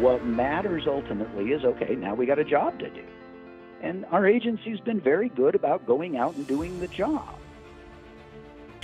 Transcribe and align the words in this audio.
What 0.00 0.24
matters 0.24 0.84
ultimately 0.86 1.52
is 1.52 1.64
okay, 1.64 1.94
now 1.94 2.14
we 2.14 2.26
got 2.26 2.38
a 2.38 2.44
job 2.44 2.78
to 2.78 2.88
do. 2.88 3.04
And 3.82 4.04
our 4.06 4.26
agency's 4.26 4.80
been 4.80 5.00
very 5.00 5.28
good 5.28 5.54
about 5.54 5.86
going 5.86 6.16
out 6.16 6.34
and 6.36 6.46
doing 6.46 6.80
the 6.80 6.88
job. 6.88 7.28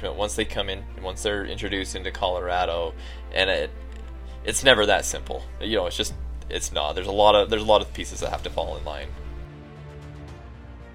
Once 0.03 0.37
they 0.37 0.45
come 0.45 0.69
in, 0.69 0.85
once 1.03 1.23
they're 1.23 1.45
introduced 1.45 1.97
into 1.97 2.11
Colorado, 2.13 2.95
and 3.33 3.51
it, 3.51 3.71
it's 4.45 4.63
never 4.63 4.87
that 4.87 5.05
simple. 5.05 5.43
You 5.61 5.77
know, 5.77 5.87
it's 5.87 5.97
just 5.97 6.15
it's 6.49 6.73
not. 6.73 6.95
There's 6.95 7.09
a 7.09 7.13
lot 7.13 7.35
of 7.35 7.51
there's 7.51 7.63
a 7.63 7.67
lot 7.67 7.83
of 7.83 7.93
pieces 7.93 8.21
that 8.21 8.31
have 8.31 8.43
to 8.45 8.51
fall 8.51 8.77
in 8.77 8.85
line. 8.85 9.09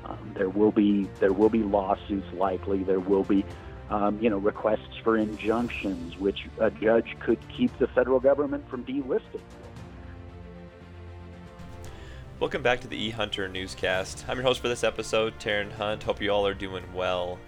Um, 0.06 0.34
there 0.36 0.50
will 0.50 0.72
be 0.72 1.10
there 1.20 1.34
will 1.34 1.50
be 1.50 1.64
lawsuits 1.64 2.32
likely. 2.34 2.84
There 2.84 3.00
will 3.00 3.24
be 3.24 3.46
um, 3.90 4.20
you 4.22 4.30
know 4.30 4.38
requests 4.38 4.98
for 5.04 5.18
injunctions, 5.18 6.18
which 6.18 6.48
a 6.60 6.72
judge 6.72 7.16
could 7.20 7.40
keep 7.50 7.78
the 7.80 7.88
federal 7.88 8.20
government 8.20 8.70
from 8.70 8.86
delisting. 8.86 9.42
Welcome 12.44 12.62
back 12.62 12.82
to 12.82 12.90
the 12.90 13.10
eHunter 13.10 13.50
newscast. 13.50 14.26
I'm 14.28 14.36
your 14.36 14.44
host 14.44 14.60
for 14.60 14.68
this 14.68 14.84
episode, 14.84 15.34
Terron 15.40 15.72
Hunt. 15.72 16.04
Hope 16.04 16.22
you 16.22 16.30
all 16.30 16.46
are 16.46 16.54
doing 16.54 16.84
well. 16.94 17.40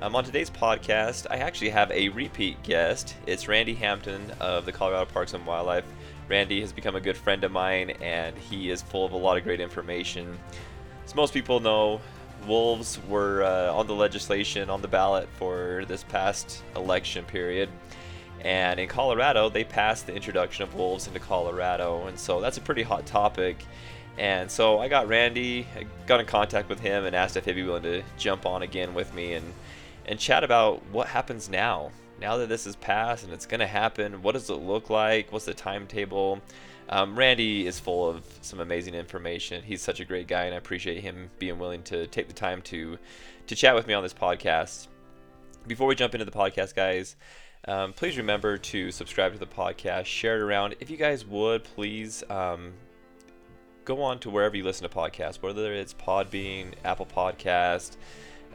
Um, 0.00 0.16
on 0.16 0.24
today's 0.24 0.48
podcast, 0.48 1.26
I 1.28 1.36
actually 1.36 1.68
have 1.68 1.90
a 1.90 2.08
repeat 2.08 2.62
guest. 2.62 3.14
It's 3.26 3.46
Randy 3.46 3.74
Hampton 3.74 4.32
of 4.40 4.64
the 4.64 4.72
Colorado 4.72 5.04
Parks 5.04 5.34
and 5.34 5.44
Wildlife. 5.44 5.84
Randy 6.30 6.62
has 6.62 6.72
become 6.72 6.96
a 6.96 7.00
good 7.00 7.14
friend 7.14 7.44
of 7.44 7.52
mine, 7.52 7.90
and 8.00 8.38
he 8.38 8.70
is 8.70 8.80
full 8.80 9.04
of 9.04 9.12
a 9.12 9.18
lot 9.18 9.36
of 9.36 9.44
great 9.44 9.60
information. 9.60 10.38
As 11.04 11.14
most 11.14 11.34
people 11.34 11.60
know, 11.60 12.00
wolves 12.46 12.98
were 13.06 13.42
uh, 13.42 13.74
on 13.74 13.86
the 13.86 13.94
legislation 13.94 14.70
on 14.70 14.80
the 14.80 14.88
ballot 14.88 15.28
for 15.36 15.84
this 15.88 16.04
past 16.04 16.62
election 16.74 17.26
period. 17.26 17.68
And 18.40 18.80
in 18.80 18.88
Colorado, 18.88 19.50
they 19.50 19.64
passed 19.64 20.06
the 20.06 20.14
introduction 20.14 20.62
of 20.62 20.74
wolves 20.74 21.06
into 21.06 21.20
Colorado, 21.20 22.06
and 22.06 22.18
so 22.18 22.40
that's 22.40 22.56
a 22.56 22.62
pretty 22.62 22.82
hot 22.82 23.04
topic. 23.04 23.66
And 24.18 24.50
so 24.50 24.80
I 24.80 24.88
got 24.88 25.06
Randy, 25.06 25.66
I 25.76 25.86
got 26.06 26.18
in 26.20 26.26
contact 26.26 26.68
with 26.68 26.80
him 26.80 27.04
and 27.04 27.14
asked 27.14 27.36
if 27.36 27.44
he'd 27.44 27.52
be 27.52 27.62
willing 27.62 27.84
to 27.84 28.02
jump 28.16 28.46
on 28.46 28.62
again 28.62 28.92
with 28.94 29.14
me 29.14 29.34
and 29.34 29.52
and 30.06 30.18
chat 30.18 30.42
about 30.42 30.82
what 30.90 31.06
happens 31.06 31.48
now. 31.48 31.92
Now 32.20 32.38
that 32.38 32.48
this 32.48 32.66
is 32.66 32.74
passed 32.76 33.24
and 33.24 33.32
it's 33.32 33.46
going 33.46 33.60
to 33.60 33.66
happen, 33.66 34.22
what 34.22 34.32
does 34.32 34.50
it 34.50 34.54
look 34.54 34.90
like? 34.90 35.30
What's 35.30 35.44
the 35.44 35.54
timetable? 35.54 36.40
Um, 36.88 37.16
Randy 37.16 37.66
is 37.66 37.78
full 37.78 38.08
of 38.08 38.24
some 38.40 38.60
amazing 38.60 38.94
information. 38.94 39.62
He's 39.62 39.82
such 39.82 40.00
a 40.00 40.04
great 40.04 40.26
guy, 40.26 40.44
and 40.44 40.54
I 40.54 40.58
appreciate 40.58 41.02
him 41.02 41.30
being 41.38 41.58
willing 41.58 41.82
to 41.84 42.06
take 42.06 42.26
the 42.26 42.34
time 42.34 42.62
to 42.62 42.98
to 43.46 43.54
chat 43.54 43.74
with 43.74 43.86
me 43.86 43.94
on 43.94 44.02
this 44.02 44.14
podcast. 44.14 44.88
Before 45.66 45.86
we 45.86 45.94
jump 45.94 46.14
into 46.14 46.24
the 46.24 46.30
podcast, 46.30 46.74
guys, 46.74 47.14
um, 47.66 47.92
please 47.92 48.16
remember 48.16 48.56
to 48.56 48.90
subscribe 48.90 49.32
to 49.34 49.38
the 49.38 49.46
podcast, 49.46 50.06
share 50.06 50.36
it 50.36 50.40
around. 50.40 50.76
If 50.80 50.90
you 50.90 50.96
guys 50.96 51.26
would, 51.26 51.64
please 51.64 52.24
um, 52.30 52.72
go 53.88 54.02
on 54.02 54.18
to 54.18 54.28
wherever 54.28 54.54
you 54.54 54.62
listen 54.62 54.86
to 54.86 54.94
podcasts, 54.94 55.40
whether 55.40 55.72
it's 55.72 55.94
Podbean, 55.94 56.74
Apple 56.84 57.06
Podcast, 57.06 57.96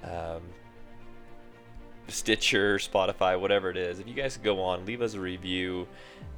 um, 0.04 0.44
Stitcher, 2.08 2.78
Spotify, 2.78 3.40
whatever 3.40 3.72
it 3.72 3.78
is. 3.78 3.98
If 3.98 4.08
you 4.08 4.14
guys 4.14 4.36
could 4.36 4.44
go 4.44 4.62
on, 4.62 4.86
leave 4.86 5.02
us 5.02 5.16
a 5.16 5.20
review, 5.20 5.88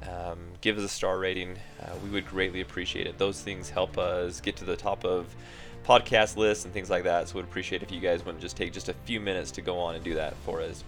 um, 0.04 0.38
give 0.62 0.78
us 0.78 0.84
a 0.84 0.88
star 0.88 1.18
rating, 1.18 1.58
uh, 1.82 1.90
we 2.02 2.08
would 2.08 2.26
greatly 2.26 2.62
appreciate 2.62 3.06
it. 3.06 3.18
Those 3.18 3.42
things 3.42 3.68
help 3.68 3.98
us 3.98 4.40
get 4.40 4.56
to 4.56 4.64
the 4.64 4.76
top 4.76 5.04
of 5.04 5.26
podcast 5.84 6.38
lists 6.38 6.64
and 6.64 6.72
things 6.72 6.88
like 6.88 7.04
that. 7.04 7.28
So 7.28 7.34
we'd 7.34 7.44
appreciate 7.44 7.82
if 7.82 7.92
you 7.92 8.00
guys 8.00 8.24
wouldn't 8.24 8.40
just 8.40 8.56
take 8.56 8.72
just 8.72 8.88
a 8.88 8.94
few 9.04 9.20
minutes 9.20 9.50
to 9.52 9.60
go 9.60 9.78
on 9.78 9.94
and 9.94 10.02
do 10.02 10.14
that 10.14 10.34
for 10.46 10.62
us. 10.62 10.84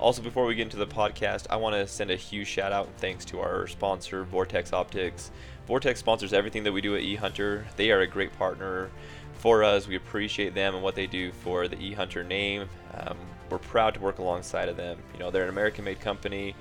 Also, 0.00 0.22
before 0.22 0.46
we 0.46 0.54
get 0.54 0.62
into 0.62 0.78
the 0.78 0.86
podcast, 0.86 1.44
I 1.50 1.56
want 1.56 1.76
to 1.76 1.86
send 1.86 2.10
a 2.10 2.16
huge 2.16 2.48
shout 2.48 2.72
out 2.72 2.86
and 2.86 2.96
thanks 2.96 3.26
to 3.26 3.40
our 3.40 3.66
sponsor, 3.66 4.24
Vortex 4.24 4.72
Optics. 4.72 5.30
Vortex 5.66 6.00
sponsors 6.00 6.32
everything 6.32 6.62
that 6.64 6.72
we 6.72 6.80
do 6.80 6.96
at 6.96 7.02
eHunter. 7.02 7.64
They 7.76 7.90
are 7.90 8.00
a 8.00 8.06
great 8.06 8.36
partner 8.38 8.90
for 9.34 9.62
us. 9.62 9.86
We 9.86 9.96
appreciate 9.96 10.54
them 10.54 10.74
and 10.74 10.82
what 10.82 10.94
they 10.94 11.06
do 11.06 11.32
for 11.32 11.68
the 11.68 11.76
eHunter 11.76 12.26
name. 12.26 12.66
Um, 12.94 13.18
we're 13.50 13.58
proud 13.58 13.92
to 13.92 14.00
work 14.00 14.20
alongside 14.20 14.70
of 14.70 14.78
them. 14.78 14.98
You 15.12 15.20
know, 15.20 15.30
they're 15.30 15.42
an 15.42 15.50
American-made 15.50 16.00
company, 16.00 16.54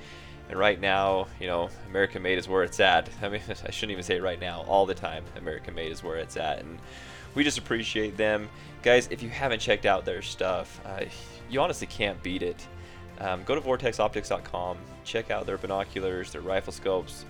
and 0.49 0.59
right 0.59 0.79
now, 0.79 1.27
you 1.39 1.47
know, 1.47 1.69
American-made 1.89 2.37
is 2.37 2.49
where 2.49 2.63
it's 2.63 2.81
at. 2.81 3.09
I 3.21 3.29
mean, 3.29 3.41
I 3.49 3.71
shouldn't 3.71 3.93
even 3.93 4.03
say 4.03 4.17
it 4.17 4.21
right 4.21 4.41
now. 4.41 4.65
All 4.67 4.85
the 4.85 4.93
time, 4.93 5.23
American-made 5.37 5.93
is 5.93 6.03
where 6.03 6.17
it's 6.17 6.35
at, 6.35 6.59
and 6.59 6.77
we 7.35 7.45
just 7.45 7.57
appreciate 7.57 8.17
them, 8.17 8.49
guys. 8.83 9.07
If 9.09 9.23
you 9.23 9.29
haven't 9.29 9.59
checked 9.59 9.85
out 9.85 10.03
their 10.03 10.21
stuff, 10.21 10.81
uh, 10.85 11.05
you 11.49 11.61
honestly 11.61 11.87
can't 11.87 12.21
beat 12.21 12.43
it. 12.43 12.67
Um, 13.19 13.43
go 13.43 13.55
to 13.55 13.61
vortexoptics.com, 13.61 14.77
check 15.03 15.31
out 15.31 15.45
their 15.45 15.57
binoculars, 15.57 16.31
their 16.31 16.41
rifle 16.41 16.71
scopes, 16.71 17.25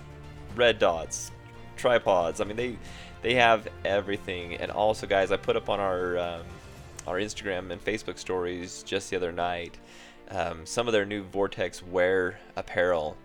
red 0.54 0.78
dots, 0.78 1.32
tripods. 1.76 2.40
I 2.40 2.44
mean, 2.44 2.56
they 2.56 2.78
they 3.22 3.34
have 3.34 3.68
everything. 3.84 4.54
And 4.54 4.70
also, 4.70 5.06
guys, 5.06 5.32
I 5.32 5.36
put 5.36 5.56
up 5.56 5.68
on 5.68 5.80
our 5.80 6.18
um, 6.18 6.42
our 7.06 7.16
Instagram 7.16 7.70
and 7.70 7.84
Facebook 7.84 8.18
stories 8.18 8.82
just 8.84 9.10
the 9.10 9.16
other 9.16 9.32
night 9.32 9.78
um, 10.30 10.64
some 10.64 10.86
of 10.86 10.92
their 10.92 11.04
new 11.04 11.22
Vortex 11.24 11.82
wear 11.82 12.38
apparel. 12.56 13.16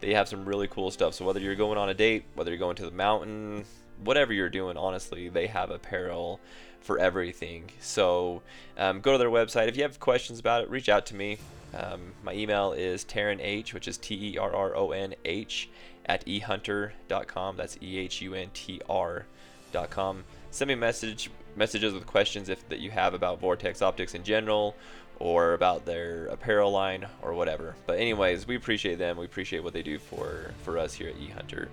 They 0.00 0.14
have 0.14 0.28
some 0.28 0.44
really 0.44 0.68
cool 0.68 0.90
stuff. 0.90 1.14
So 1.14 1.24
whether 1.24 1.40
you're 1.40 1.54
going 1.54 1.78
on 1.78 1.88
a 1.88 1.94
date, 1.94 2.24
whether 2.34 2.50
you're 2.50 2.58
going 2.58 2.76
to 2.76 2.84
the 2.84 2.90
mountain, 2.90 3.64
whatever 4.04 4.32
you're 4.32 4.50
doing, 4.50 4.76
honestly, 4.76 5.28
they 5.28 5.46
have 5.46 5.70
apparel 5.70 6.40
for 6.80 6.98
everything. 6.98 7.70
So 7.80 8.42
um, 8.78 9.00
go 9.00 9.12
to 9.12 9.18
their 9.18 9.30
website. 9.30 9.68
If 9.68 9.76
you 9.76 9.82
have 9.82 10.00
questions 10.00 10.38
about 10.38 10.62
it, 10.62 10.70
reach 10.70 10.88
out 10.88 11.06
to 11.06 11.14
me. 11.14 11.38
Um, 11.74 12.12
my 12.22 12.34
email 12.34 12.72
is 12.72 13.04
Terron 13.04 13.38
H, 13.40 13.74
which 13.74 13.88
is 13.88 13.96
T 13.98 14.32
E 14.32 14.38
R 14.38 14.54
R 14.54 14.76
O 14.76 14.90
N 14.90 15.14
H, 15.24 15.68
at 16.06 16.24
ehunter.com. 16.26 17.56
That's 17.56 17.78
E 17.82 17.98
H 17.98 18.22
U 18.22 18.34
N 18.34 18.50
T 18.52 18.80
R.com. 18.88 20.24
Send 20.50 20.68
me 20.68 20.74
message, 20.74 21.30
messages 21.56 21.94
with 21.94 22.06
questions 22.06 22.48
if 22.48 22.68
that 22.68 22.80
you 22.80 22.90
have 22.90 23.14
about 23.14 23.40
Vortex 23.40 23.82
Optics 23.82 24.14
in 24.14 24.24
general, 24.24 24.74
or 25.18 25.52
about 25.52 25.84
their 25.84 26.26
apparel 26.26 26.72
line 26.72 27.06
or 27.22 27.34
whatever. 27.34 27.76
But 27.86 27.98
anyways, 27.98 28.46
we 28.46 28.56
appreciate 28.56 28.98
them. 28.98 29.16
We 29.16 29.26
appreciate 29.26 29.62
what 29.62 29.72
they 29.72 29.82
do 29.82 29.98
for 29.98 30.52
for 30.64 30.78
us 30.78 30.94
here 30.94 31.08
at 31.08 31.16
eHunter. 31.16 31.68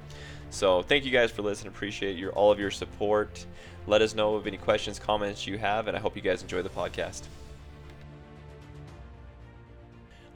So 0.50 0.82
thank 0.82 1.06
you 1.06 1.12
guys 1.12 1.32
for 1.32 1.42
listening. 1.42 1.74
Appreciate 1.74 2.18
your 2.18 2.32
all 2.34 2.52
of 2.52 2.60
your 2.60 2.72
support. 2.72 3.46
Let 3.88 4.02
us 4.02 4.14
know 4.14 4.36
of 4.36 4.48
any 4.48 4.58
questions, 4.58 5.00
comments 5.00 5.48
you 5.48 5.58
have, 5.58 5.88
and 5.88 5.96
I 5.96 6.00
hope 6.00 6.16
you 6.16 6.22
guys 6.22 6.42
enjoy 6.42 6.62
the 6.62 6.70
podcast. 6.70 7.24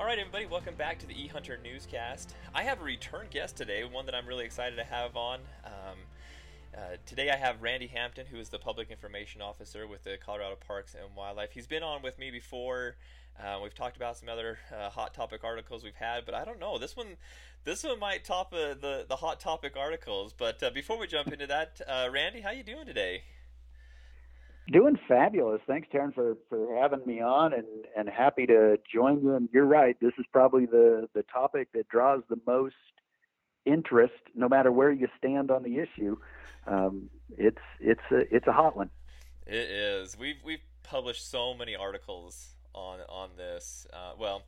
All 0.01 0.07
right, 0.07 0.17
everybody, 0.17 0.47
welcome 0.47 0.73
back 0.73 0.97
to 0.97 1.05
the 1.05 1.13
eHunter 1.13 1.61
Newscast. 1.61 2.33
I 2.55 2.63
have 2.63 2.81
a 2.81 2.83
return 2.83 3.27
guest 3.29 3.55
today, 3.55 3.83
one 3.83 4.07
that 4.07 4.15
I'm 4.15 4.25
really 4.25 4.45
excited 4.45 4.75
to 4.77 4.83
have 4.83 5.15
on. 5.15 5.41
Um, 5.63 5.97
uh, 6.75 6.79
today 7.05 7.29
I 7.29 7.35
have 7.35 7.61
Randy 7.61 7.85
Hampton, 7.85 8.25
who 8.25 8.37
is 8.37 8.49
the 8.49 8.57
Public 8.57 8.89
Information 8.89 9.43
Officer 9.43 9.85
with 9.85 10.03
the 10.03 10.17
Colorado 10.17 10.55
Parks 10.55 10.95
and 10.95 11.15
Wildlife. 11.15 11.51
He's 11.51 11.67
been 11.67 11.83
on 11.83 12.01
with 12.01 12.17
me 12.17 12.31
before. 12.31 12.95
Uh, 13.39 13.59
we've 13.61 13.75
talked 13.75 13.95
about 13.95 14.17
some 14.17 14.27
other 14.27 14.57
uh, 14.75 14.89
hot 14.89 15.13
topic 15.13 15.43
articles 15.43 15.83
we've 15.83 15.93
had, 15.93 16.25
but 16.25 16.33
I 16.33 16.45
don't 16.45 16.59
know. 16.59 16.79
This 16.79 16.97
one, 16.97 17.17
this 17.63 17.83
one 17.83 17.99
might 17.99 18.25
top 18.25 18.53
uh, 18.53 18.73
the 18.73 19.05
the 19.07 19.17
hot 19.17 19.39
topic 19.39 19.77
articles. 19.77 20.33
But 20.35 20.63
uh, 20.63 20.71
before 20.71 20.97
we 20.97 21.05
jump 21.05 21.31
into 21.31 21.45
that, 21.45 21.79
uh, 21.87 22.09
Randy, 22.11 22.41
how 22.41 22.49
you 22.49 22.63
doing 22.63 22.87
today? 22.87 23.21
Doing 24.69 24.97
fabulous. 25.07 25.61
Thanks, 25.67 25.87
Terron, 25.93 26.13
for, 26.13 26.37
for 26.49 26.75
having 26.79 27.05
me 27.05 27.19
on 27.21 27.53
and, 27.53 27.65
and 27.97 28.07
happy 28.07 28.45
to 28.45 28.77
join 28.93 29.21
you. 29.21 29.35
And 29.35 29.49
you're 29.51 29.65
right, 29.65 29.97
this 29.99 30.13
is 30.17 30.25
probably 30.31 30.65
the, 30.65 31.09
the 31.13 31.23
topic 31.23 31.69
that 31.73 31.89
draws 31.89 32.21
the 32.29 32.39
most 32.45 32.75
interest, 33.65 34.13
no 34.35 34.47
matter 34.47 34.71
where 34.71 34.91
you 34.91 35.07
stand 35.17 35.51
on 35.51 35.63
the 35.63 35.79
issue. 35.79 36.17
Um, 36.67 37.09
it's 37.37 37.61
it's 37.79 38.01
a 38.11 38.35
it's 38.35 38.47
a 38.47 38.51
hot 38.51 38.77
one. 38.77 38.91
It 39.47 39.69
is. 39.69 40.17
We've 40.17 40.37
we've 40.45 40.63
published 40.83 41.29
so 41.29 41.53
many 41.53 41.75
articles 41.75 42.55
on 42.73 42.99
on 43.09 43.31
this. 43.37 43.87
Uh, 43.91 44.13
well, 44.19 44.43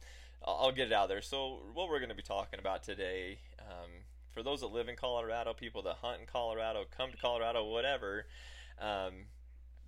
I'll 0.45 0.71
get 0.71 0.87
it 0.87 0.93
out 0.93 1.09
there. 1.09 1.21
So 1.21 1.63
what 1.73 1.89
we're 1.89 1.99
going 1.99 2.09
to 2.09 2.15
be 2.15 2.21
talking 2.21 2.59
about 2.59 2.83
today, 2.83 3.39
um, 3.59 3.89
for 4.31 4.43
those 4.43 4.61
that 4.61 4.67
live 4.67 4.89
in 4.89 4.95
Colorado, 4.95 5.53
people 5.53 5.81
that 5.83 5.95
hunt 6.01 6.21
in 6.21 6.27
Colorado, 6.27 6.85
come 6.95 7.11
to 7.11 7.17
Colorado, 7.17 7.65
whatever. 7.65 8.25
Um, 8.79 9.25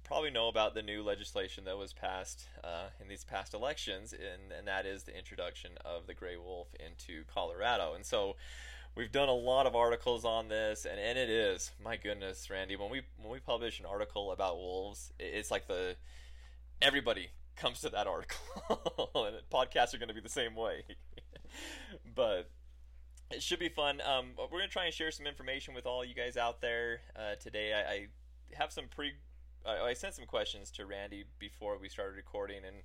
probably 0.06 0.30
know 0.30 0.48
about 0.48 0.76
the 0.76 0.82
new 0.82 1.04
legislation 1.04 1.66
that 1.66 1.78
was 1.78 1.92
passed 1.92 2.46
uh, 2.64 2.86
in 3.02 3.08
these 3.08 3.24
past 3.24 3.54
elections, 3.54 4.14
and, 4.14 4.52
and 4.58 4.68
that 4.68 4.86
is 4.86 5.04
the 5.04 5.18
introduction 5.18 5.72
of 5.84 6.08
the 6.08 6.14
gray 6.14 6.38
wolf 6.38 6.68
into 6.80 7.24
Colorado. 7.26 7.94
And 7.96 8.06
so 8.06 8.36
we've 8.96 9.12
done 9.12 9.30
a 9.30 9.34
lot 9.34 9.66
of 9.66 9.76
articles 9.76 10.24
on 10.24 10.48
this, 10.48 10.86
and, 10.86 11.00
and 11.00 11.18
it 11.18 11.30
is 11.30 11.72
my 11.84 11.98
goodness, 11.98 12.50
Randy. 12.50 12.76
When 12.76 12.90
we 12.90 13.02
when 13.20 13.32
we 13.32 13.40
publish 13.40 13.80
an 13.80 13.86
article 13.86 14.32
about 14.32 14.58
wolves, 14.58 15.12
it's 15.20 15.52
like 15.52 15.68
the 15.68 15.96
everybody 16.82 17.30
comes 17.56 17.82
to 17.82 17.90
that 17.90 18.06
article, 18.08 18.38
and 19.16 19.36
podcasts 19.52 19.94
are 19.94 19.98
going 19.98 20.10
to 20.10 20.14
be 20.14 20.22
the 20.22 20.30
same 20.30 20.56
way. 20.56 20.84
but 22.16 22.52
it 23.32 23.42
should 23.42 23.60
be 23.60 23.70
fun. 23.70 24.02
Um, 24.02 24.34
we're 24.38 24.48
going 24.60 24.64
to 24.64 24.70
try 24.70 24.86
and 24.86 24.94
share 24.94 25.10
some 25.10 25.26
information 25.26 25.74
with 25.74 25.88
all 25.88 26.06
you 26.06 26.14
guys 26.14 26.38
out 26.38 26.62
there 26.62 27.02
uh, 27.16 27.36
today. 27.42 27.74
I, 27.74 27.92
I 27.92 28.08
have 28.54 28.72
some 28.72 28.86
pre 28.88 29.14
I 29.68 29.94
sent 29.94 30.14
some 30.14 30.26
questions 30.26 30.70
to 30.72 30.86
Randy 30.86 31.26
before 31.40 31.78
we 31.78 31.90
started 31.90 32.16
recording, 32.16 32.62
and 32.66 32.78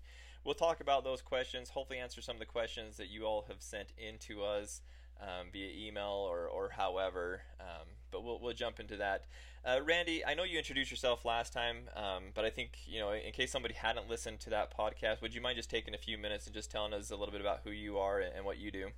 we'll 0.44 0.54
talk 0.54 0.80
about 0.80 1.04
those 1.04 1.20
questions. 1.20 1.70
Hopefully, 1.70 1.98
answer 1.98 2.22
some 2.22 2.36
of 2.36 2.40
the 2.40 2.46
questions 2.46 2.96
that 2.96 3.08
you 3.08 3.24
all 3.24 3.44
have 3.48 3.60
sent 3.60 3.92
in 3.98 4.18
to 4.20 4.42
us 4.42 4.80
um, 5.20 5.48
via 5.52 5.68
email 5.76 6.26
or, 6.28 6.46
or 6.46 6.70
however. 6.70 7.42
Um, 7.60 7.86
but 8.10 8.24
we'll 8.24 8.40
we'll 8.40 8.54
jump 8.54 8.80
into 8.80 8.96
that. 8.96 9.26
Uh, 9.64 9.80
Randy, 9.84 10.24
I 10.24 10.34
know 10.34 10.44
you 10.44 10.56
introduced 10.56 10.90
yourself 10.90 11.24
last 11.24 11.52
time, 11.52 11.88
um, 11.94 12.24
but 12.34 12.44
I 12.44 12.50
think 12.50 12.78
you 12.86 12.98
know, 12.98 13.12
in 13.12 13.32
case 13.32 13.52
somebody 13.52 13.74
hadn't 13.74 14.08
listened 14.08 14.40
to 14.40 14.50
that 14.50 14.76
podcast, 14.76 15.20
would 15.20 15.34
you 15.34 15.40
mind 15.40 15.56
just 15.56 15.70
taking 15.70 15.94
a 15.94 15.98
few 15.98 16.16
minutes 16.16 16.46
and 16.46 16.54
just 16.54 16.70
telling 16.70 16.94
us 16.94 17.10
a 17.10 17.16
little 17.16 17.32
bit 17.32 17.40
about 17.40 17.60
who 17.64 17.70
you 17.70 17.98
are 17.98 18.20
and, 18.20 18.34
and 18.34 18.44
what 18.44 18.58
you 18.58 18.70
do? 18.70 18.88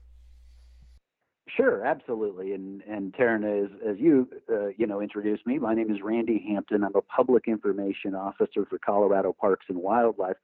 Sure, 1.48 1.84
absolutely. 1.84 2.52
And 2.54 2.82
and 2.82 3.12
Terron, 3.12 3.44
as 3.64 3.70
as 3.86 3.98
you 3.98 4.28
uh, 4.50 4.68
you 4.76 4.86
know 4.86 5.00
introduced 5.00 5.46
me, 5.46 5.58
my 5.58 5.74
name 5.74 5.90
is 5.90 6.00
Randy 6.02 6.44
Hampton. 6.48 6.84
I'm 6.84 6.94
a 6.94 7.02
public 7.02 7.48
information 7.48 8.14
officer 8.14 8.64
for 8.64 8.78
Colorado 8.78 9.32
Parks 9.38 9.66
and 9.68 9.78
Wildlife. 9.78 10.36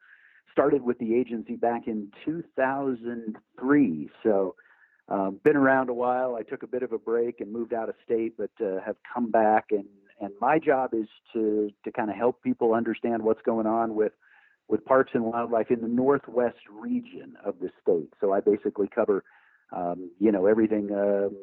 Started 0.53 0.83
with 0.83 0.99
the 0.99 1.15
agency 1.15 1.55
back 1.55 1.87
in 1.87 2.11
2003, 2.25 4.11
so 4.25 4.56
um, 5.09 5.39
been 5.45 5.56
around 5.56 5.89
a 5.89 5.95
while. 5.95 6.35
I 6.35 6.43
took 6.43 6.65
a 6.65 6.67
bit 6.67 6.83
of 6.83 6.93
a 6.93 6.99
break 6.99 7.41
and 7.41 7.53
moved 7.53 7.73
out 7.73 7.89
of 7.89 7.94
state, 8.05 8.35
but 8.37 8.51
uh, 8.61 8.81
have 8.85 8.97
come 9.15 9.31
back. 9.31 9.67
and 9.71 9.85
And 10.21 10.33
my 10.41 10.59
job 10.59 10.94
is 10.94 11.06
to 11.33 11.71
to 11.85 11.93
kind 11.93 12.11
of 12.11 12.17
help 12.17 12.43
people 12.43 12.75
understand 12.75 13.23
what's 13.23 13.43
going 13.43 13.67
on 13.67 13.94
with 13.94 14.12
with 14.67 14.85
parks 14.85 15.12
and 15.15 15.25
wildlife 15.25 15.71
in 15.71 15.81
the 15.81 15.89
northwest 15.89 16.59
region 16.71 17.37
of 17.44 17.55
the 17.61 17.71
state. 17.81 18.12
So 18.21 18.33
I 18.33 18.41
basically 18.41 18.89
cover 18.93 19.23
um, 19.73 20.11
you 20.19 20.32
know, 20.32 20.47
everything 20.47 20.91
um, 20.93 21.37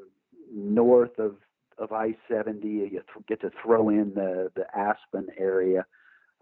north 0.53 1.17
of 1.19 1.35
of 1.77 1.91
I-70, 1.91 2.63
you 2.63 2.89
th- 2.89 3.03
get 3.27 3.41
to 3.41 3.51
throw 3.61 3.89
in 3.89 4.13
the 4.15 4.51
the 4.55 4.65
Aspen 4.75 5.27
area, 5.37 5.85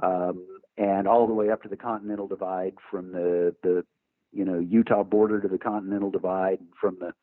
um, 0.02 0.46
and 0.78 1.08
all 1.08 1.28
the 1.28 1.34
way 1.34 1.50
up 1.50 1.64
to 1.64 1.70
the 1.70 1.78
Continental 1.78 2.28
Divide 2.28 2.76
from 2.90 3.12
the 3.12 3.56
the 3.64 3.84
you 4.32 4.46
know 4.46 4.60
Utah 4.60 5.04
border 5.04 5.42
to 5.42 5.48
the 5.48 5.58
Continental 5.58 6.12
Divide, 6.12 6.60
from 6.80 6.98
the 7.00 7.14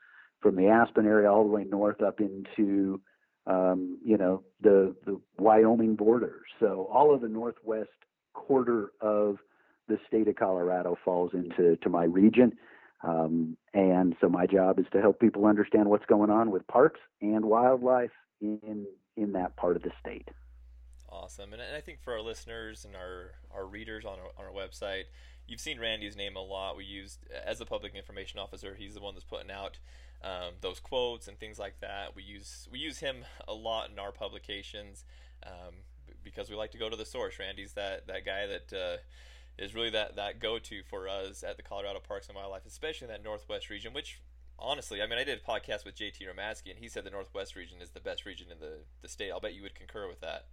from 0.41 0.57
the 0.57 0.67
Aspen 0.67 1.07
area 1.07 1.31
all 1.31 1.45
the 1.45 1.51
way 1.53 1.65
north 1.65 2.03
up 2.03 2.21
into 2.21 3.01
um, 3.47 3.99
you 4.05 4.17
know 4.17 4.43
the 4.61 4.95
the 5.07 5.21
Wyoming 5.39 5.95
border. 5.95 6.43
So 6.59 6.89
all 6.93 7.15
of 7.15 7.21
the 7.21 7.29
northwest 7.29 7.91
quarter 8.33 8.93
of 9.01 9.37
the 9.89 9.99
state 10.07 10.29
of 10.29 10.37
Colorado 10.37 10.97
falls 11.05 11.33
into 11.35 11.77
to 11.77 11.89
my 11.89 12.05
region. 12.05 12.53
Um, 13.02 13.56
and 13.73 14.14
so 14.20 14.29
my 14.29 14.47
job 14.47 14.79
is 14.79 14.87
to 14.93 15.00
help 15.00 15.20
people 15.20 15.47
understand 15.47 15.88
what's 15.88 16.05
going 16.06 16.31
on 16.31 16.50
with 16.50 16.67
parks 16.67 17.00
and 17.20 17.44
wildlife 17.47 18.11
in 18.41 18.87
in 19.17 19.32
that 19.32 19.56
part 19.56 19.76
of 19.76 19.82
the 19.82 19.91
state. 20.00 20.29
Awesome, 21.08 21.52
and, 21.52 21.61
I 21.61 21.81
think 21.81 22.00
for 22.02 22.12
our 22.12 22.20
listeners 22.20 22.85
and 22.85 22.94
our, 22.94 23.32
our 23.52 23.67
readers 23.67 24.05
on 24.05 24.19
our, 24.19 24.31
on 24.38 24.44
our 24.44 24.52
website, 24.52 25.05
you've 25.47 25.61
seen 25.61 25.81
Randy's 25.81 26.17
name 26.17 26.37
a 26.37 26.41
lot. 26.41 26.76
We 26.76 26.85
used 26.85 27.26
as 27.44 27.61
a 27.61 27.67
public 27.67 27.94
information 27.97 28.38
officer, 28.38 28.76
he's 28.76 28.94
the 28.94 29.00
one 29.00 29.14
that's 29.14 29.25
putting 29.25 29.50
out 29.50 29.79
um, 30.23 30.55
those 30.61 30.79
quotes 30.79 31.26
and 31.26 31.38
things 31.38 31.58
like 31.58 31.81
that. 31.81 32.14
We 32.14 32.23
use 32.23 32.69
we 32.70 32.79
use 32.79 33.00
him 33.00 33.25
a 33.49 33.55
lot 33.55 33.91
in 33.91 33.99
our 33.99 34.12
publications 34.12 35.05
um, 35.44 35.75
because 36.23 36.49
we 36.49 36.55
like 36.55 36.70
to 36.73 36.79
go 36.79 36.88
to 36.88 36.97
the 36.97 37.06
source. 37.06 37.38
Randy's 37.38 37.73
that 37.73 38.06
that 38.06 38.25
guy 38.25 38.47
that. 38.47 38.73
Uh, 38.73 38.97
is 39.58 39.75
really 39.75 39.91
that 39.91 40.17
that 40.17 40.41
go 40.41 40.58
to 40.58 40.82
for 40.88 41.08
us 41.08 41.43
at 41.43 41.56
the 41.56 41.62
Colorado 41.62 42.00
Parks 42.00 42.29
and 42.29 42.37
Wildlife, 42.37 42.67
especially 42.67 43.06
in 43.06 43.12
that 43.12 43.23
Northwest 43.23 43.70
region. 43.70 43.93
Which 43.93 44.20
honestly, 44.58 45.02
I 45.02 45.06
mean, 45.06 45.19
I 45.19 45.25
did 45.25 45.41
a 45.44 45.50
podcast 45.50 45.85
with 45.85 45.97
JT 45.97 46.20
Romatzke, 46.23 46.70
and 46.70 46.79
he 46.79 46.88
said 46.88 47.05
the 47.05 47.11
Northwest 47.11 47.56
region 47.56 47.81
is 47.81 47.91
the 47.91 48.00
best 48.00 48.25
region 48.25 48.49
in 48.50 48.61
the 48.61 48.79
the 49.02 49.08
state. 49.08 49.31
I'll 49.31 49.41
bet 49.41 49.55
you 49.55 49.62
would 49.62 49.75
concur 49.75 50.08
with 50.08 50.20
that. 50.20 50.47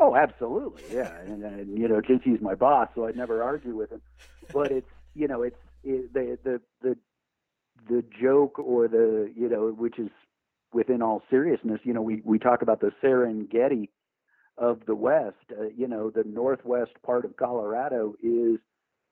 Oh, 0.00 0.16
absolutely, 0.16 0.82
yeah. 0.92 1.16
and, 1.20 1.44
uh, 1.44 1.48
and 1.48 1.78
you 1.78 1.86
know, 1.86 2.00
JT's 2.00 2.42
my 2.42 2.56
boss, 2.56 2.88
so 2.94 3.06
I'd 3.06 3.16
never 3.16 3.42
argue 3.42 3.76
with 3.76 3.92
him. 3.92 4.02
But 4.52 4.72
it's 4.72 4.90
you 5.14 5.28
know, 5.28 5.42
it's 5.42 5.56
it, 5.84 6.12
the 6.12 6.38
the 6.42 6.60
the 6.82 6.96
the 7.88 8.04
joke 8.20 8.58
or 8.58 8.88
the 8.88 9.32
you 9.36 9.48
know, 9.48 9.68
which 9.68 9.98
is 9.98 10.10
within 10.74 11.00
all 11.00 11.22
seriousness, 11.30 11.80
you 11.84 11.94
know, 11.94 12.02
we 12.02 12.20
we 12.24 12.38
talk 12.38 12.60
about 12.60 12.80
the 12.80 12.92
Serengeti 13.02 13.88
of 14.58 14.80
the 14.86 14.94
West. 14.94 15.36
Uh, 15.50 15.64
you 15.76 15.88
know, 15.88 16.10
the 16.10 16.24
northwest 16.24 16.92
part 17.04 17.24
of 17.24 17.36
Colorado 17.36 18.14
is 18.22 18.58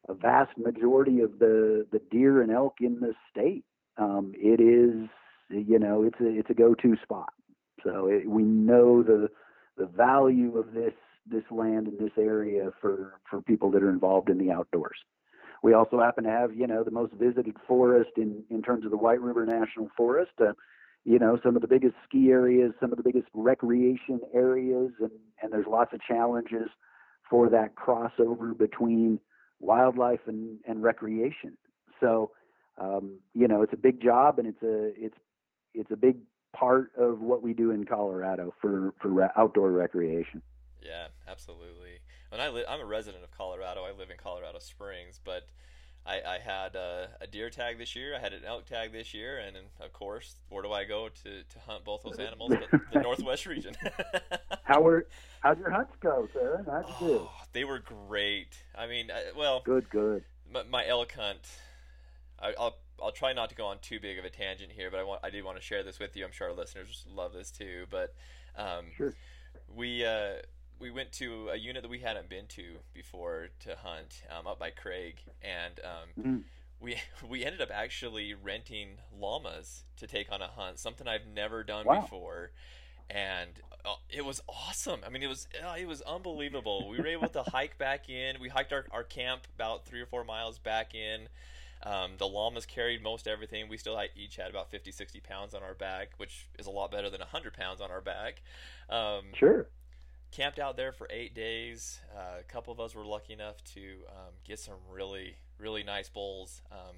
a 0.08 0.14
vast 0.14 0.56
majority 0.56 1.20
of 1.20 1.38
the 1.38 1.86
the 1.92 2.00
deer 2.10 2.42
and 2.42 2.50
elk 2.50 2.74
in 2.80 3.00
the 3.00 3.14
state. 3.30 3.64
Um, 3.96 4.32
it 4.34 4.60
is, 4.60 5.08
you 5.50 5.78
know, 5.78 6.02
it's 6.04 6.20
a 6.20 6.28
it's 6.38 6.50
a 6.50 6.54
go-to 6.54 6.96
spot. 7.02 7.32
So 7.84 8.06
it, 8.06 8.28
we 8.28 8.42
know 8.42 9.02
the 9.02 9.28
the 9.76 9.86
value 9.86 10.58
of 10.58 10.72
this 10.72 10.94
this 11.26 11.44
land 11.50 11.88
in 11.88 11.96
this 11.98 12.12
area 12.18 12.70
for 12.80 13.20
for 13.28 13.42
people 13.42 13.70
that 13.72 13.82
are 13.82 13.90
involved 13.90 14.28
in 14.28 14.38
the 14.38 14.50
outdoors. 14.50 14.98
We 15.62 15.74
also 15.74 16.00
happen 16.00 16.24
to 16.24 16.30
have, 16.30 16.54
you 16.54 16.66
know, 16.66 16.82
the 16.82 16.90
most 16.90 17.12
visited 17.12 17.56
forest 17.68 18.10
in 18.16 18.42
in 18.50 18.62
terms 18.62 18.84
of 18.84 18.90
the 18.90 18.96
White 18.96 19.20
River 19.20 19.46
National 19.46 19.88
Forest. 19.96 20.32
Uh, 20.40 20.52
you 21.04 21.19
know 21.19 21.38
some 21.43 21.56
of 21.56 21.62
the 21.62 21.69
biggest 21.69 21.94
ski 22.06 22.31
areas 22.31 22.72
some 22.81 22.93
of 22.93 22.96
the 22.96 23.02
biggest 23.02 23.26
recreation 23.34 24.20
areas 24.34 24.90
and 25.00 25.10
and 25.43 25.52
there's 25.52 25.66
lots 25.66 25.93
of 25.93 26.00
challenges 26.00 26.69
for 27.28 27.49
that 27.49 27.75
crossover 27.75 28.56
between 28.56 29.19
wildlife 29.58 30.20
and 30.26 30.58
and 30.66 30.82
recreation. 30.82 31.56
So 32.00 32.32
um, 32.78 33.20
you 33.34 33.49
know 33.49 33.62
it's 33.62 33.72
a 33.72 33.78
big 33.78 34.02
job 34.02 34.38
and 34.38 34.46
it's 34.46 34.62
a 34.62 34.93
it's 35.02 35.16
it's 35.72 35.90
a 35.90 35.96
big 35.96 36.16
part 36.54 36.90
of 36.99 37.20
what 37.20 37.43
we 37.43 37.55
do 37.55 37.70
in 37.70 37.84
Colorado 37.84 38.52
for 38.60 38.93
for 39.00 39.08
re- 39.08 39.28
outdoor 39.37 39.70
recreation. 39.70 40.43
Yeah 40.84 41.06
absolutely. 41.26 42.00
And 42.31 42.43
I 42.43 42.48
I'm 42.69 42.81
a 42.81 42.84
resident 42.84 43.25
of 43.25 43.31
Colorado. 43.31 43.84
I 43.84 43.93
live 43.93 44.10
in 44.10 44.16
Colorado 44.22 44.58
Springs 44.58 45.19
but 45.25 45.44
I, 46.04 46.20
I 46.26 46.38
had 46.38 46.75
a, 46.75 47.10
a, 47.20 47.26
deer 47.26 47.49
tag 47.49 47.78
this 47.78 47.94
year. 47.94 48.16
I 48.16 48.19
had 48.19 48.32
an 48.32 48.43
elk 48.44 48.66
tag 48.66 48.93
this 48.93 49.14
year, 49.14 49.38
and, 49.38 49.56
and 49.56 49.66
of 49.81 49.93
course, 49.93 50.34
where 50.49 50.62
do 50.62 50.72
I 50.72 50.84
go 50.84 51.08
to, 51.08 51.43
to 51.43 51.58
hunt 51.66 51.84
both 51.84 52.02
those 52.02 52.19
animals? 52.19 52.52
But 52.52 52.81
the 52.93 53.00
Northwest 53.02 53.46
region. 53.46 53.75
How 54.64 54.81
were 54.81 55.06
how'd 55.40 55.58
your 55.58 55.70
hunts 55.70 55.94
go, 56.00 56.28
sir? 56.32 56.64
How'd 56.66 56.88
you 57.00 57.06
do? 57.06 57.19
Oh, 57.22 57.31
they 57.52 57.64
were 57.64 57.78
great. 57.78 58.56
I 58.76 58.87
mean, 58.87 59.10
I, 59.10 59.37
well, 59.37 59.62
good, 59.64 59.88
good. 59.90 60.25
My, 60.52 60.62
my 60.64 60.87
elk 60.87 61.12
hunt. 61.12 61.46
I, 62.40 62.55
will 62.58 62.76
I'll 63.00 63.12
try 63.12 63.32
not 63.32 63.50
to 63.50 63.55
go 63.55 63.66
on 63.66 63.78
too 63.81 64.00
big 64.00 64.19
of 64.19 64.25
a 64.25 64.31
tangent 64.31 64.72
here, 64.72 64.90
but 64.90 64.98
I 64.98 65.05
want 65.05 65.20
I 65.22 65.31
do 65.31 65.44
want 65.44 65.56
to 65.56 65.62
share 65.62 65.82
this 65.82 65.98
with 65.98 66.16
you. 66.16 66.25
I'm 66.25 66.32
sure 66.32 66.48
our 66.48 66.55
listeners 66.55 67.05
love 67.14 67.32
this 67.32 67.50
too. 67.50 67.87
But 67.90 68.14
um, 68.56 68.87
sure. 68.96 69.14
we. 69.72 70.05
Uh, 70.05 70.34
we 70.82 70.90
went 70.90 71.12
to 71.12 71.49
a 71.50 71.56
unit 71.56 71.82
that 71.82 71.88
we 71.88 72.00
hadn't 72.00 72.29
been 72.29 72.46
to 72.49 72.79
before 72.93 73.49
to 73.61 73.76
hunt 73.76 74.23
um, 74.37 74.46
up 74.49 74.58
by 74.58 74.70
Craig, 74.70 75.14
and 75.40 75.81
um, 75.84 76.25
mm. 76.25 76.43
we 76.81 76.96
we 77.29 77.44
ended 77.44 77.62
up 77.62 77.70
actually 77.73 78.34
renting 78.34 78.99
llamas 79.19 79.84
to 79.96 80.06
take 80.06 80.31
on 80.32 80.43
a 80.43 80.49
hunt, 80.49 80.79
something 80.79 81.06
I've 81.06 81.26
never 81.32 81.62
done 81.62 81.87
wow. 81.87 82.00
before, 82.00 82.50
and 83.08 83.51
uh, 83.84 83.94
it 84.10 84.24
was 84.24 84.43
awesome. 84.48 85.01
I 85.06 85.08
mean, 85.08 85.22
it 85.22 85.29
was 85.29 85.46
uh, 85.65 85.77
it 85.79 85.86
was 85.86 86.03
unbelievable. 86.03 86.89
we 86.89 86.98
were 86.98 87.06
able 87.06 87.29
to 87.29 87.43
hike 87.46 87.79
back 87.79 88.10
in. 88.10 88.41
We 88.41 88.48
hiked 88.48 88.72
our, 88.72 88.84
our 88.91 89.05
camp 89.05 89.43
about 89.55 89.86
three 89.86 90.01
or 90.01 90.06
four 90.06 90.24
miles 90.24 90.58
back 90.58 90.94
in. 90.94 91.29
Um, 91.84 92.12
the 92.19 92.29
llamas 92.29 92.67
carried 92.67 93.03
most 93.03 93.27
everything. 93.27 93.69
We 93.69 93.77
still 93.77 94.01
each 94.15 94.36
had 94.36 94.51
about 94.51 94.70
50, 94.70 94.93
60 94.93 95.19
pounds 95.19 95.53
on 95.53 95.65
our 95.65 95.74
back, 95.74 96.10
which 96.17 96.48
is 96.56 96.67
a 96.67 96.70
lot 96.70 96.93
better 96.93 97.10
than 97.10 97.19
100 97.19 97.55
pounds 97.55 97.81
on 97.81 97.91
our 97.91 98.01
back. 98.01 98.43
Um, 98.89 99.32
sure 99.34 99.67
camped 100.32 100.58
out 100.58 100.77
there 100.77 100.93
for 100.93 101.06
eight 101.10 101.34
days. 101.34 102.01
Uh, 102.17 102.41
a 102.41 102.43
couple 102.43 102.72
of 102.72 102.81
us 102.81 102.94
were 102.94 103.05
lucky 103.05 103.34
enough 103.34 103.62
to 103.74 103.81
um, 104.08 104.32
get 104.44 104.58
some 104.58 104.74
really, 104.91 105.36
really 105.58 105.84
nice 105.84 106.08
bulls. 106.08 106.62
Um, 106.72 106.96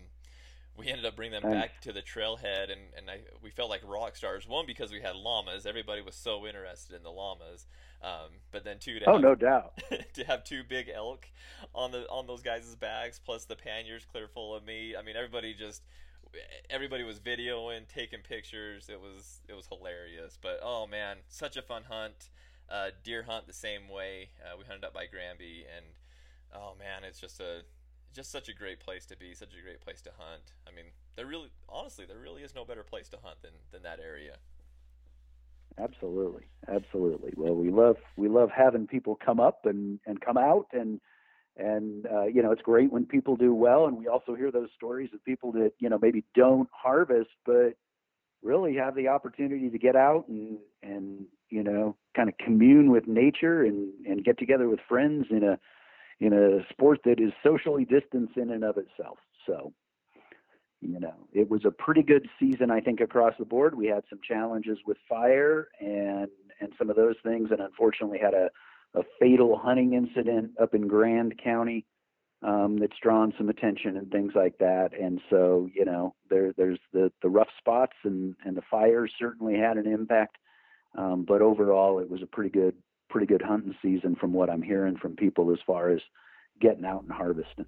we 0.76 0.88
ended 0.88 1.04
up 1.04 1.14
bringing 1.14 1.40
them 1.40 1.52
back 1.52 1.80
to 1.82 1.92
the 1.92 2.02
trailhead, 2.02 2.64
and, 2.64 2.80
and 2.96 3.08
I, 3.08 3.20
we 3.42 3.50
felt 3.50 3.70
like 3.70 3.82
rock 3.86 4.16
stars. 4.16 4.48
One 4.48 4.66
because 4.66 4.90
we 4.90 5.00
had 5.00 5.14
llamas; 5.14 5.66
everybody 5.66 6.02
was 6.02 6.16
so 6.16 6.46
interested 6.46 6.96
in 6.96 7.02
the 7.04 7.12
llamas. 7.12 7.66
Um, 8.02 8.40
but 8.50 8.64
then 8.64 8.78
two, 8.80 8.98
to 8.98 9.08
oh 9.08 9.12
have, 9.12 9.22
no 9.22 9.34
doubt, 9.36 9.80
to 10.14 10.24
have 10.24 10.42
two 10.42 10.62
big 10.68 10.90
elk 10.92 11.28
on 11.74 11.92
the 11.92 12.08
on 12.10 12.26
those 12.26 12.42
guys' 12.42 12.74
bags, 12.74 13.20
plus 13.24 13.44
the 13.44 13.54
panniers 13.54 14.04
clear 14.04 14.26
full 14.26 14.54
of 14.54 14.64
meat. 14.64 14.96
I 14.98 15.02
mean, 15.02 15.14
everybody 15.16 15.54
just 15.54 15.82
everybody 16.68 17.04
was 17.04 17.20
videoing, 17.20 17.86
taking 17.86 18.20
pictures. 18.20 18.88
It 18.88 19.00
was 19.00 19.42
it 19.48 19.54
was 19.54 19.68
hilarious. 19.68 20.38
But 20.42 20.58
oh 20.60 20.88
man, 20.88 21.18
such 21.28 21.56
a 21.56 21.62
fun 21.62 21.84
hunt. 21.88 22.30
Uh, 22.68 22.90
deer 23.02 23.22
hunt 23.22 23.46
the 23.46 23.52
same 23.52 23.88
way. 23.88 24.30
Uh, 24.42 24.56
we 24.58 24.64
hunted 24.64 24.84
up 24.84 24.94
by 24.94 25.06
Granby, 25.06 25.64
and 25.76 25.84
oh 26.54 26.74
man, 26.78 27.04
it's 27.04 27.20
just 27.20 27.40
a 27.40 27.62
just 28.14 28.30
such 28.30 28.48
a 28.48 28.54
great 28.54 28.80
place 28.80 29.04
to 29.06 29.16
be, 29.16 29.34
such 29.34 29.54
a 29.58 29.62
great 29.62 29.80
place 29.80 30.00
to 30.02 30.10
hunt. 30.16 30.52
I 30.66 30.74
mean, 30.74 30.86
there 31.16 31.26
really, 31.26 31.50
honestly, 31.68 32.04
there 32.06 32.18
really 32.18 32.42
is 32.42 32.54
no 32.54 32.64
better 32.64 32.82
place 32.82 33.08
to 33.10 33.18
hunt 33.22 33.42
than 33.42 33.52
than 33.70 33.82
that 33.82 34.00
area. 34.00 34.36
Absolutely, 35.78 36.44
absolutely. 36.68 37.32
Well, 37.36 37.54
we 37.54 37.70
love 37.70 37.96
we 38.16 38.28
love 38.28 38.50
having 38.50 38.86
people 38.86 39.16
come 39.16 39.40
up 39.40 39.66
and 39.66 39.98
and 40.06 40.20
come 40.20 40.38
out 40.38 40.68
and 40.72 41.00
and 41.56 42.06
uh, 42.06 42.24
you 42.24 42.42
know 42.42 42.52
it's 42.52 42.62
great 42.62 42.92
when 42.92 43.06
people 43.06 43.36
do 43.36 43.54
well 43.54 43.86
and 43.86 43.96
we 43.96 44.08
also 44.08 44.34
hear 44.34 44.50
those 44.50 44.68
stories 44.76 45.10
of 45.12 45.24
people 45.24 45.52
that 45.52 45.72
you 45.78 45.88
know 45.88 45.98
maybe 46.00 46.24
don't 46.34 46.68
harvest 46.72 47.30
but 47.44 47.74
really 48.42 48.74
have 48.74 48.94
the 48.94 49.08
opportunity 49.08 49.70
to 49.70 49.78
get 49.78 49.96
out 49.96 50.26
and 50.28 50.58
and 50.82 51.26
you 51.54 51.62
know 51.62 51.96
kind 52.16 52.28
of 52.28 52.36
commune 52.38 52.90
with 52.90 53.06
nature 53.06 53.62
and 53.62 53.92
and 54.06 54.24
get 54.24 54.38
together 54.38 54.68
with 54.68 54.80
friends 54.88 55.26
in 55.30 55.42
a 55.42 55.58
in 56.20 56.32
a 56.32 56.64
sport 56.72 57.00
that 57.04 57.20
is 57.20 57.32
socially 57.42 57.84
distanced 57.84 58.36
in 58.36 58.50
and 58.50 58.64
of 58.64 58.76
itself 58.76 59.18
so 59.46 59.72
you 60.84 61.00
know, 61.00 61.14
it 61.32 61.50
was 61.50 61.64
a 61.64 61.70
pretty 61.70 62.02
good 62.02 62.28
season, 62.38 62.70
I 62.70 62.80
think, 62.80 63.00
across 63.00 63.32
the 63.38 63.46
board. 63.46 63.74
We 63.74 63.86
had 63.86 64.04
some 64.10 64.20
challenges 64.26 64.78
with 64.86 64.98
fire 65.08 65.68
and 65.80 66.28
and 66.60 66.72
some 66.78 66.90
of 66.90 66.96
those 66.96 67.16
things, 67.24 67.48
and 67.50 67.60
unfortunately 67.60 68.18
had 68.18 68.34
a 68.34 68.50
a 68.94 69.02
fatal 69.18 69.58
hunting 69.58 69.94
incident 69.94 70.52
up 70.60 70.74
in 70.74 70.86
Grand 70.86 71.40
County 71.42 71.84
um, 72.42 72.76
that's 72.78 72.98
drawn 73.02 73.32
some 73.36 73.48
attention 73.48 73.96
and 73.96 74.10
things 74.10 74.32
like 74.36 74.58
that. 74.58 74.90
And 74.98 75.20
so, 75.30 75.68
you 75.74 75.84
know, 75.84 76.14
there 76.28 76.52
there's 76.56 76.78
the 76.92 77.10
the 77.22 77.30
rough 77.30 77.48
spots 77.58 77.96
and 78.04 78.36
and 78.44 78.56
the 78.56 78.62
fires 78.70 79.12
certainly 79.18 79.56
had 79.56 79.78
an 79.78 79.86
impact. 79.86 80.36
Um, 80.96 81.24
but 81.26 81.42
overall, 81.42 81.98
it 81.98 82.08
was 82.08 82.22
a 82.22 82.26
pretty 82.26 82.50
good 82.50 82.74
pretty 83.10 83.26
good 83.26 83.42
hunting 83.42 83.74
season 83.80 84.16
from 84.16 84.32
what 84.32 84.50
I'm 84.50 84.62
hearing 84.62 84.96
from 84.96 85.14
people 85.14 85.52
as 85.52 85.58
far 85.66 85.90
as 85.90 86.00
getting 86.60 86.84
out 86.84 87.02
and 87.02 87.12
harvesting. 87.12 87.66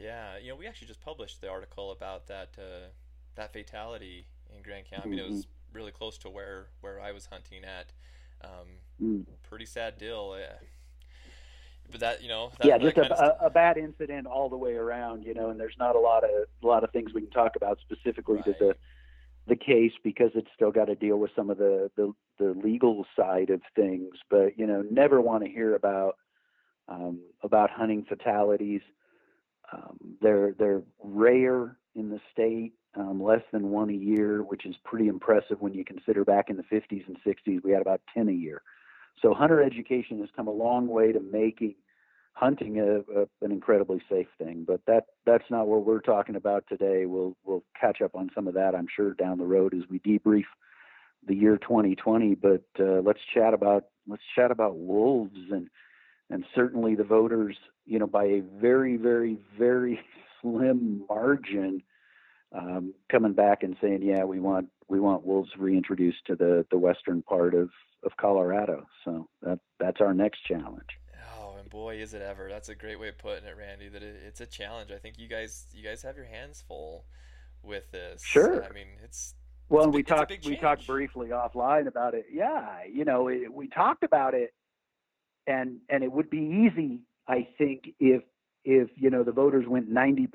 Yeah, 0.00 0.38
you 0.38 0.50
know, 0.50 0.56
we 0.56 0.66
actually 0.66 0.86
just 0.86 1.00
published 1.00 1.40
the 1.40 1.48
article 1.48 1.90
about 1.90 2.28
that 2.28 2.50
uh, 2.58 2.88
that 3.36 3.52
fatality 3.52 4.26
in 4.54 4.62
Grand 4.62 4.86
County. 4.88 5.02
I 5.04 5.08
mean, 5.08 5.18
mm-hmm. 5.18 5.28
it 5.28 5.30
was 5.30 5.46
mm-hmm. 5.46 5.76
really 5.76 5.92
close 5.92 6.18
to 6.18 6.30
where 6.30 6.68
where 6.80 7.00
I 7.00 7.12
was 7.12 7.26
hunting 7.26 7.64
at. 7.64 7.92
Um, 8.44 8.68
mm. 9.02 9.26
Pretty 9.48 9.66
sad 9.66 9.98
deal. 9.98 10.36
Uh, 10.36 10.54
but 11.90 12.00
that 12.00 12.22
you 12.22 12.28
know, 12.28 12.52
that, 12.58 12.66
yeah, 12.66 12.78
just 12.78 12.96
a, 12.96 13.46
a, 13.46 13.50
bad 13.50 13.78
incident 13.78 14.26
all 14.26 14.48
the 14.48 14.56
way 14.56 14.74
around. 14.74 15.24
You 15.24 15.34
know, 15.34 15.50
and 15.50 15.58
there's 15.58 15.76
not 15.78 15.96
a 15.96 15.98
lot 15.98 16.22
of 16.22 16.30
a 16.62 16.66
lot 16.66 16.84
of 16.84 16.90
things 16.90 17.14
we 17.14 17.22
can 17.22 17.30
talk 17.30 17.56
about 17.56 17.78
specifically 17.80 18.36
right. 18.36 18.44
to 18.44 18.54
the 18.58 18.76
the 19.48 19.56
case 19.56 19.92
because 20.04 20.30
it's 20.34 20.50
still 20.54 20.70
got 20.70 20.86
to 20.86 20.94
deal 20.94 21.16
with 21.16 21.30
some 21.34 21.50
of 21.50 21.58
the, 21.58 21.90
the 21.96 22.12
the 22.38 22.54
legal 22.62 23.04
side 23.16 23.50
of 23.50 23.60
things. 23.74 24.14
But 24.30 24.58
you 24.58 24.66
know, 24.66 24.84
never 24.90 25.20
want 25.20 25.44
to 25.44 25.50
hear 25.50 25.74
about 25.74 26.16
um, 26.88 27.20
about 27.42 27.70
hunting 27.70 28.04
fatalities. 28.08 28.82
Um, 29.72 29.98
they're 30.20 30.54
they're 30.58 30.82
rare 31.02 31.76
in 31.94 32.10
the 32.10 32.20
state, 32.32 32.72
um, 32.94 33.22
less 33.22 33.42
than 33.52 33.70
one 33.70 33.90
a 33.90 33.94
year, 33.94 34.42
which 34.42 34.64
is 34.66 34.76
pretty 34.84 35.08
impressive 35.08 35.60
when 35.60 35.74
you 35.74 35.84
consider 35.84 36.24
back 36.24 36.48
in 36.48 36.56
the 36.56 36.62
50s 36.62 37.06
and 37.06 37.16
60s 37.26 37.62
we 37.64 37.72
had 37.72 37.82
about 37.82 38.00
10 38.14 38.28
a 38.28 38.32
year. 38.32 38.62
So 39.20 39.34
hunter 39.34 39.60
education 39.60 40.20
has 40.20 40.28
come 40.36 40.46
a 40.46 40.52
long 40.52 40.86
way 40.86 41.10
to 41.10 41.20
making 41.20 41.74
hunting 42.38 42.78
a, 42.78 42.98
a, 43.20 43.26
an 43.42 43.50
incredibly 43.50 44.00
safe 44.08 44.28
thing. 44.38 44.64
But 44.66 44.80
that 44.86 45.06
that's 45.26 45.50
not 45.50 45.66
what 45.66 45.84
we're 45.84 46.00
talking 46.00 46.36
about 46.36 46.64
today. 46.68 47.06
We'll 47.06 47.36
we'll 47.44 47.64
catch 47.78 48.00
up 48.00 48.14
on 48.14 48.30
some 48.34 48.46
of 48.46 48.54
that, 48.54 48.74
I'm 48.74 48.86
sure, 48.94 49.14
down 49.14 49.38
the 49.38 49.44
road 49.44 49.74
as 49.74 49.82
we 49.90 49.98
debrief 50.00 50.44
the 51.26 51.34
year 51.34 51.58
2020. 51.58 52.36
But 52.36 52.62
uh, 52.78 53.00
let's 53.04 53.20
chat 53.34 53.54
about 53.54 53.84
let's 54.06 54.22
chat 54.36 54.50
about 54.50 54.76
wolves 54.76 55.36
and 55.50 55.68
and 56.30 56.44
certainly 56.54 56.94
the 56.94 57.04
voters, 57.04 57.56
you 57.86 57.98
know, 57.98 58.06
by 58.06 58.24
a 58.24 58.42
very, 58.60 58.96
very, 58.96 59.38
very 59.58 59.98
slim 60.42 61.04
margin, 61.08 61.82
um, 62.52 62.94
coming 63.10 63.32
back 63.32 63.62
and 63.62 63.76
saying, 63.80 64.02
yeah, 64.02 64.24
we 64.24 64.38
want 64.38 64.68
we 64.88 65.00
want 65.00 65.26
wolves 65.26 65.50
reintroduced 65.58 66.24
to 66.26 66.36
the 66.36 66.64
the 66.70 66.78
western 66.78 67.22
part 67.22 67.54
of 67.54 67.70
of 68.04 68.12
Colorado. 68.20 68.86
So 69.04 69.28
that 69.42 69.58
that's 69.80 70.00
our 70.00 70.14
next 70.14 70.44
challenge. 70.44 70.97
And 71.68 71.70
boy, 71.70 71.96
is 71.96 72.14
it 72.14 72.22
ever! 72.22 72.48
That's 72.48 72.70
a 72.70 72.74
great 72.74 72.98
way 72.98 73.08
of 73.08 73.18
putting 73.18 73.44
it, 73.44 73.54
Randy. 73.56 73.88
That 73.88 74.02
it, 74.02 74.16
it's 74.26 74.40
a 74.40 74.46
challenge. 74.46 74.90
I 74.90 74.96
think 74.96 75.18
you 75.18 75.28
guys 75.28 75.66
you 75.72 75.84
guys 75.84 76.02
have 76.02 76.16
your 76.16 76.26
hands 76.26 76.64
full 76.66 77.04
with 77.62 77.90
this. 77.90 78.22
Sure. 78.24 78.64
I 78.64 78.72
mean, 78.72 78.86
it's 79.04 79.34
well, 79.68 79.84
and 79.84 79.92
we 79.92 80.02
talked 80.02 80.32
we 80.46 80.56
talked 80.56 80.86
briefly 80.86 81.28
offline 81.28 81.86
about 81.86 82.14
it. 82.14 82.26
Yeah, 82.32 82.84
you 82.90 83.04
know, 83.04 83.28
it, 83.28 83.52
we 83.52 83.68
talked 83.68 84.02
about 84.02 84.32
it 84.34 84.54
and 85.48 85.78
and 85.88 86.04
it 86.04 86.12
would 86.12 86.30
be 86.30 86.68
easy, 86.70 87.00
I 87.26 87.48
think, 87.56 87.94
if 87.98 88.22
if 88.64 88.88
you 88.96 89.10
know 89.10 89.24
the 89.24 89.32
voters 89.32 89.66
went 89.66 89.92
90% 89.92 90.28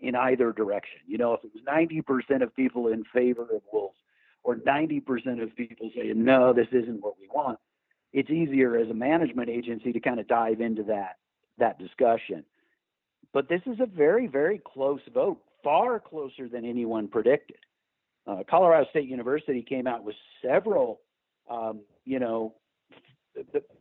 in 0.00 0.14
either 0.14 0.52
direction. 0.52 1.00
You 1.06 1.18
know, 1.18 1.34
if 1.34 1.44
it 1.44 1.50
was 1.54 1.62
90% 1.64 2.42
of 2.42 2.54
people 2.54 2.88
in 2.88 3.04
favor 3.12 3.42
of 3.42 3.62
wolves, 3.72 3.98
or 4.44 4.56
90% 4.56 5.42
of 5.42 5.54
people 5.56 5.90
saying 5.94 6.24
no, 6.24 6.52
this 6.52 6.68
isn't 6.72 7.02
what 7.02 7.14
we 7.20 7.28
want, 7.28 7.58
it's 8.12 8.30
easier 8.30 8.76
as 8.76 8.88
a 8.88 8.94
management 8.94 9.48
agency 9.48 9.92
to 9.92 10.00
kind 10.00 10.20
of 10.20 10.28
dive 10.28 10.60
into 10.60 10.82
that 10.84 11.16
that 11.58 11.78
discussion. 11.78 12.44
But 13.32 13.48
this 13.48 13.62
is 13.66 13.78
a 13.80 13.86
very 13.86 14.26
very 14.26 14.60
close 14.64 15.00
vote, 15.12 15.40
far 15.62 16.00
closer 16.00 16.48
than 16.48 16.64
anyone 16.64 17.08
predicted. 17.08 17.58
Uh, 18.26 18.42
Colorado 18.48 18.86
State 18.90 19.08
University 19.08 19.62
came 19.62 19.86
out 19.86 20.04
with 20.04 20.14
several, 20.44 21.00
um, 21.50 21.80
you 22.04 22.18
know, 22.18 22.54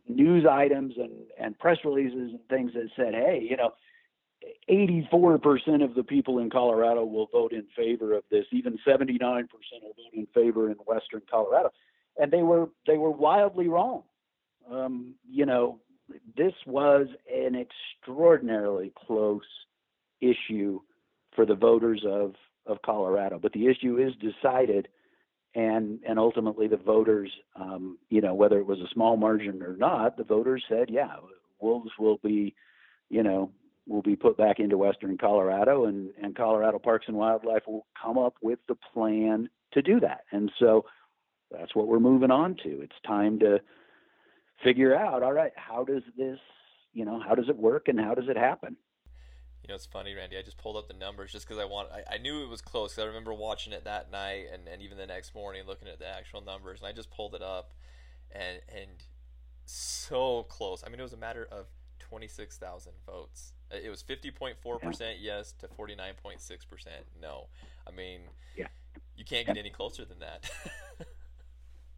news 0.07 0.45
items 0.49 0.93
and, 0.97 1.11
and 1.39 1.57
press 1.59 1.77
releases 1.83 2.31
and 2.31 2.39
things 2.49 2.71
that 2.73 2.87
said, 2.95 3.13
hey, 3.13 3.45
you 3.47 3.57
know, 3.57 3.71
84% 4.69 5.83
of 5.83 5.95
the 5.95 6.03
people 6.03 6.39
in 6.39 6.49
Colorado 6.49 7.03
will 7.03 7.27
vote 7.31 7.51
in 7.51 7.65
favor 7.75 8.13
of 8.13 8.23
this. 8.31 8.45
Even 8.51 8.77
79% 8.87 9.19
will 9.21 9.47
vote 9.81 10.13
in 10.13 10.27
favor 10.33 10.69
in 10.69 10.75
Western 10.85 11.21
Colorado, 11.29 11.71
and 12.17 12.31
they 12.31 12.41
were 12.41 12.69
they 12.87 12.97
were 12.97 13.11
wildly 13.11 13.67
wrong. 13.67 14.03
Um, 14.71 15.15
you 15.29 15.45
know, 15.45 15.79
this 16.35 16.53
was 16.65 17.07
an 17.31 17.55
extraordinarily 17.55 18.91
close 19.05 19.41
issue 20.21 20.79
for 21.35 21.45
the 21.45 21.55
voters 21.55 22.03
of 22.07 22.33
of 22.65 22.81
Colorado, 22.83 23.39
but 23.39 23.51
the 23.53 23.67
issue 23.67 23.97
is 23.97 24.13
decided 24.15 24.87
and 25.55 25.99
and 26.07 26.19
ultimately 26.19 26.67
the 26.67 26.77
voters, 26.77 27.31
um, 27.55 27.97
you 28.09 28.21
know, 28.21 28.33
whether 28.33 28.59
it 28.59 28.65
was 28.65 28.79
a 28.79 28.93
small 28.93 29.17
margin 29.17 29.63
or 29.63 29.75
not, 29.75 30.17
the 30.17 30.23
voters 30.23 30.63
said, 30.69 30.89
yeah, 30.89 31.15
wolves 31.59 31.91
will 31.97 32.19
be, 32.23 32.55
you 33.09 33.23
know, 33.23 33.51
will 33.87 34.01
be 34.03 34.15
put 34.15 34.37
back 34.37 34.59
into 34.59 34.77
western 34.77 35.17
Colorado, 35.17 35.85
and 35.85 36.11
and 36.21 36.35
Colorado 36.35 36.77
Parks 36.77 37.05
and 37.07 37.17
Wildlife 37.17 37.63
will 37.67 37.87
come 38.01 38.17
up 38.17 38.35
with 38.41 38.59
the 38.67 38.75
plan 38.93 39.49
to 39.73 39.81
do 39.81 39.99
that, 39.99 40.21
and 40.31 40.51
so 40.59 40.85
that's 41.51 41.73
what 41.75 41.87
we're 41.87 41.99
moving 41.99 42.31
on 42.31 42.55
to. 42.63 42.81
It's 42.81 42.95
time 43.05 43.39
to 43.39 43.59
figure 44.63 44.95
out, 44.95 45.23
all 45.23 45.33
right, 45.33 45.51
how 45.55 45.83
does 45.83 46.03
this, 46.17 46.39
you 46.93 47.05
know, 47.05 47.19
how 47.19 47.35
does 47.35 47.49
it 47.49 47.57
work 47.57 47.87
and 47.87 47.99
how 47.99 48.13
does 48.13 48.27
it 48.27 48.37
happen? 48.37 48.75
You 49.63 49.69
know, 49.69 49.75
it's 49.75 49.85
funny, 49.85 50.15
Randy. 50.15 50.37
I 50.37 50.41
just 50.41 50.57
pulled 50.57 50.77
up 50.77 50.87
the 50.87 50.93
numbers 50.93 51.31
just 51.31 51.47
because 51.47 51.61
I 51.61 51.65
want. 51.65 51.89
I, 51.91 52.15
I, 52.15 52.17
knew 52.17 52.43
it 52.43 52.49
was 52.49 52.61
close. 52.61 52.97
I 52.97 53.03
remember 53.03 53.33
watching 53.33 53.73
it 53.73 53.83
that 53.83 54.11
night 54.11 54.45
and, 54.51 54.67
and 54.67 54.81
even 54.81 54.97
the 54.97 55.05
next 55.05 55.35
morning, 55.35 55.63
looking 55.67 55.87
at 55.87 55.99
the 55.99 56.07
actual 56.07 56.41
numbers, 56.41 56.79
and 56.79 56.87
I 56.87 56.91
just 56.91 57.11
pulled 57.11 57.35
it 57.35 57.43
up, 57.43 57.73
and 58.31 58.59
and 58.69 58.89
so 59.65 60.43
close. 60.49 60.83
I 60.83 60.89
mean, 60.89 60.99
it 60.99 61.03
was 61.03 61.13
a 61.13 61.17
matter 61.17 61.47
of 61.51 61.67
twenty 61.99 62.27
six 62.27 62.57
thousand 62.57 62.93
votes. 63.05 63.53
It 63.69 63.89
was 63.89 64.01
fifty 64.01 64.31
point 64.31 64.57
four 64.61 64.79
percent 64.79 65.19
yes 65.19 65.53
to 65.59 65.67
forty 65.67 65.95
nine 65.95 66.13
point 66.21 66.41
six 66.41 66.65
percent 66.65 67.05
no. 67.21 67.47
I 67.87 67.91
mean, 67.91 68.21
yeah, 68.57 68.67
you 69.15 69.25
can't 69.25 69.45
get 69.45 69.57
any 69.57 69.69
closer 69.69 70.05
than 70.05 70.19
that. 70.19 70.49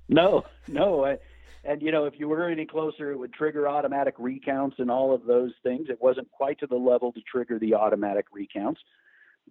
no, 0.10 0.44
no. 0.68 1.06
I, 1.06 1.20
and 1.64 1.82
you 1.82 1.92
know, 1.92 2.06
if 2.06 2.16
you 2.18 2.28
were 2.28 2.50
any 2.50 2.66
closer, 2.66 3.12
it 3.12 3.18
would 3.18 3.34
trigger 3.34 3.68
automatic 3.68 4.16
recounts 4.18 4.78
and 4.80 4.90
all 4.90 5.14
of 5.14 5.26
those 5.26 5.52
things. 5.64 5.88
It 5.90 6.02
wasn't 6.02 6.32
quite 6.32 6.60
to 6.60 6.68
the 6.68 6.76
level 6.76 7.12
to 7.14 7.22
trigger 7.22 7.60
the 7.60 7.76
automatic 7.76 8.26
recounts, 8.32 8.82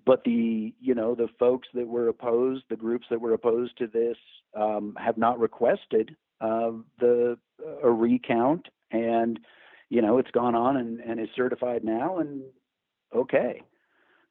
but 0.04 0.24
the 0.24 0.74
you 0.80 0.94
know 0.94 1.14
the 1.14 1.28
folks 1.38 1.68
that 1.74 1.86
were 1.86 2.08
opposed, 2.08 2.64
the 2.68 2.76
groups 2.76 3.06
that 3.10 3.20
were 3.20 3.34
opposed 3.34 3.76
to 3.78 3.86
this, 3.86 4.16
um, 4.56 4.96
have 4.98 5.18
not 5.18 5.38
requested 5.38 6.16
uh, 6.40 6.72
the 6.98 7.38
a 7.82 7.90
recount, 7.90 8.66
and 8.90 9.38
you 9.88 10.02
know 10.02 10.18
it's 10.18 10.30
gone 10.32 10.54
on 10.54 10.76
and, 10.78 11.00
and 11.00 11.20
is 11.20 11.28
certified 11.36 11.84
now, 11.84 12.18
and 12.18 12.42
okay. 13.14 13.62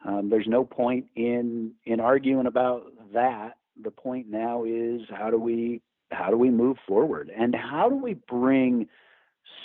Um, 0.06 0.30
there's 0.30 0.48
no 0.48 0.64
point 0.64 1.08
in 1.16 1.74
in 1.86 2.00
arguing 2.00 2.46
about 2.46 2.84
that. 3.14 3.58
The 3.82 3.92
point 3.92 4.28
now 4.30 4.64
is 4.66 5.02
how 5.10 5.30
do 5.30 5.38
we 5.38 5.82
how 6.12 6.30
do 6.30 6.38
we 6.38 6.50
move 6.50 6.78
forward? 6.88 7.32
And 7.36 7.56
how 7.56 7.90
do 7.90 7.96
we 7.96 8.16
bring 8.16 8.88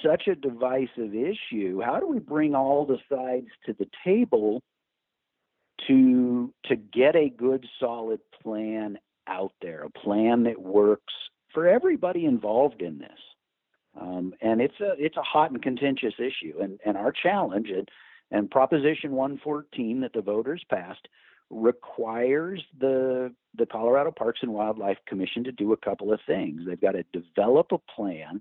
such 0.04 0.28
a 0.28 0.34
divisive 0.34 1.14
issue 1.14 1.80
how 1.84 1.98
do 1.98 2.06
we 2.06 2.18
bring 2.18 2.54
all 2.54 2.86
the 2.86 2.98
sides 3.08 3.48
to 3.66 3.72
the 3.78 3.86
table 4.04 4.62
to 5.86 6.52
to 6.64 6.76
get 6.76 7.16
a 7.16 7.28
good 7.28 7.66
solid 7.80 8.20
plan 8.42 8.98
out 9.26 9.52
there 9.62 9.84
a 9.84 9.90
plan 9.90 10.44
that 10.44 10.60
works 10.60 11.12
for 11.52 11.66
everybody 11.66 12.24
involved 12.24 12.82
in 12.82 12.98
this? 12.98 13.10
Um, 14.00 14.34
and 14.40 14.60
it's 14.60 14.80
a 14.80 14.94
it's 14.98 15.16
a 15.16 15.22
hot 15.22 15.50
and 15.50 15.62
contentious 15.62 16.14
issue 16.18 16.58
and 16.60 16.78
and 16.84 16.96
our 16.96 17.12
challenge 17.12 17.68
and, 17.70 17.88
and 18.30 18.50
proposition 18.50 19.12
114 19.12 20.00
that 20.00 20.12
the 20.12 20.22
voters 20.22 20.64
passed 20.70 21.08
requires 21.50 22.62
the 22.78 23.32
the 23.56 23.66
Colorado 23.66 24.10
Parks 24.10 24.40
and 24.42 24.52
Wildlife 24.52 24.98
Commission 25.06 25.44
to 25.44 25.52
do 25.52 25.72
a 25.72 25.76
couple 25.76 26.12
of 26.12 26.20
things. 26.26 26.62
They've 26.66 26.80
got 26.80 26.92
to 26.92 27.04
develop 27.12 27.72
a 27.72 27.78
plan 27.78 28.40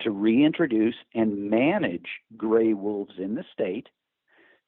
to 0.00 0.10
reintroduce 0.10 0.94
and 1.14 1.50
manage 1.50 2.06
gray 2.36 2.72
wolves 2.72 3.14
in 3.18 3.34
the 3.34 3.44
state, 3.52 3.88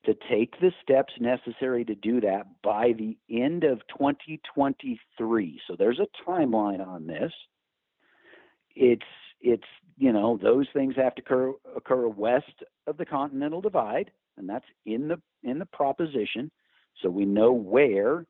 to 0.05 0.15
take 0.31 0.59
the 0.61 0.73
steps 0.83 1.13
necessary 1.21 1.85
to 1.85 1.95
do 1.95 2.21
that 2.21 2.47
by 2.63 2.93
the 2.97 3.17
end 3.31 3.65
of 3.65 3.81
2023. 3.89 5.61
So 5.67 5.77
there's 5.79 6.01
a 6.01 6.29
timeline 6.29 6.87
on 6.87 7.07
this. 7.07 7.33
It's 8.75 9.03
it's 9.41 9.65
you 9.97 10.13
know 10.13 10.39
those 10.41 10.67
things 10.73 10.95
have 10.97 11.15
to 11.17 11.23
occur, 11.23 11.53
occur 11.77 12.09
west 12.09 12.63
of 12.87 12.97
the 12.97 13.05
Continental 13.05 13.61
Divide, 13.61 14.11
and 14.37 14.49
that's 14.49 14.65
in 14.87 15.09
the 15.09 15.21
in 15.43 15.59
the 15.59 15.67
proposition. 15.67 16.51
So 17.03 17.09
we 17.09 17.25
know 17.25 17.53
where 17.53 18.27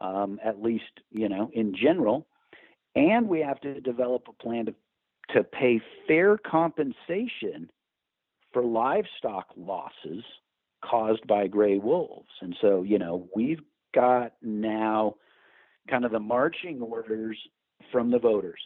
um, 0.00 0.38
at 0.44 0.62
least 0.62 1.00
you 1.10 1.28
know 1.28 1.50
in 1.52 1.74
general, 1.74 2.26
and 2.94 3.28
we 3.28 3.40
have 3.40 3.60
to 3.60 3.80
develop 3.80 4.26
a 4.28 4.42
plan 4.42 4.66
to 4.66 4.74
to 5.30 5.44
pay 5.44 5.80
fair 6.06 6.38
compensation 6.38 7.70
for 8.52 8.62
livestock 8.62 9.46
losses 9.56 10.24
caused 10.84 11.26
by 11.26 11.46
gray 11.46 11.78
wolves. 11.78 12.30
And 12.40 12.56
so, 12.60 12.82
you 12.82 12.98
know, 12.98 13.28
we've 13.34 13.60
got 13.94 14.32
now 14.42 15.16
kind 15.90 16.04
of 16.04 16.12
the 16.12 16.20
marching 16.20 16.80
orders 16.80 17.38
from 17.92 18.10
the 18.10 18.18
voters 18.18 18.60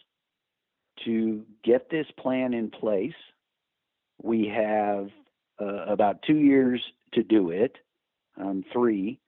to 1.05 1.43
get 1.63 1.89
this 1.89 2.07
plan 2.19 2.53
in 2.53 2.69
place. 2.69 3.13
We 4.21 4.51
have 4.55 5.09
uh, 5.59 5.85
about 5.91 6.21
two 6.25 6.37
years 6.37 6.81
to 7.13 7.23
do 7.23 7.49
it, 7.49 7.75
um, 8.39 8.63
three 8.71 9.19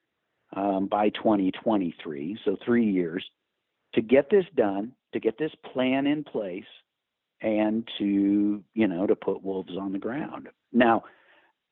um, 0.56 0.88
by 0.88 1.10
2023, 1.10 2.40
so 2.46 2.58
three 2.66 2.86
years 2.86 3.26
to 3.94 4.02
get 4.02 4.30
this 4.30 4.46
done, 4.56 4.94
to 5.14 5.20
get 5.20 5.38
this 5.38 5.52
plan 5.74 6.08
in 6.08 6.24
place, 6.24 6.64
and 7.42 7.88
to 7.98 8.64
you 8.74 8.88
know 8.88 9.06
to 9.06 9.16
put 9.16 9.44
wolves 9.44 9.78
on 9.80 9.92
the 9.92 10.00
ground. 10.00 10.48
Now, 10.72 11.04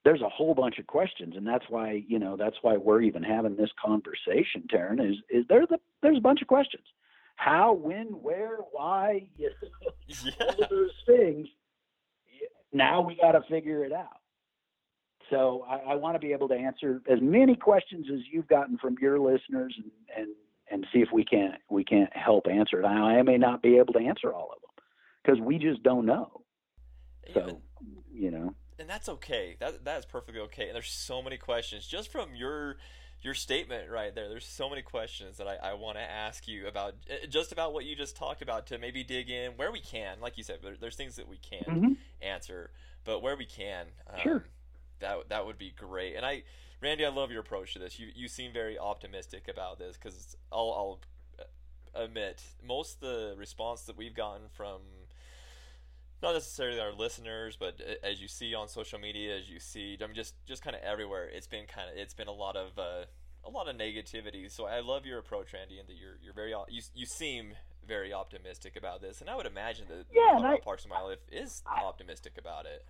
there's 0.05 0.21
a 0.21 0.29
whole 0.29 0.53
bunch 0.53 0.77
of 0.77 0.87
questions, 0.87 1.35
and 1.37 1.47
that's 1.47 1.65
why 1.69 2.03
you 2.07 2.19
know 2.19 2.35
that's 2.37 2.57
why 2.61 2.77
we're 2.77 3.01
even 3.01 3.23
having 3.23 3.55
this 3.55 3.71
conversation. 3.83 4.63
Terron 4.71 4.99
is 4.99 5.17
is 5.29 5.45
there 5.47 5.65
the 5.65 5.79
there's 6.01 6.17
a 6.17 6.21
bunch 6.21 6.41
of 6.41 6.47
questions. 6.47 6.83
How, 7.35 7.73
when, 7.73 8.07
where, 8.07 8.57
why, 8.71 9.27
you 9.37 9.49
know, 9.49 9.91
yeah. 10.07 10.31
all 10.39 10.63
of 10.63 10.69
those 10.69 10.91
things. 11.05 11.47
Now 12.71 13.01
we 13.01 13.15
got 13.15 13.33
to 13.33 13.41
figure 13.49 13.83
it 13.85 13.91
out. 13.91 14.22
So 15.29 15.65
I, 15.67 15.93
I 15.93 15.95
want 15.95 16.15
to 16.15 16.19
be 16.19 16.33
able 16.33 16.47
to 16.49 16.55
answer 16.55 17.01
as 17.09 17.19
many 17.21 17.55
questions 17.55 18.07
as 18.13 18.19
you've 18.31 18.47
gotten 18.47 18.77
from 18.77 18.95
your 19.01 19.19
listeners, 19.19 19.73
and 19.77 19.91
and 20.17 20.27
and 20.71 20.87
see 20.93 20.99
if 20.99 21.09
we 21.13 21.23
can't 21.23 21.55
we 21.69 21.83
can't 21.83 22.15
help 22.15 22.47
answer 22.47 22.81
it. 22.81 22.85
I 22.85 23.21
may 23.21 23.37
not 23.37 23.61
be 23.61 23.77
able 23.77 23.93
to 23.93 23.99
answer 23.99 24.33
all 24.33 24.51
of 24.53 24.61
them 24.61 24.85
because 25.23 25.39
we 25.39 25.57
just 25.57 25.83
don't 25.83 26.05
know. 26.05 26.41
So 27.33 27.61
you 28.13 28.31
know 28.31 28.53
and 28.79 28.89
that's 28.89 29.09
okay. 29.09 29.55
That 29.59 29.83
that's 29.83 30.05
perfectly 30.05 30.41
okay. 30.41 30.67
And 30.67 30.75
there's 30.75 30.91
so 30.91 31.21
many 31.21 31.37
questions 31.37 31.87
just 31.87 32.11
from 32.11 32.35
your 32.35 32.77
your 33.21 33.33
statement 33.33 33.89
right 33.89 34.13
there. 34.13 34.27
There's 34.27 34.45
so 34.45 34.69
many 34.69 34.81
questions 34.81 35.37
that 35.37 35.47
I, 35.47 35.55
I 35.55 35.73
want 35.73 35.97
to 35.97 36.03
ask 36.03 36.47
you 36.47 36.67
about 36.67 36.95
eh, 37.09 37.25
just 37.29 37.51
about 37.51 37.73
what 37.73 37.85
you 37.85 37.95
just 37.95 38.17
talked 38.17 38.41
about 38.41 38.67
to 38.67 38.77
maybe 38.77 39.03
dig 39.03 39.29
in 39.29 39.53
where 39.53 39.71
we 39.71 39.79
can. 39.79 40.19
Like 40.19 40.37
you 40.37 40.43
said, 40.43 40.59
there's 40.79 40.95
things 40.95 41.15
that 41.15 41.27
we 41.27 41.37
can't 41.37 41.67
mm-hmm. 41.67 41.93
answer, 42.21 42.71
but 43.05 43.21
where 43.21 43.37
we 43.37 43.45
can, 43.45 43.87
um, 44.09 44.19
sure. 44.21 44.45
That 45.03 45.29
that 45.29 45.45
would 45.45 45.57
be 45.57 45.73
great. 45.75 46.15
And 46.15 46.25
I, 46.25 46.43
Randy, 46.81 47.05
I 47.05 47.09
love 47.09 47.31
your 47.31 47.41
approach 47.41 47.73
to 47.73 47.79
this. 47.79 47.99
You 47.99 48.07
you 48.15 48.27
seem 48.27 48.51
very 48.51 48.77
optimistic 48.77 49.47
about 49.47 49.79
this 49.79 49.97
because 49.97 50.35
I'll, 50.51 50.71
I'll 50.71 50.99
uh, 51.39 52.03
admit 52.03 52.41
most 52.65 52.95
of 52.95 53.01
the 53.01 53.35
response 53.37 53.83
that 53.83 53.97
we've 53.97 54.15
gotten 54.15 54.47
from 54.51 54.81
not 56.23 56.33
necessarily 56.33 56.79
our 56.79 56.93
listeners, 56.93 57.57
but 57.59 57.81
as 58.01 58.21
you 58.21 58.29
see 58.29 58.55
on 58.55 58.69
social 58.69 58.97
media, 58.97 59.37
as 59.37 59.49
you 59.49 59.59
see, 59.59 59.97
I 60.01 60.07
mean, 60.07 60.15
just 60.15 60.33
just 60.45 60.63
kind 60.63 60.75
of 60.75 60.81
everywhere, 60.81 61.29
it's 61.31 61.47
been 61.47 61.65
kind 61.65 61.89
of 61.91 61.97
it's 61.97 62.13
been 62.13 62.29
a 62.29 62.33
lot 62.33 62.55
of 62.55 62.79
uh, 62.79 63.05
a 63.45 63.49
lot 63.49 63.67
of 63.67 63.75
negativity. 63.75 64.49
So 64.49 64.65
I 64.65 64.79
love 64.79 65.05
your 65.05 65.19
approach, 65.19 65.53
Randy, 65.53 65.79
and 65.79 65.87
that 65.87 65.97
you're 65.97 66.17
you're 66.23 66.33
very 66.33 66.53
you 66.69 66.81
you 66.95 67.05
seem 67.05 67.53
very 67.85 68.13
optimistic 68.13 68.77
about 68.77 69.01
this, 69.01 69.19
and 69.19 69.29
I 69.29 69.35
would 69.35 69.45
imagine 69.45 69.85
that 69.89 70.05
yeah, 70.13 70.39
I, 70.39 70.59
Parks 70.63 70.83
and 70.83 70.91
Wildlife 70.91 71.19
is 71.31 71.61
I, 71.67 71.83
optimistic 71.83 72.37
about 72.37 72.65
it. 72.65 72.85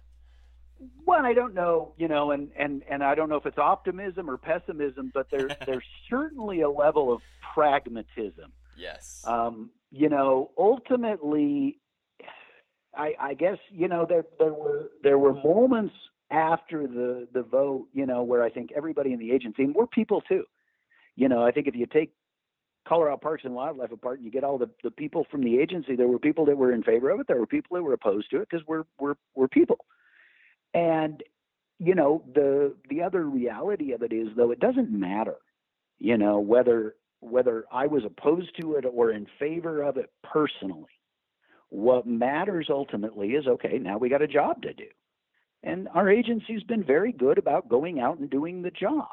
Well, 1.06 1.26
I 1.26 1.34
don't 1.34 1.54
know, 1.54 1.94
you 1.98 2.08
know, 2.08 2.32
and 2.32 2.50
and 2.58 2.84
and 2.90 3.04
I 3.04 3.16
don't 3.16 3.30
know 3.30 3.36
if 3.36 3.46
it's 3.46 3.58
optimism 3.58 4.30
or 4.30 4.38
pessimism, 4.38 5.12
but 5.14 5.30
there 5.32 5.50
there's 5.66 5.86
certainly 6.10 6.62
a 6.62 6.70
level 6.70 7.14
of 7.14 7.22
pragmatism. 7.54 8.52
Yes. 8.78 9.24
Um, 9.26 9.70
you 9.92 10.10
know, 10.10 10.52
ultimately, 10.58 11.80
I, 12.96 13.14
I 13.20 13.34
guess 13.34 13.58
you 13.70 13.88
know 13.88 14.06
there 14.08 14.26
there 14.40 14.54
were 14.54 14.90
there 15.04 15.18
were 15.18 15.34
moments 15.34 15.94
after 16.32 16.88
the 16.88 17.28
the 17.34 17.44
vote, 17.44 17.88
you 17.94 18.06
know, 18.06 18.24
where 18.24 18.44
I 18.44 18.50
think 18.50 18.72
everybody 18.76 19.14
in 19.14 19.20
the 19.20 19.32
agency, 19.32 19.64
and 19.64 19.76
we're 19.76 19.88
people 19.88 20.22
too. 20.22 20.44
You 21.16 21.30
know, 21.30 21.46
I 21.46 21.52
think 21.52 21.68
if 21.68 21.76
you 21.76 21.86
take 21.86 22.12
Colorado 22.88 23.18
Parks 23.18 23.44
and 23.46 23.54
Wildlife 23.54 23.92
apart 23.92 24.18
and 24.18 24.26
you 24.26 24.32
get 24.32 24.44
all 24.44 24.58
the, 24.58 24.70
the 24.84 24.92
people 24.92 25.26
from 25.30 25.44
the 25.44 25.60
agency, 25.60 25.96
there 25.96 26.08
were 26.08 26.20
people 26.20 26.46
that 26.46 26.58
were 26.58 26.74
in 26.74 26.84
favor 26.84 27.10
of 27.12 27.20
it, 27.20 27.28
there 27.28 27.40
were 27.40 27.46
people 27.48 27.78
that 27.78 27.84
were 27.84 27.94
opposed 27.94 28.30
to 28.32 28.38
it 28.38 28.48
because 28.50 28.66
we're 28.68 28.84
we're 29.00 29.16
we're 29.36 29.48
people. 29.48 29.86
And 30.74 31.24
you 31.80 31.96
know, 31.96 32.24
the 32.34 32.76
the 32.90 33.02
other 33.02 33.24
reality 33.24 33.92
of 33.94 34.02
it 34.04 34.14
is 34.14 34.30
though 34.36 34.52
it 34.52 34.60
doesn't 34.60 34.92
matter, 34.92 35.38
you 36.00 36.18
know, 36.18 36.40
whether 36.40 36.96
whether 37.20 37.66
I 37.72 37.88
was 37.88 38.04
opposed 38.06 38.60
to 38.62 38.76
it 38.76 38.86
or 38.86 39.12
in 39.12 39.28
favor 39.40 39.82
of 39.82 39.98
it 39.98 40.12
personally 40.24 40.90
what 41.74 42.06
matters 42.06 42.68
ultimately 42.70 43.30
is 43.30 43.48
okay, 43.48 43.80
now 43.80 43.98
we 43.98 44.08
got 44.08 44.22
a 44.22 44.28
job 44.28 44.62
to 44.62 44.74
do. 44.74 44.86
And 45.64 45.90
our 45.96 46.08
agency's 46.08 46.62
been 46.62 46.84
very 46.84 47.12
good 47.12 47.40
about 47.40 47.68
going 47.68 48.00
out 48.00 48.20
and 48.20 48.30
doing 48.30 48.62
the 48.62 48.70
job. 48.70 49.08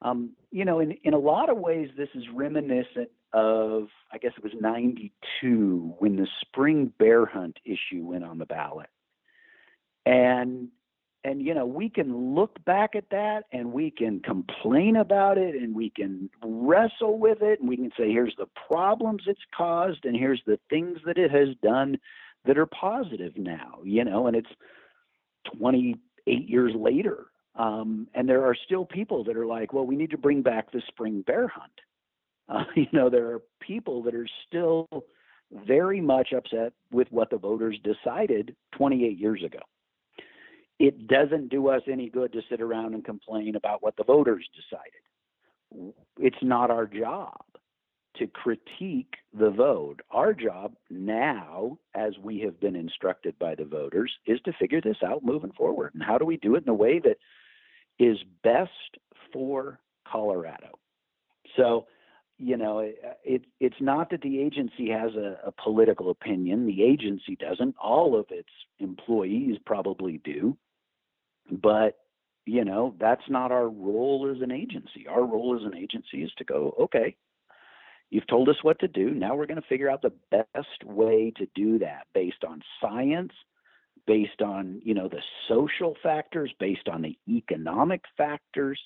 Um, 0.00 0.30
you 0.50 0.64
know, 0.64 0.80
in, 0.80 0.92
in 1.04 1.12
a 1.12 1.18
lot 1.18 1.50
of 1.50 1.58
ways, 1.58 1.90
this 1.94 2.08
is 2.14 2.24
reminiscent 2.32 3.10
of, 3.34 3.88
I 4.10 4.16
guess 4.16 4.32
it 4.36 4.42
was 4.42 4.54
92 4.58 5.94
when 5.98 6.16
the 6.16 6.26
spring 6.40 6.90
bear 6.98 7.26
hunt 7.26 7.58
issue 7.66 8.06
went 8.06 8.24
on 8.24 8.38
the 8.38 8.46
ballot. 8.46 8.88
And 10.06 10.68
and 11.24 11.42
you 11.42 11.54
know 11.54 11.66
we 11.66 11.88
can 11.88 12.34
look 12.34 12.62
back 12.64 12.94
at 12.94 13.08
that 13.10 13.44
and 13.50 13.72
we 13.72 13.90
can 13.90 14.20
complain 14.20 14.96
about 14.96 15.38
it 15.38 15.54
and 15.54 15.74
we 15.74 15.90
can 15.90 16.30
wrestle 16.44 17.18
with 17.18 17.38
it 17.40 17.60
and 17.60 17.68
we 17.68 17.76
can 17.76 17.90
say 17.96 18.10
here's 18.10 18.34
the 18.38 18.46
problems 18.68 19.22
it's 19.26 19.40
caused 19.56 20.04
and 20.04 20.14
here's 20.14 20.42
the 20.46 20.58
things 20.70 20.98
that 21.06 21.18
it 21.18 21.30
has 21.30 21.48
done 21.62 21.98
that 22.44 22.58
are 22.58 22.66
positive 22.66 23.36
now 23.36 23.78
you 23.82 24.04
know 24.04 24.26
and 24.26 24.36
it's 24.36 24.50
28 25.58 26.48
years 26.48 26.72
later 26.76 27.26
um, 27.56 28.08
and 28.14 28.28
there 28.28 28.44
are 28.44 28.56
still 28.66 28.84
people 28.84 29.24
that 29.24 29.36
are 29.36 29.46
like 29.46 29.72
well 29.72 29.86
we 29.86 29.96
need 29.96 30.10
to 30.10 30.18
bring 30.18 30.42
back 30.42 30.70
the 30.70 30.82
spring 30.88 31.22
bear 31.26 31.48
hunt. 31.48 31.72
Uh, 32.46 32.64
you 32.74 32.86
know 32.92 33.08
there 33.08 33.24
are 33.28 33.40
people 33.58 34.02
that 34.02 34.14
are 34.14 34.28
still 34.46 34.86
very 35.66 35.98
much 35.98 36.34
upset 36.34 36.74
with 36.92 37.10
what 37.10 37.30
the 37.30 37.38
voters 37.38 37.78
decided 37.82 38.54
28 38.76 39.18
years 39.18 39.42
ago 39.42 39.60
it 40.78 41.06
doesn't 41.06 41.50
do 41.50 41.68
us 41.68 41.82
any 41.90 42.08
good 42.08 42.32
to 42.32 42.42
sit 42.50 42.60
around 42.60 42.94
and 42.94 43.04
complain 43.04 43.56
about 43.56 43.82
what 43.82 43.96
the 43.96 44.04
voters 44.04 44.46
decided. 44.54 45.94
It's 46.18 46.42
not 46.42 46.70
our 46.70 46.86
job 46.86 47.42
to 48.16 48.26
critique 48.28 49.14
the 49.38 49.50
vote. 49.50 50.00
Our 50.10 50.32
job 50.32 50.74
now, 50.88 51.78
as 51.94 52.12
we 52.22 52.40
have 52.40 52.60
been 52.60 52.76
instructed 52.76 53.38
by 53.38 53.54
the 53.54 53.64
voters, 53.64 54.12
is 54.26 54.40
to 54.44 54.52
figure 54.52 54.80
this 54.80 54.98
out 55.04 55.24
moving 55.24 55.52
forward. 55.52 55.92
And 55.94 56.02
how 56.02 56.18
do 56.18 56.24
we 56.24 56.36
do 56.36 56.54
it 56.54 56.62
in 56.64 56.68
a 56.68 56.74
way 56.74 57.00
that 57.00 57.16
is 57.98 58.18
best 58.42 58.70
for 59.32 59.80
Colorado? 60.06 60.78
So, 61.56 61.86
you 62.38 62.56
know, 62.56 62.80
it, 62.80 62.98
it, 63.24 63.44
it's 63.60 63.80
not 63.80 64.10
that 64.10 64.22
the 64.22 64.40
agency 64.40 64.90
has 64.90 65.14
a, 65.14 65.38
a 65.46 65.52
political 65.52 66.10
opinion. 66.10 66.66
The 66.66 66.82
agency 66.82 67.36
doesn't. 67.36 67.74
All 67.82 68.18
of 68.18 68.26
its 68.30 68.48
employees 68.78 69.56
probably 69.64 70.20
do. 70.24 70.56
But, 71.50 71.98
you 72.46 72.64
know, 72.64 72.94
that's 72.98 73.28
not 73.28 73.52
our 73.52 73.68
role 73.68 74.32
as 74.34 74.42
an 74.42 74.50
agency. 74.50 75.06
Our 75.08 75.24
role 75.24 75.58
as 75.58 75.64
an 75.64 75.76
agency 75.76 76.22
is 76.22 76.32
to 76.38 76.44
go, 76.44 76.74
okay, 76.80 77.16
you've 78.10 78.26
told 78.26 78.48
us 78.48 78.62
what 78.62 78.78
to 78.80 78.88
do. 78.88 79.10
Now 79.10 79.34
we're 79.34 79.46
going 79.46 79.60
to 79.60 79.68
figure 79.68 79.90
out 79.90 80.02
the 80.02 80.12
best 80.30 80.84
way 80.84 81.32
to 81.36 81.46
do 81.54 81.78
that 81.80 82.06
based 82.14 82.44
on 82.46 82.62
science, 82.80 83.32
based 84.06 84.42
on, 84.42 84.80
you 84.84 84.94
know, 84.94 85.08
the 85.08 85.22
social 85.48 85.96
factors, 86.02 86.52
based 86.58 86.88
on 86.88 87.02
the 87.02 87.18
economic 87.28 88.02
factors. 88.16 88.80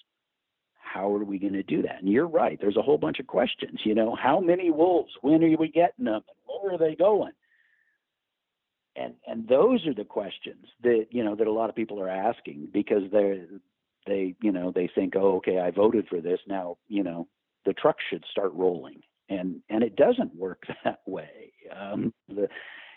How 0.75 1.13
are 1.13 1.25
we 1.25 1.39
going 1.39 1.53
to 1.53 1.63
do 1.63 1.83
that? 1.83 2.01
And 2.01 2.11
you're 2.11 2.27
right. 2.27 2.59
There's 2.61 2.77
a 2.79 2.83
whole 2.83 2.97
bunch 2.97 3.19
of 3.21 3.27
questions. 3.27 3.81
You 3.85 3.95
know, 3.95 4.17
how 4.21 4.41
many 4.41 4.71
wolves? 4.71 5.13
When 5.21 5.45
are 5.45 5.57
we 5.59 5.69
getting 5.69 6.07
them? 6.07 6.23
Where 6.47 6.75
are 6.75 6.79
they 6.79 6.95
going? 6.95 7.33
And 8.99 9.15
and 9.27 9.49
those 9.49 9.87
are 9.87 9.95
the 9.95 10.05
questions 10.05 10.67
that 10.83 11.07
you 11.11 11.25
know 11.25 11.35
that 11.37 11.47
a 11.47 11.53
lot 11.53 11.71
of 11.71 11.77
people 11.77 12.01
are 12.01 12.09
asking 12.09 12.69
because 12.73 13.03
they're 13.13 13.47
they 14.07 14.35
you 14.43 14.53
know 14.53 14.73
they 14.75 14.91
think 14.95 15.15
oh 15.17 15.37
okay 15.37 15.59
I 15.59 15.71
voted 15.71 16.07
for 16.09 16.21
this. 16.21 16.41
Now 16.47 16.79
you 16.89 17.03
know 17.03 17.29
the 17.65 17.73
truck 17.75 17.97
should 18.11 18.25
start 18.31 18.53
rolling. 18.55 19.03
And 19.29 19.61
and 19.69 19.83
it 19.83 19.97
doesn't 19.97 20.35
work 20.35 20.65
that 20.85 21.01
way. 21.07 21.53
Um, 21.75 22.13
the 22.29 22.49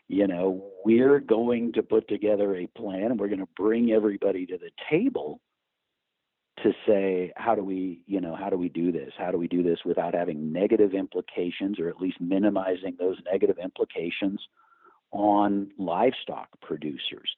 you 0.08 0.28
know 0.28 0.72
we're 0.84 1.20
going 1.20 1.74
to 1.74 1.84
put 1.84 2.08
together 2.08 2.56
a 2.56 2.68
plan 2.68 3.12
and 3.12 3.20
we're 3.20 3.28
going 3.28 3.40
to 3.40 3.48
bring 3.56 3.92
everybody 3.92 4.46
to 4.48 4.58
the 4.58 4.72
table 4.90 5.40
to 6.64 6.74
say 6.88 7.32
how 7.36 7.56
do 7.56 7.64
we 7.64 8.04
you 8.08 8.22
know 8.22 8.36
how 8.36 8.50
do 8.50 8.58
we 8.58 8.70
do 8.70 8.92
this? 8.92 9.12
How 9.18 9.32
do 9.32 9.38
we 9.38 9.48
do 9.48 9.62
this 9.62 9.80
without 9.86 10.16
having 10.16 10.52
negative 10.54 10.94
implications 10.94 11.80
or 11.80 11.90
at 11.90 12.02
least 12.02 12.22
minimizing 12.22 12.96
those 12.98 13.18
negative 13.30 13.58
implications 13.62 14.42
on 15.12 15.72
livestock 15.78 16.50
producers. 16.62 17.36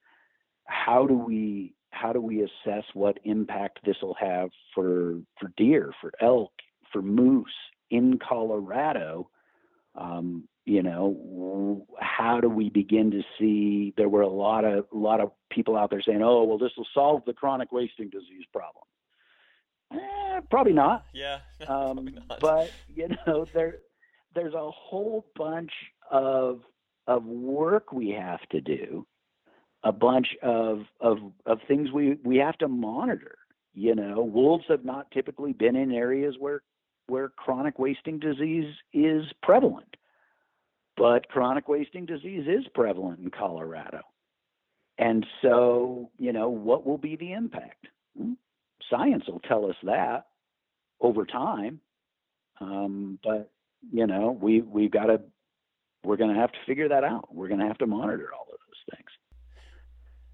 How 0.66 1.06
do 1.06 1.16
we 1.16 1.74
how 1.92 2.12
do 2.12 2.20
we 2.20 2.42
assess 2.42 2.84
what 2.94 3.20
impact 3.24 3.80
this 3.86 3.98
will 4.02 4.16
have 4.20 4.50
for 4.74 5.20
for 5.40 5.52
deer, 5.58 5.92
for 6.02 6.12
elk, 6.22 6.52
for 6.92 7.02
moose 7.02 7.54
in 7.90 8.18
Colorado, 8.18 9.30
um, 9.96 10.48
you 10.66 10.82
know, 10.82 11.86
how 12.00 12.40
do 12.40 12.50
we 12.50 12.70
begin 12.70 13.12
to 13.12 13.22
see? 13.38 13.94
There 13.98 14.10
were 14.10 14.22
a 14.22 14.30
lot 14.30 14.64
of 14.64 14.86
a 14.94 14.98
lot 14.98 15.20
of 15.20 15.32
people 15.52 15.76
out 15.76 15.90
there 15.90 16.02
saying, 16.02 16.22
"Oh, 16.24 16.44
well, 16.44 16.58
this 16.58 16.72
will 16.78 16.88
solve 16.94 17.24
the 17.26 17.34
chronic 17.34 17.72
wasting 17.72 18.10
disease 18.10 18.46
problem." 18.52 18.86
Eh, 19.92 20.40
probably 20.50 20.74
not. 20.74 21.06
Yeah, 21.14 21.40
Um, 21.62 21.68
probably 21.68 22.14
not. 22.14 22.40
But 22.40 22.72
you 22.88 23.10
know, 23.28 23.46
there 23.54 23.80
there's 24.34 24.54
a 24.54 24.72
whole 24.72 25.26
bunch 25.36 25.72
of 26.10 26.62
of 27.08 27.26
work 27.26 27.92
we 27.92 28.10
have 28.12 28.42
to 28.50 28.62
do, 28.62 29.06
a 29.84 29.92
bunch 29.92 30.28
of 30.42 30.84
of 31.00 31.18
of 31.46 31.60
things 31.68 31.92
we 31.92 32.18
we 32.24 32.38
have 32.38 32.58
to 32.60 32.68
monitor. 32.68 33.38
You 33.74 33.96
know, 33.96 34.22
wolves 34.22 34.66
have 34.70 34.86
not 34.86 35.12
typically 35.12 35.54
been 35.54 35.76
in 35.76 35.92
areas 35.92 36.36
where 36.40 36.62
where 37.08 37.30
chronic 37.30 37.80
wasting 37.80 38.20
disease 38.20 38.74
is 38.94 39.24
prevalent, 39.42 39.98
but 40.96 41.28
chronic 41.30 41.68
wasting 41.68 42.06
disease 42.06 42.46
is 42.48 42.66
prevalent 42.74 43.20
in 43.20 43.30
Colorado. 43.30 44.02
And 44.98 45.26
so, 45.42 46.12
you 46.20 46.32
know, 46.32 46.50
what 46.50 46.86
will 46.86 47.00
be 47.00 47.16
the 47.16 47.34
impact? 47.34 47.88
Hmm, 48.18 48.34
Science 48.90 49.24
will 49.28 49.40
tell 49.40 49.66
us 49.66 49.76
that 49.84 50.28
over 51.02 51.26
time. 51.26 51.80
Um, 52.62 53.20
but 53.24 53.52
you 53.92 54.08
know, 54.08 54.38
we 54.40 54.62
we've 54.62 54.92
got 54.92 55.08
to 55.08 55.22
we're 56.04 56.18
going 56.18 56.34
to 56.34 56.40
have 56.40 56.52
to 56.52 56.60
figure 56.66 56.90
that 56.90 57.04
out. 57.04 57.34
We're 57.34 57.48
going 57.48 57.60
to 57.60 57.68
have 57.68 57.78
to 57.80 57.88
monitor 57.88 58.30
all 58.34 58.48
of 58.52 58.60
those 58.60 58.98
things. 58.98 59.10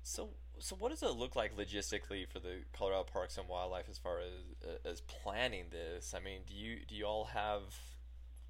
So, 0.03 0.29
so 0.60 0.75
what 0.77 0.89
does 0.89 1.03
it 1.03 1.15
look 1.15 1.36
like 1.36 1.55
logistically 1.55 2.27
for 2.27 2.39
the 2.39 2.63
Colorado 2.73 3.03
Parks 3.03 3.38
and 3.38 3.47
Wildlife 3.47 3.86
as 3.89 3.97
far 3.97 4.19
as 4.19 4.77
as 4.86 5.01
planning 5.01 5.65
this? 5.71 6.13
I 6.15 6.19
mean, 6.19 6.41
do 6.47 6.53
you 6.53 6.79
do 6.88 6.95
you 6.95 7.05
all 7.05 7.25
have 7.25 7.62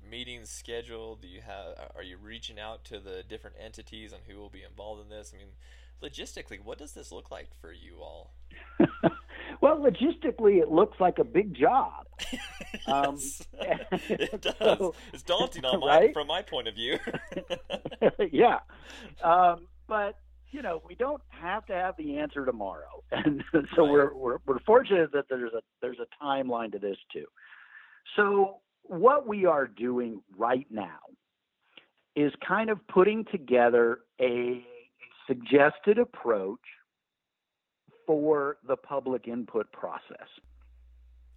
meetings 0.09 0.49
scheduled? 0.49 1.21
Do 1.21 1.27
you 1.27 1.41
have 1.41 1.91
are 1.95 2.03
you 2.03 2.17
reaching 2.17 2.59
out 2.59 2.85
to 2.85 2.99
the 2.99 3.23
different 3.27 3.57
entities 3.63 4.13
on 4.13 4.19
who 4.27 4.39
will 4.39 4.49
be 4.49 4.63
involved 4.63 5.01
in 5.01 5.09
this? 5.09 5.33
I 5.35 5.37
mean, 5.37 5.51
logistically, 6.03 6.59
what 6.63 6.77
does 6.77 6.93
this 6.93 7.11
look 7.11 7.31
like 7.31 7.49
for 7.61 7.71
you 7.71 7.97
all? 8.01 8.33
well, 9.61 9.77
logistically, 9.79 10.61
it 10.61 10.69
looks 10.69 10.99
like 10.99 11.19
a 11.19 11.23
big 11.23 11.53
job. 11.55 12.05
Um, 12.85 13.17
it 13.61 14.41
does. 14.41 14.55
so- 14.59 14.93
it's 15.13 15.23
daunting 15.23 15.63
on 15.65 15.79
my, 15.79 15.87
right? 15.87 16.13
from 16.13 16.27
my 16.27 16.41
point 16.41 16.67
of 16.67 16.75
view. 16.75 16.97
yeah, 18.31 18.59
um, 19.23 19.67
but 19.87 20.15
you 20.51 20.61
know, 20.61 20.81
we 20.87 20.95
don't 20.95 21.21
have 21.29 21.65
to 21.67 21.73
have 21.73 21.95
the 21.97 22.17
answer 22.17 22.45
tomorrow, 22.45 23.03
and 23.11 23.43
so 23.75 23.83
Right. 23.83 23.91
we're, 23.91 24.13
we're 24.13 24.37
we're 24.45 24.59
fortunate 24.65 25.11
that 25.13 25.25
there's 25.29 25.53
a 25.53 25.61
there's 25.81 25.97
a 25.99 26.23
timeline 26.23 26.71
to 26.73 26.79
this 26.79 26.97
too. 27.13 27.25
So 28.15 28.57
what 28.83 29.27
we 29.27 29.45
are 29.45 29.67
doing 29.67 30.21
right 30.37 30.67
now 30.69 30.99
is 32.15 32.31
kind 32.47 32.69
of 32.69 32.85
putting 32.87 33.25
together 33.31 33.99
a 34.19 34.63
suggested 35.29 35.97
approach 35.99 36.59
for 38.05 38.57
the 38.67 38.75
public 38.75 39.27
input 39.27 39.71
process 39.71 40.27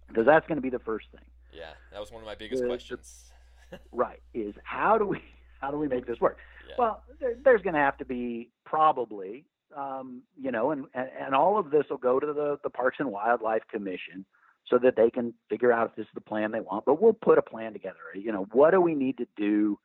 because 0.09 0.25
that's 0.25 0.45
going 0.47 0.57
to 0.57 0.61
be 0.61 0.69
the 0.69 0.79
first 0.79 1.05
thing 1.11 1.25
yeah, 1.55 1.73
that 1.91 1.99
was 1.99 2.11
one 2.11 2.19
of 2.23 2.25
my 2.25 2.33
biggest 2.33 2.63
The- 2.63 2.67
questions. 2.67 3.31
right 3.91 4.19
is 4.33 4.53
how 4.63 4.97
do 4.97 5.05
we 5.05 5.21
how 5.61 5.69
do 5.71 5.77
we 5.77 5.87
make 5.87 6.05
this 6.07 6.19
work 6.19 6.37
Yeah. 6.67 6.75
well 6.77 7.03
there, 7.19 7.35
there's 7.43 7.61
going 7.61 7.73
to 7.75 7.79
have 7.79 7.97
to 7.99 8.05
be 8.05 8.49
probably 8.65 9.45
um, 9.75 10.21
you 10.39 10.51
know 10.51 10.71
and, 10.71 10.85
and 10.93 11.09
and 11.19 11.35
all 11.35 11.57
of 11.57 11.69
this 11.71 11.85
will 11.89 11.97
go 11.97 12.19
to 12.19 12.27
the 12.33 12.59
the 12.63 12.69
parks 12.69 12.97
and 12.99 13.11
wildlife 13.11 13.63
commission 13.71 14.25
so 14.69 14.77
that 14.79 14.95
they 14.95 15.09
can 15.09 15.33
figure 15.49 15.71
out 15.73 15.89
if 15.89 15.95
this 15.95 16.03
is 16.05 16.11
the 16.15 16.21
plan 16.21 16.51
they 16.51 16.59
want 16.59 16.85
but 16.85 17.01
we'll 17.01 17.13
put 17.13 17.37
a 17.37 17.41
plan 17.41 17.73
together 17.73 17.97
you 18.15 18.31
know 18.31 18.47
what 18.51 18.71
do 18.71 18.81
we 18.81 18.93
need 18.95 19.17
to 19.17 19.27
do 19.37 19.77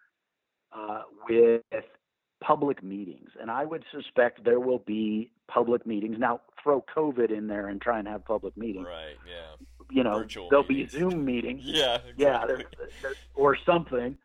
uh, 0.73 1.03
with 1.29 1.62
public 2.40 2.83
meetings 2.83 3.31
and 3.40 3.51
i 3.51 3.64
would 3.64 3.85
suspect 3.92 4.44
there 4.44 4.61
will 4.61 4.79
be 4.87 5.31
public 5.48 5.85
meetings 5.87 6.16
now 6.18 6.40
throw 6.62 6.85
covid 6.94 7.31
in 7.37 7.46
there 7.48 7.66
and 7.68 7.81
try 7.81 7.98
and 7.98 8.07
have 8.07 8.24
public 8.24 8.57
meetings 8.57 8.87
right. 8.87 9.16
Yeah. 9.27 9.66
you 9.90 10.05
know 10.05 10.18
Virtual 10.18 10.48
there'll 10.48 10.64
meetings. 10.68 10.92
be 10.92 10.98
zoom 11.01 11.24
meetings 11.24 11.62
Yeah. 11.64 11.98
yeah, 12.16 12.42
Exactly. 12.44 12.64
there, 12.79 12.88
there, 13.03 13.12
or 13.35 13.57
something 13.66 14.16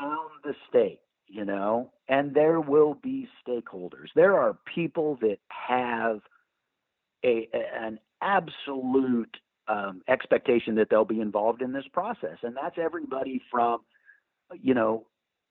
around 0.00 0.30
the 0.44 0.54
state, 0.68 1.00
you 1.26 1.44
know, 1.44 1.90
and 2.08 2.34
there 2.34 2.60
will 2.60 2.94
be 2.94 3.28
stakeholders. 3.46 4.08
There 4.14 4.38
are 4.38 4.58
people 4.74 5.16
that 5.22 5.38
have 5.48 6.20
a, 7.24 7.48
a- 7.54 7.80
an 7.84 7.98
absolute 8.20 9.36
um, 9.68 10.02
expectation 10.08 10.74
that 10.74 10.88
they'll 10.90 11.04
be 11.04 11.20
involved 11.20 11.62
in 11.62 11.72
this 11.72 11.84
process, 11.92 12.38
and 12.42 12.56
that's 12.56 12.76
everybody 12.78 13.40
from, 13.50 13.80
you 14.60 14.74
know, 14.74 15.06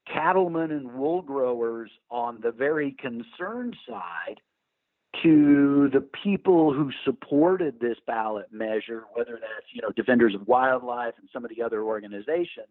cattlemen 0.07 0.71
and 0.71 0.93
wool 0.93 1.21
growers 1.21 1.91
on 2.09 2.39
the 2.41 2.51
very 2.51 2.95
concerned 2.99 3.75
side 3.87 4.39
to 5.23 5.89
the 5.91 6.01
people 6.23 6.73
who 6.73 6.91
supported 7.03 7.79
this 7.79 7.97
ballot 8.07 8.47
measure, 8.51 9.03
whether 9.13 9.33
that's 9.33 9.65
you 9.73 9.81
know 9.81 9.91
defenders 9.95 10.33
of 10.33 10.47
wildlife 10.47 11.13
and 11.19 11.29
some 11.33 11.43
of 11.43 11.51
the 11.55 11.61
other 11.61 11.83
organizations. 11.83 12.67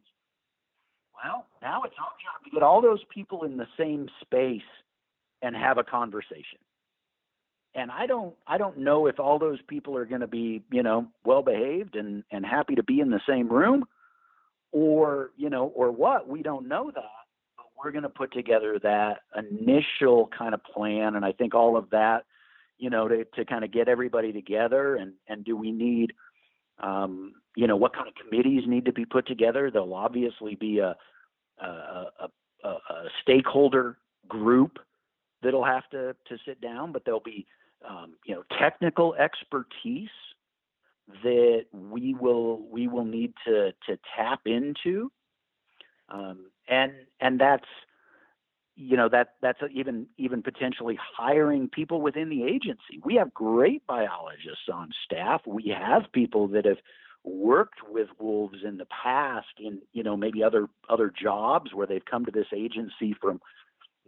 Well, 1.22 1.46
now 1.60 1.82
it's 1.82 1.94
our 2.00 2.06
job 2.06 2.44
to 2.44 2.50
get 2.50 2.62
all 2.62 2.80
those 2.80 3.02
people 3.12 3.44
in 3.44 3.56
the 3.56 3.66
same 3.78 4.08
space 4.22 4.62
and 5.42 5.54
have 5.54 5.78
a 5.78 5.84
conversation. 5.84 6.58
And 7.74 7.90
I 7.90 8.06
don't 8.06 8.34
I 8.46 8.58
don't 8.58 8.78
know 8.78 9.06
if 9.06 9.20
all 9.20 9.38
those 9.38 9.60
people 9.68 9.96
are 9.96 10.06
going 10.06 10.22
to 10.22 10.26
be, 10.26 10.62
you 10.72 10.82
know, 10.82 11.06
well 11.24 11.42
behaved 11.42 11.94
and 11.94 12.24
and 12.32 12.44
happy 12.44 12.74
to 12.74 12.82
be 12.82 13.00
in 13.00 13.10
the 13.10 13.20
same 13.28 13.48
room 13.48 13.84
or, 14.72 15.30
you 15.36 15.50
know, 15.50 15.66
or 15.74 15.90
what. 15.90 16.26
We 16.26 16.42
don't 16.42 16.68
know 16.68 16.90
that. 16.94 17.19
We're 17.82 17.92
going 17.92 18.02
to 18.02 18.08
put 18.08 18.32
together 18.32 18.78
that 18.82 19.20
initial 19.36 20.28
kind 20.36 20.54
of 20.54 20.62
plan 20.64 21.16
and 21.16 21.24
I 21.24 21.32
think 21.32 21.54
all 21.54 21.76
of 21.76 21.90
that, 21.90 22.24
you 22.78 22.90
know, 22.90 23.08
to 23.08 23.24
to 23.36 23.44
kind 23.44 23.64
of 23.64 23.72
get 23.72 23.88
everybody 23.88 24.32
together 24.32 24.96
and 24.96 25.14
and 25.28 25.44
do 25.44 25.56
we 25.56 25.72
need 25.72 26.12
um, 26.82 27.34
you 27.56 27.66
know, 27.66 27.76
what 27.76 27.94
kind 27.94 28.08
of 28.08 28.14
committees 28.14 28.62
need 28.66 28.84
to 28.86 28.92
be 28.92 29.04
put 29.04 29.26
together? 29.26 29.70
There'll 29.70 29.94
obviously 29.94 30.54
be 30.54 30.78
a 30.78 30.96
a, 31.60 31.66
a, 31.66 32.28
a, 32.64 32.68
a 32.68 33.04
stakeholder 33.22 33.98
group 34.28 34.78
that'll 35.42 35.64
have 35.64 35.88
to 35.90 36.14
to 36.28 36.38
sit 36.46 36.60
down, 36.60 36.92
but 36.92 37.04
there'll 37.04 37.20
be 37.20 37.46
um, 37.88 38.14
you 38.24 38.34
know 38.34 38.44
technical 38.58 39.14
expertise 39.14 40.08
that 41.22 41.64
we 41.72 42.14
will 42.14 42.62
we 42.70 42.88
will 42.88 43.04
need 43.04 43.32
to 43.46 43.72
to 43.86 43.98
tap 44.16 44.40
into, 44.46 45.10
um, 46.08 46.46
and 46.70 46.92
and 47.20 47.38
that's 47.38 47.66
you 48.76 48.96
know 48.96 49.10
that 49.10 49.34
that's 49.42 49.58
even 49.74 50.06
even 50.16 50.42
potentially 50.42 50.98
hiring 51.16 51.68
people 51.68 52.00
within 52.00 52.30
the 52.30 52.44
agency. 52.44 52.98
We 53.04 53.16
have 53.16 53.34
great 53.34 53.86
biologists 53.86 54.68
on 54.72 54.90
staff. 55.04 55.42
We 55.46 55.74
have 55.78 56.10
people 56.12 56.48
that 56.48 56.64
have 56.64 56.78
worked 57.22 57.80
with 57.86 58.08
wolves 58.18 58.60
in 58.64 58.78
the 58.78 58.86
past 58.86 59.48
in 59.58 59.80
you 59.92 60.02
know 60.02 60.16
maybe 60.16 60.42
other 60.42 60.68
other 60.88 61.12
jobs 61.20 61.74
where 61.74 61.86
they've 61.86 62.04
come 62.10 62.24
to 62.24 62.30
this 62.30 62.46
agency 62.54 63.14
from 63.20 63.40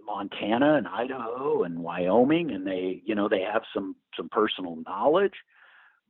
Montana 0.07 0.77
and 0.77 0.89
Idaho 0.89 1.65
and 1.65 1.81
Wyoming 1.81 2.51
and 2.53 2.67
they 2.67 3.03
you 3.05 3.15
know 3.15 3.29
they 3.29 3.43
have 3.43 3.63
some 3.75 3.95
some 4.17 4.31
personal 4.31 4.79
knowledge 4.87 5.35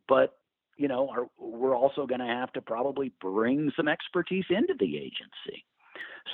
but 0.08 0.36
you 0.76 0.86
know 0.86 1.08
are, 1.08 1.26
we're 1.38 1.76
also 1.76 2.06
going 2.06 2.20
to 2.20 2.26
have 2.26 2.52
to 2.52 2.62
probably 2.62 3.12
bring 3.20 3.72
some 3.76 3.88
expertise 3.88 4.46
into 4.48 4.74
the 4.78 4.96
agency 4.96 5.64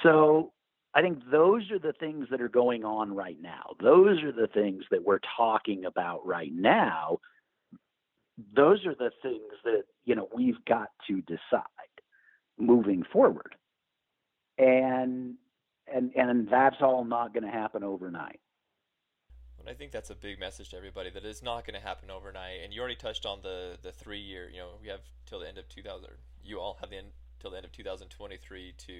so 0.02 0.52
I 0.94 1.02
think 1.02 1.18
those 1.30 1.70
are 1.70 1.78
the 1.78 1.92
things 1.92 2.26
that 2.30 2.40
are 2.40 2.48
going 2.48 2.84
on 2.84 3.14
right 3.14 3.40
now. 3.40 3.74
Those 3.82 4.22
are 4.22 4.32
the 4.32 4.48
things 4.48 4.84
that 4.90 5.04
we're 5.04 5.20
talking 5.36 5.84
about 5.84 6.26
right 6.26 6.52
now. 6.52 7.18
Those 8.54 8.86
are 8.86 8.94
the 8.94 9.10
things 9.22 9.52
that, 9.64 9.84
you 10.04 10.14
know, 10.14 10.28
we've 10.34 10.64
got 10.66 10.88
to 11.08 11.20
decide 11.22 11.62
moving 12.58 13.04
forward. 13.12 13.54
And 14.56 15.34
and 15.92 16.12
and 16.14 16.48
that's 16.50 16.76
all 16.80 17.04
not 17.04 17.32
going 17.32 17.44
to 17.44 17.50
happen 17.50 17.84
overnight. 17.84 18.40
I 19.68 19.74
think 19.74 19.92
that's 19.92 20.08
a 20.08 20.14
big 20.14 20.40
message 20.40 20.70
to 20.70 20.76
everybody 20.76 21.10
that 21.10 21.24
it's 21.24 21.42
not 21.42 21.66
going 21.66 21.78
to 21.78 21.86
happen 21.86 22.10
overnight. 22.10 22.60
And 22.64 22.72
you 22.72 22.80
already 22.80 22.96
touched 22.96 23.26
on 23.26 23.40
the 23.42 23.76
the 23.82 23.92
three 23.92 24.20
year. 24.20 24.48
You 24.48 24.58
know, 24.58 24.68
we 24.80 24.88
have 24.88 25.00
till 25.26 25.40
the 25.40 25.48
end 25.48 25.58
of 25.58 25.68
2000. 25.68 26.08
You 26.42 26.58
all 26.58 26.78
have 26.80 26.90
the 26.90 26.96
end 26.96 27.08
till 27.38 27.50
the 27.50 27.58
end 27.58 27.66
of 27.66 27.72
2023 27.72 28.74
to 28.78 28.94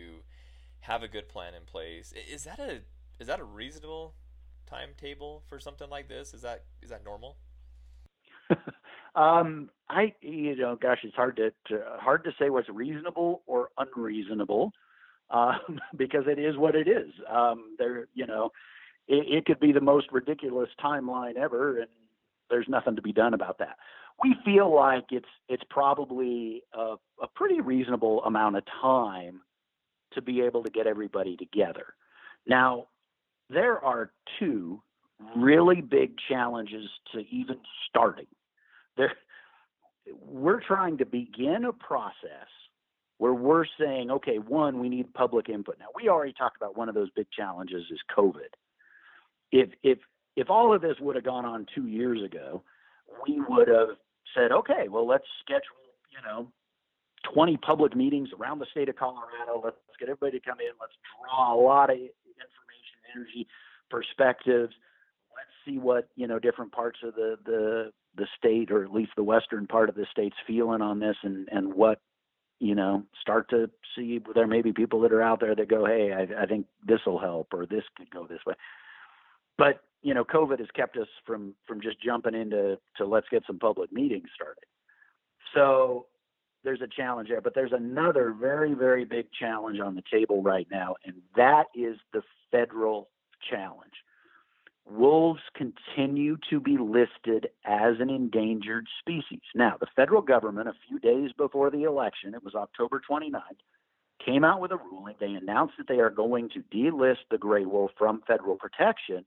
have 0.80 1.02
a 1.02 1.08
good 1.08 1.28
plan 1.28 1.54
in 1.54 1.64
place. 1.64 2.12
Is 2.30 2.44
that 2.44 2.58
a 2.58 2.80
is 3.20 3.26
that 3.26 3.40
a 3.40 3.44
reasonable 3.44 4.14
timetable 4.66 5.42
for 5.48 5.58
something 5.58 5.88
like 5.88 6.08
this? 6.08 6.34
Is 6.34 6.42
that 6.42 6.64
is 6.82 6.90
that 6.90 7.04
normal? 7.04 7.36
um, 9.14 9.70
I, 9.88 10.14
you 10.20 10.56
know, 10.56 10.76
gosh, 10.80 10.98
it's 11.02 11.14
hard 11.14 11.36
to, 11.36 11.50
to 11.68 11.82
hard 11.98 12.24
to 12.24 12.30
say 12.38 12.50
what's 12.50 12.68
reasonable 12.68 13.42
or 13.46 13.68
unreasonable, 13.78 14.72
um, 15.30 15.80
because 15.96 16.24
it 16.26 16.38
is 16.38 16.56
what 16.56 16.74
it 16.74 16.88
is. 16.88 17.12
Um, 17.30 17.76
there, 17.78 18.08
you 18.14 18.26
know, 18.26 18.50
it, 19.06 19.26
it 19.28 19.44
could 19.46 19.60
be 19.60 19.72
the 19.72 19.80
most 19.80 20.06
ridiculous 20.12 20.68
timeline 20.82 21.36
ever, 21.36 21.78
and 21.78 21.88
there's 22.50 22.66
nothing 22.68 22.96
to 22.96 23.02
be 23.02 23.12
done 23.12 23.34
about 23.34 23.58
that. 23.58 23.76
we 24.22 24.34
feel 24.44 24.74
like 24.74 25.06
it's 25.10 25.28
it's 25.48 25.64
probably 25.68 26.62
a, 26.74 26.96
a 27.22 27.28
pretty 27.34 27.60
reasonable 27.60 28.22
amount 28.24 28.56
of 28.56 28.64
time 28.80 29.40
to 30.12 30.22
be 30.22 30.40
able 30.40 30.62
to 30.62 30.70
get 30.70 30.86
everybody 30.86 31.36
together. 31.36 31.94
Now, 32.46 32.86
there 33.50 33.82
are 33.84 34.12
two 34.38 34.82
really 35.36 35.80
big 35.80 36.12
challenges 36.28 36.88
to 37.12 37.20
even 37.30 37.56
starting. 37.88 38.26
There, 38.96 39.12
we're 40.26 40.60
trying 40.60 40.98
to 40.98 41.06
begin 41.06 41.64
a 41.64 41.72
process 41.72 42.48
where 43.18 43.34
we're 43.34 43.64
saying, 43.78 44.10
okay, 44.10 44.38
one, 44.38 44.78
we 44.78 44.88
need 44.88 45.12
public 45.12 45.48
input. 45.48 45.76
Now, 45.78 45.86
we 45.94 46.08
already 46.08 46.32
talked 46.32 46.56
about 46.56 46.76
one 46.76 46.88
of 46.88 46.94
those 46.94 47.10
big 47.10 47.26
challenges 47.36 47.84
is 47.90 47.98
COVID. 48.16 48.54
If 49.50 49.70
if 49.82 49.98
if 50.36 50.50
all 50.50 50.72
of 50.72 50.82
this 50.82 50.96
would 51.00 51.16
have 51.16 51.24
gone 51.24 51.44
on 51.44 51.66
two 51.74 51.86
years 51.86 52.22
ago, 52.22 52.62
we 53.26 53.40
would 53.48 53.66
have 53.68 53.88
said, 54.36 54.52
okay, 54.52 54.88
well, 54.88 55.06
let's 55.06 55.24
schedule, 55.40 55.62
you 56.10 56.18
know, 56.24 56.52
20 57.32 57.56
public 57.58 57.96
meetings 57.96 58.28
around 58.38 58.58
the 58.58 58.66
state 58.70 58.88
of 58.88 58.96
Colorado. 58.96 59.60
Let's 59.62 59.76
get 59.98 60.08
everybody 60.08 60.40
to 60.40 60.44
come 60.44 60.60
in. 60.60 60.72
Let's 60.80 60.92
draw 61.22 61.54
a 61.54 61.60
lot 61.60 61.90
of 61.90 61.96
information, 61.96 62.98
energy, 63.14 63.46
perspectives. 63.90 64.74
Let's 65.34 65.50
see 65.64 65.78
what 65.78 66.08
you 66.16 66.26
know 66.26 66.38
different 66.38 66.72
parts 66.72 66.98
of 67.02 67.14
the 67.14 67.36
the 67.44 67.92
the 68.16 68.26
state, 68.36 68.70
or 68.70 68.84
at 68.84 68.92
least 68.92 69.12
the 69.16 69.22
western 69.22 69.66
part 69.66 69.88
of 69.88 69.94
the 69.94 70.06
state's 70.10 70.36
feeling 70.46 70.82
on 70.82 70.98
this, 70.98 71.16
and 71.22 71.48
and 71.50 71.74
what 71.74 72.00
you 72.58 72.74
know 72.74 73.04
start 73.20 73.50
to 73.50 73.70
see 73.94 74.20
there 74.34 74.46
may 74.46 74.62
be 74.62 74.72
people 74.72 75.00
that 75.00 75.12
are 75.12 75.22
out 75.22 75.40
there 75.40 75.54
that 75.54 75.68
go, 75.68 75.84
hey, 75.84 76.12
I, 76.12 76.42
I 76.42 76.46
think 76.46 76.66
this 76.86 77.00
will 77.06 77.18
help, 77.18 77.48
or 77.52 77.66
this 77.66 77.84
could 77.96 78.10
go 78.10 78.26
this 78.26 78.40
way. 78.46 78.54
But 79.56 79.80
you 80.02 80.14
know, 80.14 80.24
COVID 80.24 80.58
has 80.60 80.68
kept 80.74 80.96
us 80.96 81.08
from 81.26 81.54
from 81.66 81.80
just 81.80 82.00
jumping 82.02 82.34
into 82.34 82.78
to 82.96 83.06
let's 83.06 83.28
get 83.30 83.42
some 83.46 83.58
public 83.58 83.92
meetings 83.92 84.28
started. 84.34 84.64
So 85.54 86.06
there's 86.64 86.80
a 86.80 86.86
challenge 86.86 87.28
there, 87.28 87.40
but 87.40 87.54
there's 87.54 87.72
another 87.72 88.34
very 88.38 88.74
very 88.74 89.04
big 89.04 89.26
challenge 89.38 89.80
on 89.80 89.94
the 89.94 90.02
table 90.10 90.42
right 90.42 90.66
now, 90.70 90.96
and 91.04 91.16
that 91.36 91.66
is 91.74 91.96
the 92.12 92.22
federal 92.50 93.08
challenge. 93.50 93.92
Wolves 94.90 95.42
continue 95.54 96.38
to 96.48 96.60
be 96.60 96.78
listed 96.78 97.48
as 97.66 97.96
an 98.00 98.08
endangered 98.08 98.86
species. 99.00 99.42
Now, 99.54 99.76
the 99.78 99.86
federal 99.94 100.22
government, 100.22 100.68
a 100.68 100.72
few 100.88 100.98
days 100.98 101.30
before 101.36 101.70
the 101.70 101.82
election, 101.82 102.34
it 102.34 102.42
was 102.42 102.54
October 102.54 103.02
29th, 103.08 103.42
came 104.24 104.44
out 104.44 104.62
with 104.62 104.72
a 104.72 104.78
ruling. 104.78 105.14
They 105.20 105.34
announced 105.34 105.74
that 105.76 105.88
they 105.88 106.00
are 106.00 106.08
going 106.08 106.48
to 106.50 106.62
delist 106.74 107.28
the 107.30 107.36
gray 107.36 107.66
wolf 107.66 107.90
from 107.98 108.22
federal 108.26 108.56
protection 108.56 109.26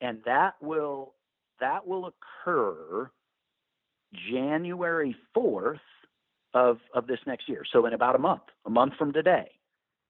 and 0.00 0.18
that 0.24 0.54
will 0.60 1.14
that 1.60 1.86
will 1.86 2.12
occur 2.44 3.10
January 4.30 5.14
4th 5.36 5.78
of 6.54 6.78
of 6.94 7.06
this 7.06 7.20
next 7.26 7.48
year. 7.48 7.62
So 7.70 7.86
in 7.86 7.92
about 7.92 8.14
a 8.14 8.18
month, 8.18 8.42
a 8.66 8.70
month 8.70 8.94
from 8.98 9.12
today. 9.12 9.50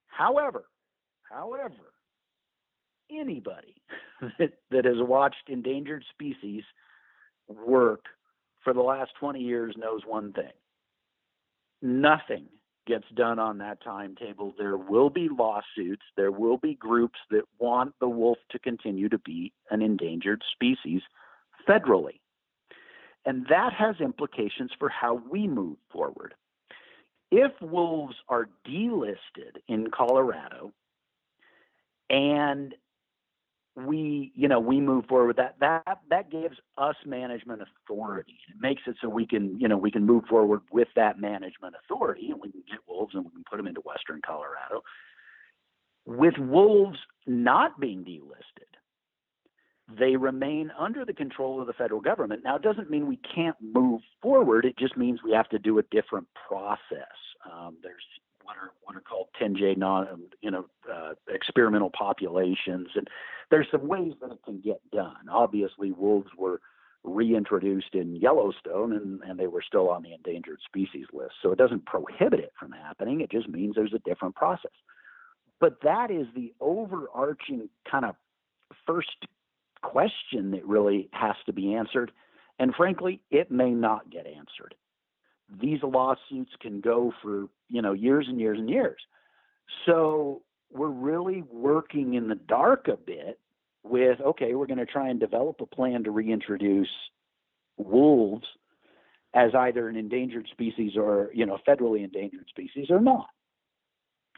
However, 0.07 0.65
however, 1.31 1.93
anybody 3.11 3.75
that, 4.39 4.53
that 4.71 4.85
has 4.85 4.99
watched 4.99 5.49
endangered 5.49 6.05
species 6.11 6.65
work 7.49 8.05
for 8.63 8.73
the 8.73 8.81
last 8.81 9.13
20 9.19 9.41
years 9.41 9.75
knows 9.79 10.03
one 10.07 10.33
thing. 10.33 10.53
Nothing 11.83 12.47
gets 12.87 13.07
done 13.15 13.39
on 13.39 13.59
that 13.59 13.83
timetable, 13.83 14.53
there 14.59 14.77
will 14.77 15.11
be 15.11 15.29
lawsuits. 15.29 16.03
There 16.17 16.33
will 16.33 16.57
be 16.57 16.75
groups 16.75 17.19
that 17.31 17.45
want 17.59 17.95
the 18.01 18.09
wolf 18.09 18.39
to 18.51 18.59
continue 18.59 19.09
to 19.09 19.19
be 19.19 19.53
an 19.71 19.81
endangered 19.81 20.43
species 20.53 21.03
federally. 21.69 22.21
And 23.27 23.47
that 23.49 23.73
has 23.75 23.97
implications 24.01 24.71
for 24.79 24.89
how 24.89 25.21
we 25.31 25.47
move 25.47 25.77
forward. 25.93 26.35
If 27.31 27.53
wolves 27.61 28.17
are 28.29 28.49
delisted 28.67 29.59
in 29.69 29.89
Colorado 29.91 30.73
and 32.09 32.75
we 33.77 34.33
you 34.35 34.49
know 34.49 34.59
we 34.59 34.81
move 34.81 35.05
forward 35.07 35.37
that 35.37 35.55
that 35.61 36.01
that 36.09 36.31
gives 36.31 36.57
us 36.77 36.97
management 37.07 37.63
authority 37.63 38.39
it 38.49 38.57
makes 38.61 38.83
it 38.87 38.97
so 39.01 39.09
we 39.09 39.27
can 39.27 39.59
you 39.61 39.69
know 39.69 39.77
we 39.77 39.91
can 39.91 40.05
move 40.05 40.25
forward 40.29 40.61
with 40.73 40.89
that 40.97 41.21
management 41.21 41.75
authority 41.85 42.31
and 42.31 42.41
we 42.41 42.51
can 42.51 42.63
get 42.69 42.79
wolves 42.89 43.15
and 43.15 43.25
we 43.25 43.31
can 43.31 43.45
put 43.49 43.57
them 43.57 43.69
into 43.69 43.81
western 43.83 44.21
colorado 44.27 44.83
with 46.05 46.35
wolves 46.39 46.99
not 47.27 47.79
being 47.79 48.05
delisted 48.05 48.70
they 49.99 50.17
remain 50.17 50.71
under 50.79 51.05
the 51.05 51.13
control 51.13 51.61
of 51.61 51.67
the 51.67 51.73
federal 51.73 52.01
government 52.01 52.43
now 52.45 52.57
it 52.57 52.63
doesn't 52.63 52.91
mean 52.91 53.07
we 53.07 53.19
can't 53.35 53.57
move 53.61 54.01
forward 54.23 54.65
it 54.65 54.77
just 54.79 54.97
means 54.97 55.21
we 55.23 55.33
have 55.33 55.49
to 55.49 55.59
do 55.59 55.79
a 55.79 55.83
different 55.91 56.27
process 56.49 57.07
um, 57.51 57.77
there's 57.83 58.05
what 58.51 58.57
are 58.57 58.73
what 58.83 58.97
are 58.97 59.01
called 59.01 59.29
10J 59.41 59.77
non 59.77 60.23
you 60.41 60.51
know 60.51 60.67
uh, 60.93 61.13
experimental 61.29 61.91
populations, 61.97 62.89
and 62.95 63.09
there's 63.51 63.69
some 63.71 63.87
ways 63.87 64.13
that 64.21 64.31
it 64.31 64.39
can 64.45 64.61
get 64.61 64.81
done. 64.91 65.29
Obviously, 65.31 65.93
wolves 65.93 66.31
were 66.37 66.61
reintroduced 67.03 67.95
in 67.95 68.17
Yellowstone, 68.17 68.93
and, 68.93 69.23
and 69.23 69.39
they 69.39 69.47
were 69.47 69.63
still 69.67 69.89
on 69.89 70.03
the 70.03 70.13
endangered 70.13 70.59
species 70.67 71.07
list. 71.13 71.33
So 71.43 71.53
it 71.53 71.59
doesn't 71.59 71.87
prohibit 71.87 72.41
it 72.41 72.53
from 72.59 72.73
happening. 72.73 73.21
It 73.21 73.31
just 73.31 73.49
means 73.49 73.75
there's 73.75 73.95
a 73.95 74.01
different 74.01 74.35
process. 74.35 74.73
But 75.61 75.81
that 75.83 76.11
is 76.11 76.27
the 76.35 76.53
overarching 76.61 77.69
kind 77.91 78.05
of 78.05 78.17
first 78.87 79.27
question 79.83 80.53
that 80.53 80.67
really 80.67 81.09
has 81.13 81.37
to 81.47 81.53
be 81.53 81.75
answered. 81.75 82.13
And 82.59 82.75
frankly, 82.75 83.21
it 83.31 83.51
may 83.51 83.71
not 83.71 84.11
get 84.11 84.27
answered 84.27 84.75
these 85.59 85.83
lawsuits 85.83 86.53
can 86.61 86.81
go 86.81 87.13
for 87.23 87.49
you 87.69 87.83
know 87.83 87.93
years 87.93 88.27
and 88.29 88.41
years 88.41 88.59
and 88.59 88.69
years. 88.69 89.01
So 89.87 90.43
we're 90.73 90.89
really 90.89 91.43
working 91.51 92.15
in 92.15 92.29
the 92.29 92.35
dark 92.35 92.89
a 92.89 92.97
bit 92.97 93.39
with 93.83 94.21
okay, 94.21 94.55
we're 94.55 94.67
going 94.67 94.79
to 94.79 94.87
try 94.87 95.09
and 95.09 95.19
develop 95.19 95.61
a 95.61 95.67
plan 95.67 96.05
to 96.05 96.11
reintroduce 96.11 96.89
wolves 97.77 98.47
as 99.33 99.55
either 99.55 99.89
an 99.89 99.97
endangered 99.97 100.49
species 100.51 100.93
or 100.97 101.31
you 101.35 101.47
know 101.47 101.59
federally 101.67 102.05
endangered 102.05 102.47
species 102.49 102.87
or 102.91 103.01
not. 103.01 103.29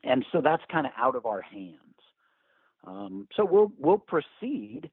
And 0.05 0.24
so 0.33 0.40
that's 0.40 0.62
kind 0.70 0.87
of 0.87 0.92
out 0.98 1.14
of 1.14 1.26
our 1.26 1.42
hands. 1.42 1.78
Um, 2.85 3.28
so 3.37 3.44
we'll 3.44 3.72
we'll 3.78 3.98
proceed, 3.98 4.90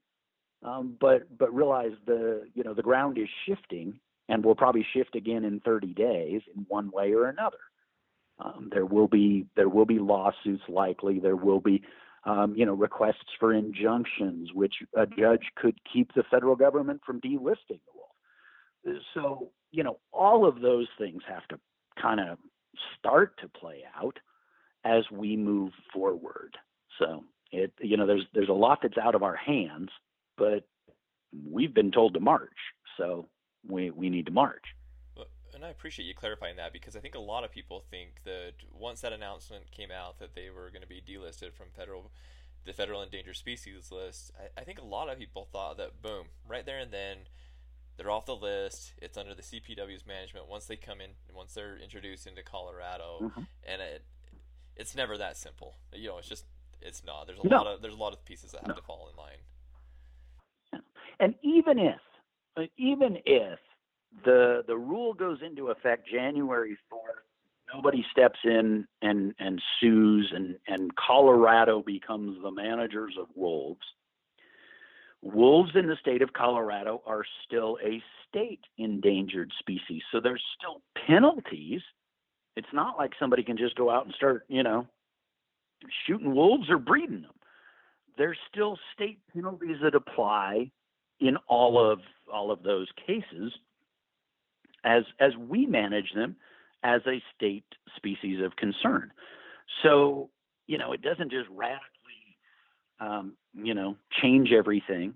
um, 0.62 0.96
but 1.00 1.26
but 1.38 1.54
realize 1.54 1.92
the 2.06 2.46
you 2.54 2.62
know 2.62 2.74
the 2.74 2.82
ground 2.82 3.18
is 3.18 3.28
shifting 3.46 3.98
and 4.28 4.44
will 4.44 4.54
probably 4.54 4.86
shift 4.94 5.16
again 5.16 5.44
in 5.44 5.60
30 5.60 5.88
days 5.94 6.40
in 6.56 6.64
one 6.68 6.90
way 6.92 7.12
or 7.12 7.26
another. 7.26 7.58
Um, 8.38 8.70
there 8.72 8.86
will 8.86 9.08
be 9.08 9.46
there 9.56 9.68
will 9.68 9.86
be 9.86 9.98
lawsuits 9.98 10.62
likely. 10.68 11.18
There 11.18 11.36
will 11.36 11.60
be 11.60 11.82
um, 12.24 12.54
you 12.56 12.64
know 12.64 12.74
requests 12.74 13.30
for 13.38 13.52
injunctions, 13.52 14.50
which 14.54 14.74
a 14.96 15.06
judge 15.06 15.46
could 15.56 15.78
keep 15.92 16.14
the 16.14 16.24
federal 16.30 16.56
government 16.56 17.00
from 17.04 17.20
delisting 17.20 17.80
the 17.86 17.92
wolf. 17.94 19.02
So 19.14 19.50
you 19.70 19.82
know 19.82 19.98
all 20.12 20.46
of 20.46 20.60
those 20.60 20.88
things 20.98 21.22
have 21.28 21.46
to 21.48 21.58
kind 22.00 22.20
of 22.20 22.38
start 22.98 23.38
to 23.40 23.48
play 23.48 23.82
out 24.00 24.18
as 24.84 25.04
we 25.10 25.36
move 25.36 25.72
forward. 25.92 26.56
So 26.98 27.24
it 27.52 27.72
you 27.80 27.96
know 27.96 28.06
there's 28.06 28.26
there's 28.32 28.48
a 28.48 28.54
lot 28.54 28.78
that's 28.82 28.98
out 28.98 29.14
of 29.14 29.22
our 29.22 29.36
hands, 29.36 29.90
but 30.40 30.64
we've 31.48 31.74
been 31.74 31.92
told 31.92 32.14
to 32.14 32.20
march. 32.20 32.58
So 32.96 33.28
we 33.68 33.90
we 33.90 34.10
need 34.10 34.26
to 34.26 34.32
march. 34.32 34.64
And 35.52 35.64
I 35.64 35.68
appreciate 35.68 36.06
you 36.06 36.14
clarifying 36.14 36.56
that 36.56 36.72
because 36.72 36.96
I 36.96 37.00
think 37.00 37.14
a 37.14 37.20
lot 37.20 37.44
of 37.44 37.50
people 37.50 37.84
think 37.90 38.22
that 38.24 38.54
once 38.72 39.02
that 39.02 39.12
announcement 39.12 39.70
came 39.70 39.90
out 39.90 40.18
that 40.18 40.34
they 40.34 40.48
were 40.48 40.70
going 40.70 40.80
to 40.80 40.88
be 40.88 41.02
delisted 41.06 41.52
from 41.52 41.66
federal 41.76 42.10
the 42.64 42.72
federal 42.72 43.02
endangered 43.02 43.36
species 43.36 43.90
list, 43.90 44.32
I, 44.38 44.60
I 44.60 44.64
think 44.64 44.78
a 44.78 44.84
lot 44.84 45.10
of 45.10 45.18
people 45.18 45.48
thought 45.52 45.76
that 45.76 46.00
boom, 46.00 46.26
right 46.48 46.64
there 46.64 46.78
and 46.78 46.90
then 46.90 47.18
they're 47.96 48.10
off 48.10 48.24
the 48.24 48.36
list. 48.36 48.94
It's 49.02 49.18
under 49.18 49.34
the 49.34 49.42
CPW's 49.42 50.06
management 50.06 50.48
once 50.48 50.64
they 50.64 50.76
come 50.76 51.02
in, 51.02 51.10
once 51.34 51.52
they're 51.52 51.76
introduced 51.76 52.26
into 52.26 52.42
Colorado, 52.42 53.18
mm-hmm. 53.22 53.42
and 53.68 53.82
it 53.82 54.04
it's 54.76 54.94
never 54.96 55.18
that 55.18 55.36
simple. 55.36 55.74
You 55.92 56.08
know, 56.08 56.18
it's 56.18 56.28
just 56.28 56.46
it's 56.80 57.04
not. 57.04 57.26
There's 57.26 57.40
a 57.40 57.46
no. 57.46 57.56
lot 57.58 57.66
of 57.66 57.82
there's 57.82 57.94
a 57.94 57.98
lot 57.98 58.14
of 58.14 58.24
pieces 58.24 58.52
that 58.52 58.60
have 58.60 58.68
no. 58.68 58.74
to 58.76 58.82
fall 58.82 59.10
in 59.10 59.16
line. 59.18 59.40
And 61.20 61.34
even 61.42 61.78
if 61.78 62.00
uh, 62.56 62.62
even 62.76 63.18
if 63.26 63.58
the 64.24 64.64
the 64.66 64.76
rule 64.76 65.14
goes 65.14 65.38
into 65.46 65.68
effect 65.68 66.08
January 66.10 66.76
4th, 66.92 67.22
nobody 67.72 68.04
steps 68.10 68.38
in 68.44 68.86
and 69.02 69.34
and 69.38 69.62
sues 69.80 70.32
and 70.34 70.56
and 70.66 70.90
Colorado 70.96 71.82
becomes 71.82 72.42
the 72.42 72.50
managers 72.50 73.14
of 73.20 73.28
wolves. 73.36 73.84
Wolves 75.22 75.72
in 75.74 75.86
the 75.86 75.96
state 76.00 76.22
of 76.22 76.32
Colorado 76.32 77.02
are 77.06 77.24
still 77.44 77.78
a 77.84 78.02
state 78.26 78.64
endangered 78.78 79.52
species, 79.58 80.02
so 80.10 80.18
there's 80.18 80.42
still 80.58 80.80
penalties. 81.06 81.82
It's 82.56 82.72
not 82.72 82.96
like 82.96 83.12
somebody 83.20 83.42
can 83.42 83.58
just 83.58 83.76
go 83.76 83.90
out 83.90 84.06
and 84.06 84.14
start, 84.14 84.44
you 84.48 84.62
know, 84.62 84.86
shooting 86.06 86.34
wolves 86.34 86.70
or 86.70 86.78
breeding 86.78 87.22
them. 87.22 87.34
There's 88.16 88.38
still 88.50 88.78
state 88.94 89.18
penalties 89.32 89.76
that 89.82 89.94
apply 89.94 90.70
in 91.20 91.36
all 91.48 91.78
of 91.78 92.00
all 92.32 92.50
of 92.50 92.62
those 92.62 92.88
cases 93.06 93.52
as 94.84 95.04
as 95.18 95.32
we 95.36 95.66
manage 95.66 96.12
them 96.14 96.36
as 96.82 97.02
a 97.06 97.22
state 97.36 97.64
species 97.96 98.42
of 98.42 98.56
concern. 98.56 99.12
So 99.82 100.30
you 100.66 100.78
know, 100.78 100.92
it 100.92 101.02
doesn't 101.02 101.30
just 101.30 101.48
radically 101.50 102.36
um, 103.00 103.34
you 103.54 103.74
know 103.74 103.96
change 104.22 104.52
everything. 104.52 105.14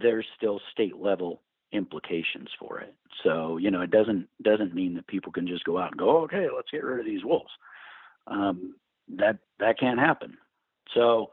There's 0.00 0.26
still 0.36 0.60
state 0.72 0.96
level 0.96 1.42
implications 1.72 2.48
for 2.58 2.80
it. 2.80 2.94
So 3.22 3.56
you 3.58 3.70
know, 3.70 3.82
it 3.82 3.90
doesn't 3.90 4.28
doesn't 4.42 4.74
mean 4.74 4.94
that 4.94 5.06
people 5.06 5.32
can 5.32 5.46
just 5.46 5.64
go 5.64 5.78
out 5.78 5.92
and 5.92 5.98
go, 5.98 6.18
okay, 6.22 6.46
let's 6.54 6.70
get 6.70 6.84
rid 6.84 7.00
of 7.00 7.06
these 7.06 7.24
wolves. 7.24 7.50
Um, 8.26 8.76
that 9.16 9.38
that 9.58 9.78
can't 9.78 9.98
happen. 9.98 10.36
So 10.94 11.30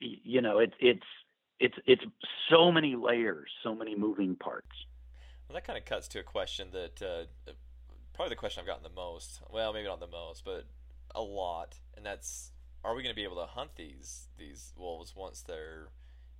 you 0.00 0.40
know, 0.40 0.58
it, 0.58 0.72
it's 0.80 1.06
it's 1.62 1.76
it's 1.86 2.02
so 2.50 2.72
many 2.72 2.96
layers, 2.96 3.48
so 3.62 3.74
many 3.74 3.94
moving 3.94 4.34
parts. 4.34 4.68
Well, 5.48 5.54
that 5.54 5.64
kind 5.64 5.78
of 5.78 5.84
cuts 5.84 6.08
to 6.08 6.18
a 6.18 6.22
question 6.24 6.68
that 6.72 7.00
uh, 7.00 7.52
probably 8.14 8.30
the 8.30 8.36
question 8.36 8.60
I've 8.60 8.66
gotten 8.66 8.82
the 8.82 8.90
most. 8.90 9.40
Well, 9.50 9.72
maybe 9.72 9.86
not 9.86 10.00
the 10.00 10.08
most, 10.08 10.44
but 10.44 10.66
a 11.14 11.22
lot, 11.22 11.78
and 11.96 12.04
that's: 12.04 12.50
Are 12.84 12.94
we 12.94 13.02
going 13.02 13.14
to 13.14 13.16
be 13.16 13.24
able 13.24 13.36
to 13.36 13.46
hunt 13.46 13.76
these 13.76 14.28
these 14.36 14.72
wolves 14.76 15.14
once 15.14 15.40
they're 15.40 15.88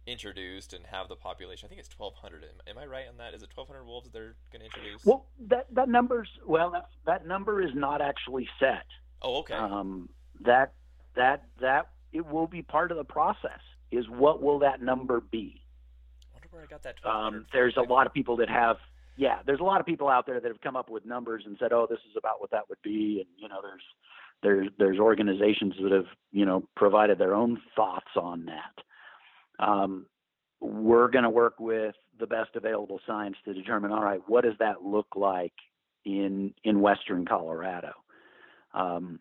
introduced 0.07 0.73
and 0.73 0.87
have 0.87 1.09
the 1.09 1.17
population? 1.17 1.67
I 1.67 1.69
think 1.69 1.81
it's 1.81 1.97
1,200. 1.97 2.45
Am, 2.67 2.79
I 2.79 2.87
right 2.87 3.07
on 3.09 3.19
that? 3.19 3.35
Is 3.35 3.43
it 3.43 3.51
1,200 3.55 3.87
wolves 3.87 4.11
they're 4.11 4.35
going 4.53 4.61
to 4.61 4.65
introduce? 4.65 5.05
Well, 5.05 5.27
that 5.49 5.67
that 5.73 5.89
number's 5.89 6.29
well, 6.45 6.73
that 6.73 6.89
that 7.07 7.27
number 7.27 7.63
is 7.63 7.71
not 7.75 8.01
actually 8.01 8.49
set. 8.59 8.87
Oh, 9.21 9.39
okay. 9.41 9.55
Um, 9.55 10.09
that 10.41 10.73
that 11.15 11.45
that 11.61 11.91
it 12.13 12.27
will 12.27 12.49
be 12.49 12.63
part 12.63 12.91
of 12.91 12.97
the 12.97 13.05
process. 13.05 13.61
Is 13.93 14.07
what 14.09 14.43
will 14.43 14.59
that 14.61 14.83
number 14.83 15.21
be? 15.21 15.61
I 16.25 16.35
wonder 16.35 16.49
where 16.51 16.63
I 16.63 16.67
got 16.67 16.83
that. 16.83 16.97
Um, 17.09 17.47
there's 17.53 17.77
a 17.77 17.83
lot 17.83 18.07
of 18.07 18.15
people 18.15 18.37
that 18.39 18.49
have, 18.49 18.77
yeah, 19.17 19.41
there's 19.47 19.61
a 19.61 19.65
lot 19.65 19.81
of 19.81 19.87
people 19.87 20.09
out 20.09 20.27
there 20.27 20.41
that 20.41 20.49
have 20.49 20.61
come 20.63 20.77
up 20.77 20.91
with 20.91 21.05
numbers 21.05 21.45
and 21.47 21.57
said, 21.61 21.73
oh, 21.73 21.87
this 21.89 21.99
is 22.11 22.17
about 22.17 22.41
what 22.41 22.51
that 22.51 22.69
would 22.69 22.81
be, 22.83 23.25
and 23.25 23.29
you 23.37 23.49
know, 23.49 23.61
there's 23.63 23.83
there's 24.43 24.69
there's 24.79 24.99
organizations 24.99 25.75
that 25.83 25.93
have 25.93 26.07
you 26.33 26.45
know 26.45 26.67
provided 26.77 27.19
their 27.19 27.35
own 27.35 27.61
thoughts 27.77 28.11
on 28.17 28.47
that. 28.47 29.65
Um, 29.65 30.07
we're 30.61 31.09
going 31.09 31.25
to 31.25 31.31
work 31.31 31.59
with 31.59 31.95
the 32.19 32.27
best 32.27 32.51
available 32.55 33.01
science 33.07 33.37
to 33.45 33.53
determine, 33.53 33.91
all 33.91 34.03
right, 34.03 34.21
what 34.27 34.45
does 34.45 34.55
that 34.59 34.83
look 34.83 35.09
like 35.17 35.53
in 36.05 36.55
in 36.65 36.81
western 36.81 37.27
Colorado? 37.27 37.93
Um, 38.75 39.21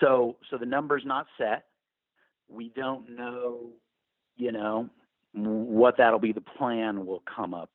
so 0.00 0.36
so 0.50 0.58
the 0.58 0.66
number's 0.66 1.04
not 1.04 1.26
set. 1.38 1.66
We 2.48 2.70
don't 2.70 3.16
know, 3.16 3.70
you 4.36 4.52
know, 4.52 4.88
what 5.32 5.96
that'll 5.98 6.18
be. 6.18 6.32
The 6.32 6.40
plan 6.40 7.06
will 7.06 7.22
come 7.34 7.54
up 7.54 7.70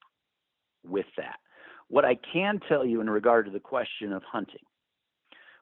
with 0.84 1.08
that. 1.18 1.40
What 1.88 2.06
I 2.06 2.16
can 2.16 2.60
tell 2.70 2.86
you 2.86 3.02
in 3.02 3.10
regard 3.10 3.46
to 3.46 3.52
the 3.52 3.60
question 3.60 4.14
of 4.14 4.24
hunting, 4.24 4.62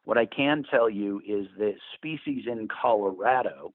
what 0.03 0.17
I 0.17 0.25
can 0.25 0.63
tell 0.69 0.89
you 0.89 1.21
is 1.27 1.47
that 1.57 1.75
species 1.95 2.45
in 2.47 2.67
Colorado, 2.67 3.73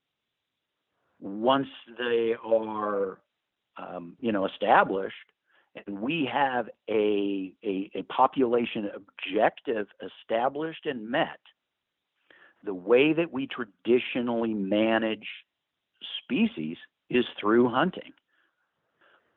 once 1.20 1.68
they 1.98 2.34
are, 2.44 3.18
um, 3.76 4.16
you 4.20 4.32
know, 4.32 4.46
established, 4.46 5.14
and 5.86 6.00
we 6.00 6.28
have 6.30 6.68
a, 6.90 7.52
a, 7.64 7.90
a 7.94 8.02
population 8.04 8.90
objective 8.94 9.86
established 10.02 10.86
and 10.86 11.08
met, 11.08 11.40
the 12.64 12.74
way 12.74 13.12
that 13.12 13.32
we 13.32 13.46
traditionally 13.46 14.54
manage 14.54 15.26
species 16.22 16.76
is 17.10 17.24
through 17.40 17.68
hunting. 17.68 18.12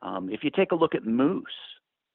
Um, 0.02 0.28
if 0.30 0.44
you 0.44 0.50
take 0.50 0.72
a 0.72 0.76
look 0.76 0.94
at 0.94 1.04
moose, 1.04 1.46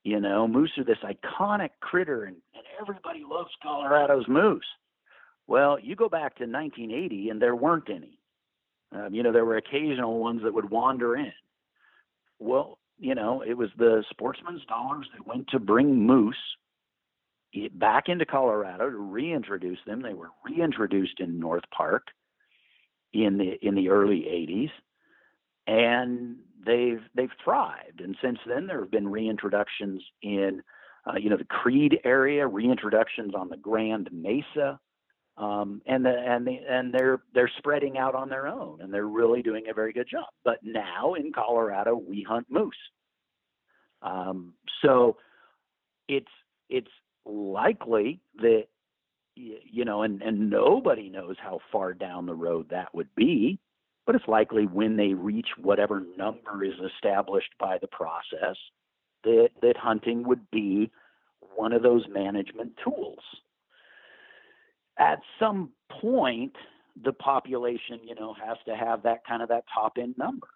you 0.03 0.19
know, 0.19 0.47
moose 0.47 0.71
are 0.77 0.83
this 0.83 0.97
iconic 1.03 1.69
critter, 1.79 2.23
and, 2.23 2.37
and 2.55 2.63
everybody 2.79 3.23
loves 3.29 3.51
Colorado's 3.61 4.27
moose. 4.27 4.65
Well, 5.47 5.77
you 5.79 5.95
go 5.95 6.09
back 6.09 6.35
to 6.37 6.45
1980, 6.45 7.29
and 7.29 7.41
there 7.41 7.55
weren't 7.55 7.89
any. 7.89 8.17
Um, 8.93 9.13
you 9.13 9.23
know, 9.23 9.31
there 9.31 9.45
were 9.45 9.57
occasional 9.57 10.19
ones 10.19 10.41
that 10.43 10.53
would 10.53 10.69
wander 10.69 11.15
in. 11.15 11.33
Well, 12.39 12.77
you 12.99 13.15
know, 13.15 13.43
it 13.45 13.55
was 13.55 13.69
the 13.77 14.03
sportsman's 14.09 14.65
dollars 14.65 15.07
that 15.13 15.27
went 15.27 15.47
to 15.49 15.59
bring 15.59 16.05
moose 16.05 16.35
back 17.73 18.07
into 18.07 18.25
Colorado 18.25 18.89
to 18.89 18.97
reintroduce 18.97 19.79
them. 19.85 20.01
They 20.01 20.13
were 20.13 20.29
reintroduced 20.45 21.19
in 21.19 21.39
North 21.39 21.63
Park 21.75 22.07
in 23.13 23.37
the 23.37 23.65
in 23.65 23.75
the 23.75 23.89
early 23.89 24.21
80s, 24.21 24.71
and 25.67 26.37
they've 26.65 27.01
they've 27.15 27.31
thrived. 27.43 28.01
And 28.01 28.15
since 28.21 28.39
then, 28.47 28.67
there 28.67 28.79
have 28.79 28.91
been 28.91 29.05
reintroductions 29.05 29.99
in 30.21 30.61
uh, 31.05 31.17
you 31.17 31.29
know 31.29 31.37
the 31.37 31.45
Creede 31.45 31.99
area, 32.03 32.47
reintroductions 32.47 33.35
on 33.35 33.49
the 33.49 33.57
Grand 33.57 34.09
Mesa, 34.11 34.79
um, 35.37 35.81
and 35.85 36.05
the 36.05 36.11
and 36.11 36.45
the 36.45 36.57
and 36.69 36.93
they're 36.93 37.21
they're 37.33 37.51
spreading 37.57 37.97
out 37.97 38.15
on 38.15 38.29
their 38.29 38.47
own, 38.47 38.81
and 38.81 38.93
they're 38.93 39.07
really 39.07 39.41
doing 39.41 39.65
a 39.69 39.73
very 39.73 39.93
good 39.93 40.07
job. 40.09 40.27
But 40.43 40.59
now 40.63 41.15
in 41.15 41.33
Colorado, 41.33 41.95
we 41.95 42.23
hunt 42.27 42.47
moose. 42.49 42.75
Um, 44.01 44.53
so 44.83 45.17
it's 46.07 46.31
it's 46.69 46.91
likely 47.25 48.19
that 48.37 48.65
you 49.35 49.85
know 49.85 50.03
and 50.03 50.21
and 50.21 50.49
nobody 50.49 51.09
knows 51.09 51.35
how 51.41 51.59
far 51.71 51.93
down 51.93 52.25
the 52.25 52.33
road 52.33 52.67
that 52.69 52.93
would 52.93 53.13
be 53.15 53.59
but 54.05 54.15
it's 54.15 54.27
likely 54.27 54.65
when 54.65 54.97
they 54.97 55.13
reach 55.13 55.47
whatever 55.57 56.03
number 56.17 56.63
is 56.63 56.73
established 56.93 57.53
by 57.59 57.77
the 57.77 57.87
process 57.87 58.57
that 59.23 59.49
that 59.61 59.77
hunting 59.77 60.27
would 60.27 60.49
be 60.51 60.91
one 61.55 61.73
of 61.73 61.83
those 61.83 62.05
management 62.09 62.71
tools. 62.83 63.19
At 64.97 65.19
some 65.39 65.71
point 66.01 66.55
the 67.03 67.13
population 67.13 67.99
you 68.03 68.15
know 68.15 68.33
has 68.33 68.57
to 68.65 68.75
have 68.75 69.03
that 69.03 69.25
kind 69.25 69.41
of 69.41 69.49
that 69.49 69.63
top 69.73 69.93
end 69.97 70.15
number 70.17 70.47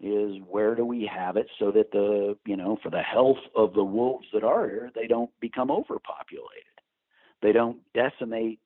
is 0.00 0.36
where 0.48 0.74
do 0.74 0.84
we 0.84 1.10
have 1.12 1.36
it 1.36 1.46
so 1.58 1.70
that 1.70 1.92
the 1.92 2.36
you 2.46 2.56
know 2.56 2.78
for 2.82 2.90
the 2.90 3.02
health 3.02 3.38
of 3.54 3.74
the 3.74 3.84
wolves 3.84 4.26
that 4.32 4.42
are 4.42 4.68
here 4.68 4.90
they 4.94 5.06
don't 5.06 5.30
become 5.40 5.70
overpopulated. 5.70 6.64
They 7.42 7.52
don't 7.52 7.78
decimate 7.94 8.60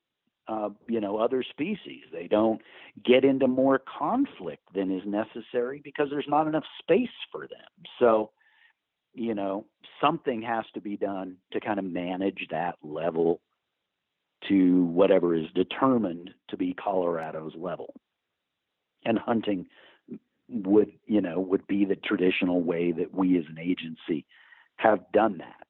uh, 0.47 0.71
you 0.89 1.01
know 1.01 1.17
other 1.19 1.43
species. 1.43 2.05
They 2.13 2.29
don't 2.29 2.61
get 3.05 3.25
into 3.25 3.49
more 3.49 3.81
conflict 3.99 4.63
than 4.75 4.97
is 4.97 5.07
necessary 5.07 5.81
because 5.83 6.09
there's 6.11 6.29
not 6.29 6.47
enough 6.47 6.65
space 6.81 7.09
for 7.33 7.43
them. 7.49 7.85
So 7.99 8.31
you 9.13 9.35
know 9.35 9.67
something 10.01 10.43
has 10.43 10.65
to 10.75 10.81
be 10.81 10.97
done 10.97 11.37
to 11.53 11.61
kind 11.61 11.79
of 11.79 11.85
manage 11.85 12.47
that 12.51 12.77
level 12.83 13.41
to 14.49 14.85
whatever 14.85 15.35
is 15.35 15.47
determined 15.55 16.31
to 16.51 16.57
be 16.57 16.75
Colorado's 16.75 17.55
level. 17.57 17.95
And 19.07 19.19
hunting 19.19 19.67
would 20.55 20.93
you 21.07 21.21
know 21.21 21.41
would 21.41 21.67
be 21.67 21.85
the 21.85 21.97
traditional 21.97 22.63
way 22.63 22.93
that 22.93 23.15
we 23.15 23.37
as 23.39 23.45
an 23.49 23.59
agency 23.59 24.25
have 24.77 25.01
done 25.13 25.39
that. 25.39 25.67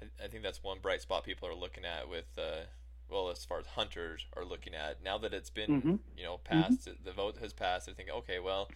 I, 0.00 0.24
I 0.24 0.28
think 0.28 0.42
that's 0.42 0.62
one 0.62 0.78
bright 0.80 1.00
spot 1.00 1.24
people 1.24 1.48
are 1.48 1.54
looking 1.54 1.84
at 1.84 2.08
with 2.08 2.26
uh, 2.38 2.64
well 3.10 3.30
as 3.30 3.44
far 3.44 3.58
as 3.60 3.66
hunters 3.66 4.26
are 4.36 4.44
looking 4.44 4.74
at 4.74 5.02
now 5.02 5.18
that 5.18 5.32
it's 5.32 5.50
been 5.50 5.70
mm-hmm. 5.70 5.94
you 6.16 6.24
know 6.24 6.38
passed 6.38 6.88
mm-hmm. 6.88 7.04
the 7.04 7.12
vote 7.12 7.38
has 7.40 7.52
passed. 7.52 7.86
They're 7.86 7.94
thinking 7.94 8.14
okay 8.16 8.38
well 8.38 8.68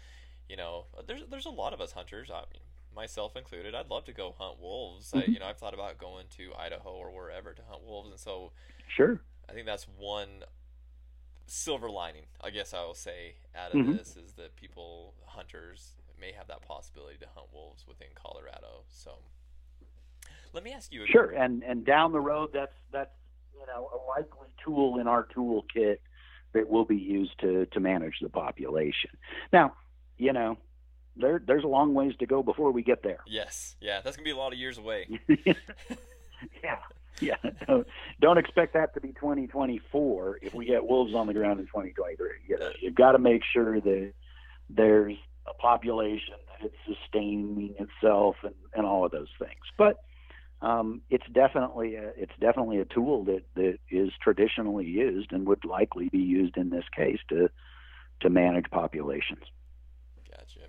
you 0.48 0.56
know 0.56 0.86
there's 1.06 1.22
there's 1.30 1.46
a 1.46 1.50
lot 1.50 1.72
of 1.72 1.80
us 1.80 1.92
hunters. 1.92 2.30
I 2.30 2.40
mean, 2.52 2.62
myself 2.94 3.36
included. 3.36 3.74
I'd 3.74 3.90
love 3.90 4.04
to 4.04 4.12
go 4.12 4.34
hunt 4.38 4.60
wolves. 4.60 5.10
Mm-hmm. 5.10 5.18
I, 5.18 5.32
you 5.32 5.38
know 5.40 5.46
I've 5.46 5.58
thought 5.58 5.74
about 5.74 5.98
going 5.98 6.26
to 6.36 6.52
Idaho 6.58 6.90
or 6.90 7.10
wherever 7.10 7.52
to 7.52 7.62
hunt 7.68 7.84
wolves, 7.84 8.10
and 8.10 8.20
so 8.20 8.52
sure 8.88 9.20
I 9.48 9.52
think 9.52 9.66
that's 9.66 9.86
one 9.98 10.44
silver 11.50 11.90
lining, 11.90 12.24
I 12.40 12.50
guess 12.50 12.72
I 12.72 12.84
will 12.84 12.94
say, 12.94 13.34
out 13.54 13.74
of 13.74 13.80
mm-hmm. 13.80 13.96
this 13.96 14.16
is 14.16 14.32
that 14.34 14.56
people, 14.56 15.14
hunters, 15.26 15.96
may 16.20 16.32
have 16.32 16.46
that 16.48 16.62
possibility 16.62 17.16
to 17.18 17.26
hunt 17.34 17.48
wolves 17.52 17.84
within 17.86 18.08
Colorado. 18.14 18.84
So, 18.88 19.18
let 20.52 20.62
me 20.62 20.72
ask 20.72 20.92
you. 20.92 21.06
Sure, 21.06 21.30
and 21.30 21.62
and 21.62 21.84
down 21.84 22.12
the 22.12 22.20
road, 22.20 22.50
that's 22.52 22.74
that's 22.92 23.14
you 23.54 23.66
know 23.66 23.90
a 23.92 23.98
likely 24.08 24.48
tool 24.64 24.98
in 24.98 25.06
our 25.06 25.26
toolkit 25.26 25.98
that 26.52 26.68
will 26.68 26.84
be 26.84 26.96
used 26.96 27.38
to 27.40 27.66
to 27.66 27.80
manage 27.80 28.18
the 28.20 28.28
population. 28.28 29.10
Now, 29.52 29.74
you 30.18 30.32
know, 30.32 30.58
there 31.16 31.40
there's 31.44 31.64
a 31.64 31.68
long 31.68 31.94
ways 31.94 32.14
to 32.20 32.26
go 32.26 32.42
before 32.42 32.70
we 32.72 32.82
get 32.82 33.02
there. 33.02 33.20
Yes, 33.26 33.76
yeah, 33.80 34.00
that's 34.02 34.16
gonna 34.16 34.24
be 34.24 34.30
a 34.30 34.36
lot 34.36 34.52
of 34.52 34.58
years 34.58 34.78
away. 34.78 35.08
yeah. 35.28 36.76
yeah, 37.44 37.50
don't, 37.66 37.86
don't 38.20 38.38
expect 38.38 38.74
that 38.74 38.94
to 38.94 39.00
be 39.00 39.08
2024 39.08 40.38
if 40.42 40.54
we 40.54 40.66
get 40.66 40.86
wolves 40.86 41.14
on 41.14 41.26
the 41.26 41.34
ground 41.34 41.60
in 41.60 41.66
2023. 41.66 42.28
You 42.46 42.58
know, 42.58 42.70
you've 42.80 42.94
got 42.94 43.12
to 43.12 43.18
make 43.18 43.42
sure 43.52 43.80
that 43.80 44.12
there's 44.68 45.16
a 45.46 45.54
population 45.54 46.34
that 46.48 46.66
it's 46.66 46.98
sustaining 46.98 47.74
itself 47.78 48.36
and, 48.42 48.54
and 48.74 48.86
all 48.86 49.04
of 49.04 49.12
those 49.12 49.28
things. 49.38 49.62
But 49.76 49.98
um, 50.62 51.02
it's 51.10 51.26
definitely 51.32 51.94
a, 51.96 52.12
it's 52.16 52.32
definitely 52.40 52.78
a 52.78 52.84
tool 52.84 53.24
that, 53.24 53.42
that 53.54 53.78
is 53.90 54.10
traditionally 54.22 54.86
used 54.86 55.32
and 55.32 55.46
would 55.46 55.64
likely 55.64 56.08
be 56.08 56.18
used 56.18 56.56
in 56.56 56.70
this 56.70 56.84
case 56.94 57.18
to 57.30 57.50
to 58.20 58.28
manage 58.28 58.66
populations. 58.70 59.44
Gotcha. 60.30 60.60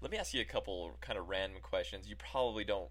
Let 0.00 0.10
me 0.10 0.16
ask 0.16 0.32
you 0.32 0.40
a 0.40 0.46
couple 0.46 0.96
kind 1.02 1.18
of 1.18 1.28
random 1.28 1.60
questions. 1.60 2.08
You 2.08 2.16
probably 2.16 2.64
don't 2.64 2.88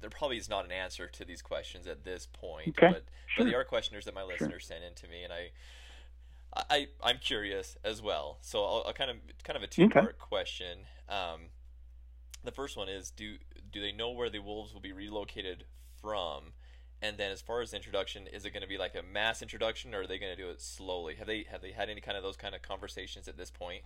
there 0.00 0.10
probably 0.10 0.38
is 0.38 0.48
not 0.48 0.64
an 0.64 0.72
answer 0.72 1.06
to 1.06 1.24
these 1.24 1.42
questions 1.42 1.86
at 1.86 2.04
this 2.04 2.26
point, 2.26 2.68
okay. 2.68 2.88
but, 2.92 3.04
sure. 3.26 3.44
but 3.44 3.50
they 3.50 3.54
are 3.54 3.64
questioners 3.64 4.04
that 4.04 4.14
my 4.14 4.22
listeners 4.22 4.50
sure. 4.50 4.60
sent 4.60 4.84
in 4.84 4.94
to 4.94 5.08
me, 5.08 5.24
and 5.24 5.32
I, 5.32 5.50
I, 6.70 6.86
I'm 7.02 7.18
curious 7.18 7.76
as 7.84 8.00
well. 8.00 8.38
So 8.40 8.64
I'll, 8.64 8.84
I'll 8.86 8.92
kind 8.92 9.10
of 9.10 9.16
kind 9.44 9.56
of 9.56 9.62
a 9.62 9.66
two 9.66 9.88
part 9.88 10.06
okay. 10.06 10.14
question. 10.18 10.78
Um, 11.08 11.50
the 12.44 12.52
first 12.52 12.76
one 12.76 12.88
is 12.88 13.10
do 13.10 13.36
do 13.70 13.80
they 13.80 13.92
know 13.92 14.10
where 14.10 14.30
the 14.30 14.38
wolves 14.38 14.72
will 14.72 14.80
be 14.80 14.92
relocated 14.92 15.64
from? 16.00 16.52
And 17.00 17.16
then 17.16 17.30
as 17.30 17.40
far 17.40 17.60
as 17.60 17.72
introduction, 17.72 18.26
is 18.26 18.44
it 18.44 18.50
going 18.50 18.62
to 18.62 18.68
be 18.68 18.78
like 18.78 18.96
a 18.96 19.02
mass 19.02 19.40
introduction, 19.40 19.94
or 19.94 20.00
are 20.00 20.06
they 20.06 20.18
going 20.18 20.34
to 20.34 20.42
do 20.42 20.50
it 20.50 20.60
slowly? 20.60 21.14
Have 21.14 21.26
they 21.26 21.46
have 21.50 21.62
they 21.62 21.72
had 21.72 21.88
any 21.88 22.00
kind 22.00 22.16
of 22.16 22.22
those 22.22 22.36
kind 22.36 22.54
of 22.54 22.62
conversations 22.62 23.28
at 23.28 23.36
this 23.36 23.50
point? 23.50 23.82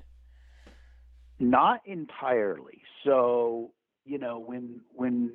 Not 1.39 1.80
entirely. 1.85 2.83
So 3.05 3.72
you 4.05 4.18
know 4.18 4.39
when 4.39 4.80
when 4.95 5.32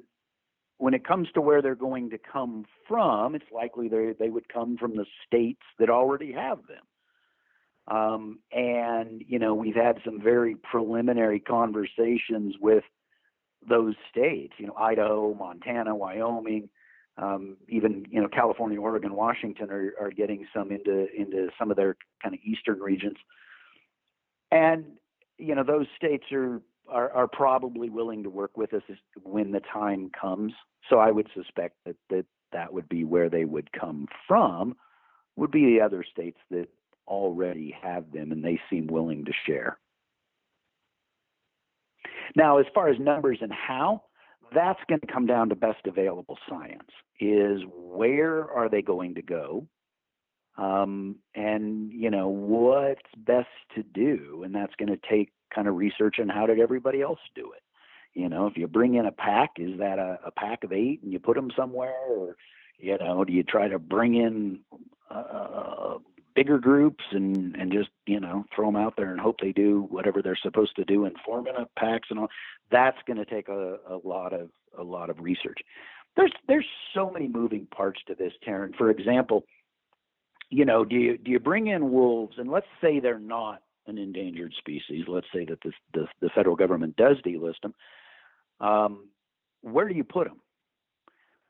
when 0.88 0.94
it 0.94 1.06
comes 1.06 1.28
to 1.34 1.42
where 1.42 1.62
they're 1.62 1.76
going 1.76 2.10
to 2.12 2.18
come 2.18 2.64
from, 2.88 3.36
it's 3.36 3.52
likely 3.52 3.90
they 3.90 4.30
would 4.30 4.48
come 4.48 4.78
from 4.78 4.96
the 4.96 5.06
states 5.26 5.60
that 5.80 5.90
already 5.90 6.32
have 6.32 6.60
them. 6.66 7.94
Um, 7.94 8.40
and 8.54 9.22
you 9.28 9.38
know 9.38 9.54
we've 9.54 9.76
had 9.76 9.98
some 10.06 10.22
very 10.22 10.56
preliminary 10.56 11.42
conversations 11.42 12.56
with 12.62 12.86
those 13.68 13.96
states. 14.10 14.54
You 14.60 14.68
know 14.68 14.76
Idaho, 14.76 15.34
Montana, 15.34 15.94
Wyoming. 15.94 16.70
Um, 17.18 17.58
even 17.68 18.06
you 18.10 18.22
know 18.22 18.30
California, 18.30 18.80
Oregon, 18.80 19.14
Washington 19.14 19.70
are, 19.70 19.94
are 20.00 20.12
getting 20.12 20.48
some 20.56 20.72
into 20.72 21.14
into 21.14 21.50
some 21.60 21.70
of 21.70 21.76
their 21.76 21.98
kind 22.24 22.34
of 22.34 22.40
eastern 22.46 22.80
regions, 22.80 23.18
and 24.54 24.86
you 25.38 25.54
know 25.54 25.66
those 25.66 25.88
states 25.98 26.32
are 26.32 26.62
are, 26.90 27.12
are 27.12 27.28
probably 27.28 27.90
willing 27.90 28.24
to 28.24 28.30
work 28.30 28.58
with 28.58 28.74
us 28.74 28.84
when 29.24 29.52
the 29.52 29.62
time 29.72 30.10
comes. 30.20 30.54
So 30.90 31.00
I 31.00 31.12
would 31.12 31.28
suspect 31.36 31.76
that 31.86 31.96
that 32.10 32.26
that 32.54 32.74
would 32.74 32.88
be 32.88 33.04
where 33.04 33.30
they 33.30 33.46
would 33.46 33.72
come 33.72 34.08
from. 34.28 34.76
Would 35.36 35.52
be 35.52 35.66
the 35.66 35.82
other 35.82 36.04
states 36.10 36.40
that 36.50 36.68
already 37.08 37.76
have 37.82 38.12
them 38.12 38.32
and 38.32 38.44
they 38.44 38.60
seem 38.70 38.88
willing 38.88 39.26
to 39.26 39.32
share. 39.46 39.78
Now, 42.36 42.58
as 42.58 42.66
far 42.74 42.90
as 42.90 43.00
numbers 43.00 43.40
and 43.42 43.54
how, 43.54 44.04
that's 44.54 44.80
going 44.88 45.02
to 45.02 45.08
come 45.08 45.26
down 45.26 45.50
to 45.50 45.56
best 45.56 45.86
available 45.86 46.38
science. 46.50 46.90
Is 47.20 47.62
where 47.74 48.50
are 48.52 48.70
they 48.70 48.82
going 48.82 49.16
to 49.16 49.22
go? 49.22 49.68
Um, 50.58 51.18
and 51.36 51.92
you 51.92 52.10
know 52.10 52.30
what's 52.30 53.02
best 53.16 53.48
to 53.76 53.84
do, 53.84 54.42
and 54.44 54.56
that's 54.56 54.74
going 54.76 54.90
to 54.90 55.00
take 55.10 55.32
kind 55.54 55.68
of 55.68 55.76
research 55.76 56.20
on 56.20 56.30
how 56.30 56.46
did 56.46 56.60
everybody 56.60 57.02
else 57.02 57.20
do 57.36 57.52
it. 57.54 57.62
You 58.14 58.30
know, 58.30 58.48
if 58.48 58.58
you 58.58 58.68
bring 58.68 58.96
in 58.96 59.06
a 59.06 59.12
pack, 59.12 59.52
is 59.58 59.78
that 59.80 60.00
a, 60.00 60.20
a 60.26 60.32
pack 60.32 60.64
of 60.64 60.74
eight 60.74 61.02
and 61.04 61.14
you 61.14 61.20
put 61.20 61.36
them 61.36 61.52
somewhere, 61.56 61.96
or 62.10 62.36
you 62.80 62.98
know, 62.98 63.24
do 63.24 63.34
you 63.34 63.44
try 63.44 63.68
to 63.68 63.80
bring 63.80 64.16
in 64.16 64.60
uh, 65.10 65.98
bigger 66.36 66.58
groups 66.58 67.04
and 67.12 67.56
and 67.56 67.72
just 67.72 67.90
you 68.06 68.20
know 68.20 68.46
throw 68.56 68.68
them 68.68 68.76
out 68.76 68.96
there 68.98 69.12
and 69.12 69.20
hope 69.20 69.38
they 69.42 69.52
do 69.52 69.88
whatever 69.90 70.22
they're 70.22 70.38
supposed 70.42 70.76
to 70.76 70.86
do 70.86 71.06
and 71.06 71.16
forming 71.26 71.56
up 71.56 71.70
packs 71.78 72.08
and 72.10 72.20
all? 72.20 72.30
That's 72.72 72.98
going 73.06 73.18
to 73.18 73.26
take 73.26 73.50
a, 73.50 73.78
a 73.90 73.98
lot 74.04 74.34
of 74.34 74.50
a 74.78 74.84
lot 74.84 75.10
of 75.10 75.20
research. 75.20 75.60
There's 76.16 76.34
there's 76.48 76.66
so 76.96 77.12
many 77.12 77.28
moving 77.28 77.68
parts 77.68 78.02
to 78.08 78.16
this, 78.16 78.34
Terron. 78.46 78.76
For 78.76 78.90
example, 78.90 79.44
you 80.50 80.66
know, 80.66 80.86
do 80.86 80.96
you 80.96 81.18
do 81.18 81.32
you 81.32 81.40
bring 81.40 81.68
in 81.68 81.92
wolves 81.92 82.38
and 82.38 82.50
let's 82.50 82.68
say 82.82 83.00
they're 83.00 83.20
not 83.20 83.62
an 83.88 83.98
endangered 83.98 84.54
species. 84.58 85.06
Let's 85.08 85.28
say 85.34 85.46
that 85.46 85.60
the, 85.64 85.72
the, 85.94 86.08
the 86.22 86.30
federal 86.36 86.56
government 86.56 86.96
does 86.96 87.18
delist 87.26 87.62
them. 87.62 87.74
Um, 88.60 89.10
where 89.62 89.88
do 89.88 89.96
you 89.96 90.04
put 90.04 90.28
them? 90.28 90.42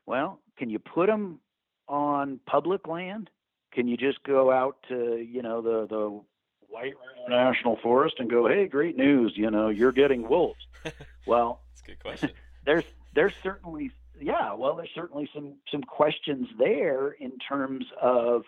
Well, 0.06 0.40
can 0.56 0.70
you 0.70 0.78
put 0.78 1.06
them 1.06 1.40
on 1.88 2.40
public 2.46 2.86
land? 2.86 3.30
Can 3.72 3.86
you 3.86 3.96
just 3.96 4.22
go 4.22 4.50
out 4.50 4.76
to 4.88 5.16
you 5.18 5.42
know 5.42 5.60
the 5.60 5.86
the 5.86 6.20
White 6.68 6.94
National 7.28 7.78
Forest 7.82 8.16
and 8.18 8.30
go, 8.30 8.46
hey, 8.46 8.66
great 8.66 8.96
news, 8.96 9.32
you 9.36 9.50
know, 9.50 9.68
you're 9.68 9.92
getting 9.92 10.28
wolves. 10.28 10.60
Well, 11.26 11.60
that's 11.68 11.82
a 11.82 11.84
good 11.84 11.98
question. 11.98 12.30
there's 12.64 12.84
there's 13.14 13.34
certainly 13.42 13.90
yeah, 14.18 14.54
well, 14.54 14.76
there's 14.76 14.88
certainly 14.94 15.28
some 15.34 15.56
some 15.70 15.82
questions 15.82 16.48
there 16.58 17.10
in 17.10 17.32
terms 17.46 17.84
of 18.00 18.44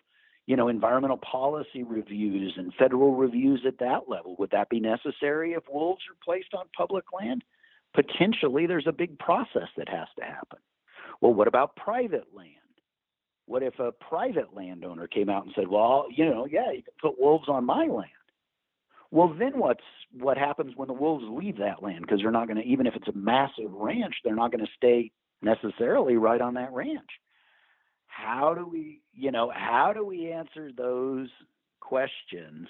you 0.50 0.56
know, 0.56 0.66
environmental 0.66 1.16
policy 1.18 1.84
reviews 1.84 2.54
and 2.56 2.74
federal 2.74 3.14
reviews 3.14 3.62
at 3.64 3.78
that 3.78 4.08
level. 4.08 4.34
Would 4.40 4.50
that 4.50 4.68
be 4.68 4.80
necessary 4.80 5.52
if 5.52 5.62
wolves 5.72 6.02
are 6.10 6.16
placed 6.24 6.54
on 6.54 6.64
public 6.76 7.04
land? 7.16 7.44
Potentially, 7.94 8.66
there's 8.66 8.88
a 8.88 8.92
big 8.92 9.16
process 9.20 9.68
that 9.76 9.88
has 9.88 10.08
to 10.18 10.24
happen. 10.24 10.58
Well, 11.20 11.32
what 11.32 11.46
about 11.46 11.76
private 11.76 12.34
land? 12.34 12.56
What 13.46 13.62
if 13.62 13.78
a 13.78 13.92
private 13.92 14.52
landowner 14.52 15.06
came 15.06 15.28
out 15.28 15.44
and 15.44 15.54
said, 15.54 15.68
"Well, 15.68 16.06
you 16.10 16.24
know, 16.24 16.46
yeah, 16.46 16.72
you 16.72 16.82
can 16.82 16.94
put 17.00 17.20
wolves 17.20 17.48
on 17.48 17.64
my 17.64 17.86
land." 17.86 18.10
Well, 19.12 19.28
then 19.28 19.56
what's 19.56 19.84
what 20.18 20.36
happens 20.36 20.72
when 20.74 20.88
the 20.88 20.94
wolves 20.94 21.26
leave 21.28 21.58
that 21.58 21.80
land? 21.80 22.00
Because 22.00 22.22
they're 22.22 22.32
not 22.32 22.48
going 22.48 22.60
to, 22.60 22.68
even 22.68 22.88
if 22.88 22.96
it's 22.96 23.06
a 23.06 23.12
massive 23.12 23.70
ranch, 23.70 24.16
they're 24.24 24.34
not 24.34 24.50
going 24.50 24.66
to 24.66 24.72
stay 24.76 25.12
necessarily 25.42 26.16
right 26.16 26.40
on 26.40 26.54
that 26.54 26.72
ranch 26.72 27.20
how 28.10 28.54
do 28.54 28.66
we 28.66 29.00
you 29.14 29.30
know 29.30 29.50
how 29.54 29.92
do 29.92 30.04
we 30.04 30.32
answer 30.32 30.70
those 30.76 31.28
questions? 31.80 32.68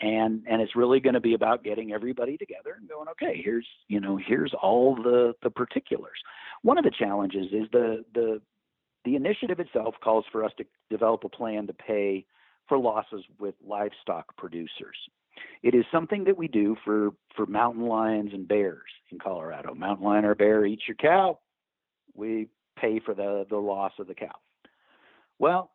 And 0.00 0.44
and 0.48 0.60
it's 0.62 0.76
really 0.76 1.00
going 1.00 1.14
to 1.14 1.20
be 1.20 1.34
about 1.34 1.62
getting 1.62 1.92
everybody 1.92 2.36
together 2.36 2.74
and 2.78 2.88
going 2.88 3.08
okay 3.08 3.40
here's 3.42 3.66
you 3.88 4.00
know 4.00 4.18
here's 4.24 4.52
all 4.60 4.96
the 4.96 5.34
the 5.42 5.50
particulars. 5.50 6.18
One 6.62 6.78
of 6.78 6.84
the 6.84 6.92
challenges 6.96 7.46
is 7.52 7.68
the 7.72 8.04
the 8.14 8.40
the 9.04 9.16
initiative 9.16 9.60
itself 9.60 9.94
calls 10.02 10.24
for 10.30 10.44
us 10.44 10.52
to 10.58 10.64
develop 10.90 11.24
a 11.24 11.28
plan 11.28 11.66
to 11.66 11.72
pay 11.72 12.26
for 12.68 12.78
losses 12.78 13.24
with 13.38 13.54
livestock 13.66 14.36
producers. 14.36 14.96
It 15.62 15.74
is 15.74 15.84
something 15.92 16.24
that 16.24 16.36
we 16.36 16.48
do 16.48 16.76
for 16.84 17.10
for 17.36 17.46
mountain 17.46 17.86
lions 17.86 18.32
and 18.32 18.46
bears 18.48 18.90
in 19.10 19.18
colorado. 19.18 19.74
Mountain 19.74 20.04
lion 20.04 20.24
or 20.24 20.34
bear 20.34 20.66
eats 20.66 20.82
your 20.88 20.96
cow. 20.96 21.38
We 22.14 22.48
pay 22.80 23.00
for 23.00 23.14
the, 23.14 23.46
the 23.48 23.56
loss 23.56 23.92
of 23.98 24.06
the 24.06 24.14
cow. 24.14 24.34
Well, 25.38 25.70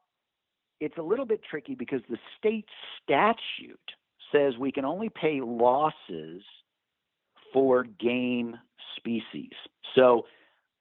it's 0.80 0.98
a 0.98 1.02
little 1.02 1.26
bit 1.26 1.42
tricky 1.50 1.76
because 1.76 2.02
the 2.10 2.18
state 2.38 2.66
statute 3.02 3.80
says 4.32 4.58
we 4.60 4.72
can 4.72 4.86
only 4.86 5.10
pay 5.10 5.42
losses 5.42 6.42
for 7.54 7.84
game 7.84 8.56
species. 8.98 9.52
So 9.96 10.26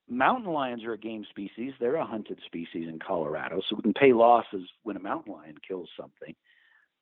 mountain 0.09 0.53
lions 0.53 0.85
are 0.85 0.93
a 0.93 0.99
game 0.99 1.25
species. 1.31 1.73
They're 1.79 1.97
a 1.97 2.07
hunted 2.07 2.41
species 2.47 2.89
in 2.89 2.99
Colorado. 2.99 3.61
So 3.69 3.77
we 3.77 3.83
can 3.83 3.95
pay 3.95 4.13
losses 4.13 4.69
when 4.83 4.97
a 4.97 5.01
mountain 5.01 5.33
lion 5.33 5.57
kills 5.67 5.89
something. 5.99 6.35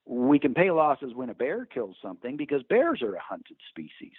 We 0.04 0.38
can 0.38 0.54
pay 0.54 0.70
losses 0.70 1.14
when 1.14 1.30
a 1.30 1.34
bear 1.34 1.64
kills 1.64 1.96
something 2.02 2.36
because 2.36 2.62
bears 2.64 3.02
are 3.02 3.14
a 3.14 3.20
hunted 3.20 3.56
species. 3.70 4.12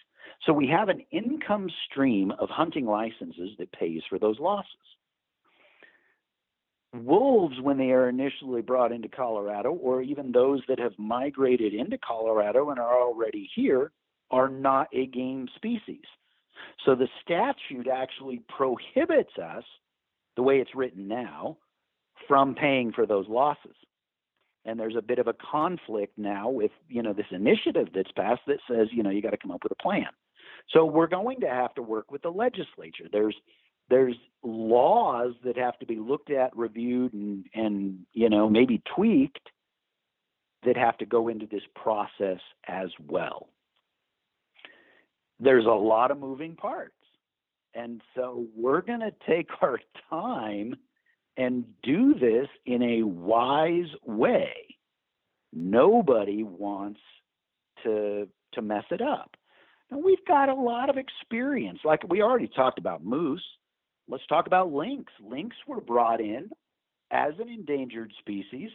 So 0.46 0.54
we 0.54 0.68
have 0.68 0.90
an 0.90 1.04
income 1.12 1.70
stream 1.90 2.32
of 2.40 2.50
hunting 2.50 2.86
licenses 2.86 3.52
that 3.60 3.72
pays 3.74 4.02
for 4.10 4.18
those 4.18 4.40
losses. 4.40 4.70
Wolves, 6.94 7.60
when 7.60 7.78
they 7.78 7.92
are 7.92 8.08
initially 8.08 8.62
brought 8.62 8.92
into 8.92 9.10
Colorado, 9.10 9.72
or 9.72 10.02
even 10.02 10.32
those 10.32 10.62
that 10.68 10.80
have 10.80 10.94
migrated 10.98 11.74
into 11.74 11.98
Colorado 11.98 12.70
and 12.70 12.80
are 12.80 13.02
already 13.02 13.50
here, 13.56 13.92
are 14.30 14.48
not 14.48 14.88
a 14.94 15.08
game 15.08 15.48
species. 15.56 16.06
So 16.86 16.96
the 16.96 17.08
statute 17.24 17.88
actually 17.88 18.42
prohibits 18.48 19.38
us, 19.38 19.64
the 20.36 20.44
way 20.44 20.60
it's 20.60 20.76
written 20.76 21.08
now, 21.08 21.58
from 22.28 22.56
paying 22.56 22.92
for 22.92 23.06
those 23.06 23.28
losses. 23.28 23.76
And 24.66 24.80
there's 24.80 24.96
a 24.96 25.02
bit 25.02 25.20
of 25.20 25.28
a 25.28 25.34
conflict 25.34 26.18
now 26.18 26.50
with, 26.50 26.72
you 26.88 27.02
know, 27.02 27.14
this 27.14 27.26
initiative 27.32 27.90
that's 27.94 28.12
passed 28.14 28.42
that 28.48 28.60
says, 28.70 28.88
you 28.92 29.04
know, 29.04 29.10
you 29.10 29.22
got 29.22 29.32
to 29.32 29.38
come 29.38 29.52
up 29.52 29.64
with 29.64 29.74
a 29.74 29.82
plan. 29.84 30.08
So 30.70 30.86
we're 30.86 31.08
going 31.08 31.42
to 31.42 31.50
have 31.50 31.74
to 31.76 31.82
work 31.82 32.12
with 32.12 32.22
the 32.22 32.30
legislature. 32.30 33.06
There's 33.12 33.36
there's 33.90 34.16
laws 34.44 35.34
that 35.44 35.58
have 35.58 35.78
to 35.80 35.86
be 35.86 35.98
looked 35.98 36.32
at, 36.32 36.56
reviewed, 36.56 37.12
and 37.14 37.46
and 37.54 38.00
you 38.14 38.30
know 38.30 38.50
maybe 38.50 38.82
tweaked 38.96 39.50
that 40.66 40.78
have 40.78 40.98
to 40.98 41.06
go 41.06 41.28
into 41.28 41.46
this 41.46 41.64
process 41.76 42.40
as 42.68 42.90
well. 43.08 43.50
There's 45.40 45.66
a 45.66 45.70
lot 45.70 46.12
of 46.12 46.18
moving 46.18 46.56
parts. 46.56 46.94
And 47.76 48.02
so 48.16 48.46
we're 48.56 48.82
going 48.82 49.00
to 49.00 49.12
take 49.28 49.50
our 49.62 49.80
time 50.10 50.76
and 51.38 51.66
do 51.82 52.14
this 52.14 52.48
in 52.66 52.82
a 52.82 53.04
wise 53.04 53.90
way. 54.06 54.54
Nobody 55.52 56.44
wants 56.44 57.00
to 57.84 58.28
to 58.54 58.62
mess 58.62 58.86
it 58.92 59.02
up. 59.02 59.32
Now 59.92 59.98
we've 60.00 60.26
got 60.28 60.50
a 60.50 60.54
lot 60.54 60.90
of 60.90 60.98
experience. 60.98 61.80
Like 61.84 62.02
we 62.10 62.22
already 62.22 62.48
talked 62.48 62.80
about 62.80 63.04
moose. 63.04 63.44
Let's 64.08 64.26
talk 64.28 64.48
about 64.48 64.72
lynx. 64.72 65.12
Lynx 65.22 65.56
were 65.68 65.82
brought 65.82 66.20
in 66.22 66.50
as 67.12 67.34
an 67.40 67.48
endangered 67.48 68.12
species, 68.20 68.70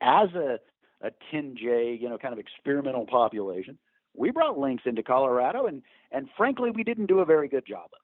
as 0.00 0.28
a, 0.34 0.58
a 1.02 1.10
10J, 1.32 2.00
you 2.00 2.08
know, 2.08 2.18
kind 2.18 2.32
of 2.32 2.38
experimental 2.38 3.06
population. 3.06 3.78
We 4.14 4.30
brought 4.30 4.58
lynx 4.58 4.82
into 4.86 5.02
Colorado, 5.02 5.66
and, 5.66 5.82
and 6.12 6.28
frankly, 6.36 6.70
we 6.70 6.84
didn't 6.84 7.06
do 7.06 7.20
a 7.20 7.24
very 7.24 7.48
good 7.48 7.66
job 7.66 7.86
of 7.92 7.98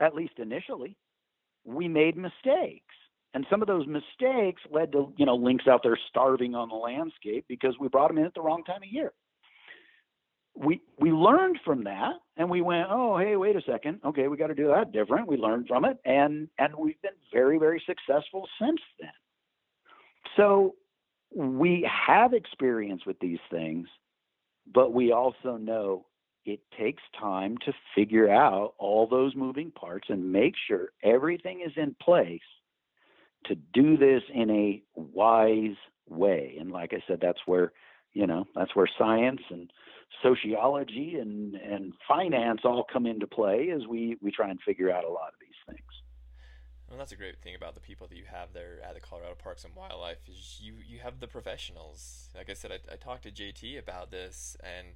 it. 0.00 0.04
at 0.04 0.14
least 0.14 0.34
initially, 0.38 0.96
we 1.64 1.88
made 1.88 2.16
mistakes. 2.16 2.94
And 3.32 3.46
some 3.48 3.62
of 3.62 3.68
those 3.68 3.86
mistakes 3.86 4.60
led 4.70 4.92
to, 4.92 5.12
you 5.16 5.24
know, 5.24 5.36
lynx 5.36 5.68
out 5.68 5.82
there 5.84 5.98
starving 6.08 6.54
on 6.54 6.68
the 6.68 6.74
landscape 6.74 7.44
because 7.48 7.74
we 7.78 7.88
brought 7.88 8.08
them 8.08 8.18
in 8.18 8.24
at 8.24 8.34
the 8.34 8.42
wrong 8.42 8.64
time 8.64 8.82
of 8.82 8.88
year. 8.88 9.12
We 10.56 10.82
we 10.98 11.12
learned 11.12 11.60
from 11.64 11.84
that 11.84 12.14
and 12.36 12.50
we 12.50 12.60
went, 12.60 12.88
oh 12.90 13.16
hey, 13.18 13.36
wait 13.36 13.54
a 13.54 13.62
second. 13.62 14.00
Okay, 14.04 14.26
we 14.26 14.36
got 14.36 14.48
to 14.48 14.54
do 14.54 14.66
that 14.68 14.92
different. 14.92 15.28
We 15.28 15.36
learned 15.36 15.68
from 15.68 15.84
it 15.84 15.98
and 16.04 16.48
and 16.58 16.74
we've 16.74 17.00
been 17.02 17.12
very, 17.32 17.56
very 17.58 17.82
successful 17.86 18.48
since 18.60 18.80
then. 18.98 19.10
So 20.36 20.74
we 21.32 21.88
have 22.08 22.34
experience 22.34 23.06
with 23.06 23.18
these 23.20 23.38
things, 23.48 23.86
but 24.74 24.92
we 24.92 25.12
also 25.12 25.56
know 25.56 26.06
it 26.44 26.60
takes 26.76 27.02
time 27.18 27.56
to 27.64 27.72
figure 27.94 28.28
out 28.28 28.74
all 28.78 29.06
those 29.06 29.36
moving 29.36 29.70
parts 29.70 30.08
and 30.10 30.32
make 30.32 30.54
sure 30.66 30.88
everything 31.04 31.62
is 31.64 31.72
in 31.76 31.94
place 32.02 32.40
to 33.46 33.54
do 33.54 33.96
this 33.96 34.22
in 34.32 34.50
a 34.50 34.82
wise 34.94 35.76
way. 36.08 36.56
And 36.58 36.70
like 36.70 36.92
I 36.92 37.02
said, 37.06 37.18
that's 37.20 37.40
where, 37.46 37.72
you 38.12 38.26
know, 38.26 38.44
that's 38.54 38.74
where 38.74 38.88
science 38.98 39.40
and 39.50 39.70
sociology 40.22 41.16
and, 41.20 41.54
and 41.54 41.92
finance 42.06 42.60
all 42.64 42.84
come 42.92 43.06
into 43.06 43.26
play 43.26 43.70
as 43.70 43.86
we, 43.88 44.16
we 44.20 44.30
try 44.30 44.50
and 44.50 44.60
figure 44.60 44.90
out 44.90 45.04
a 45.04 45.08
lot 45.08 45.28
of 45.28 45.40
these 45.40 45.74
things. 45.74 45.90
Well, 46.90 46.98
that's 46.98 47.12
a 47.12 47.16
great 47.16 47.40
thing 47.40 47.54
about 47.54 47.74
the 47.74 47.80
people 47.80 48.08
that 48.08 48.16
you 48.16 48.24
have 48.28 48.52
there 48.52 48.80
at 48.82 48.94
the 48.94 49.00
Colorado 49.00 49.36
Parks 49.36 49.64
and 49.64 49.76
Wildlife 49.76 50.28
is 50.28 50.58
you 50.60 50.74
you 50.84 50.98
have 50.98 51.20
the 51.20 51.28
professionals. 51.28 52.30
Like 52.36 52.50
I 52.50 52.54
said, 52.54 52.72
I, 52.72 52.92
I 52.92 52.96
talked 52.96 53.22
to 53.22 53.30
JT 53.30 53.78
about 53.78 54.10
this, 54.10 54.56
and 54.60 54.88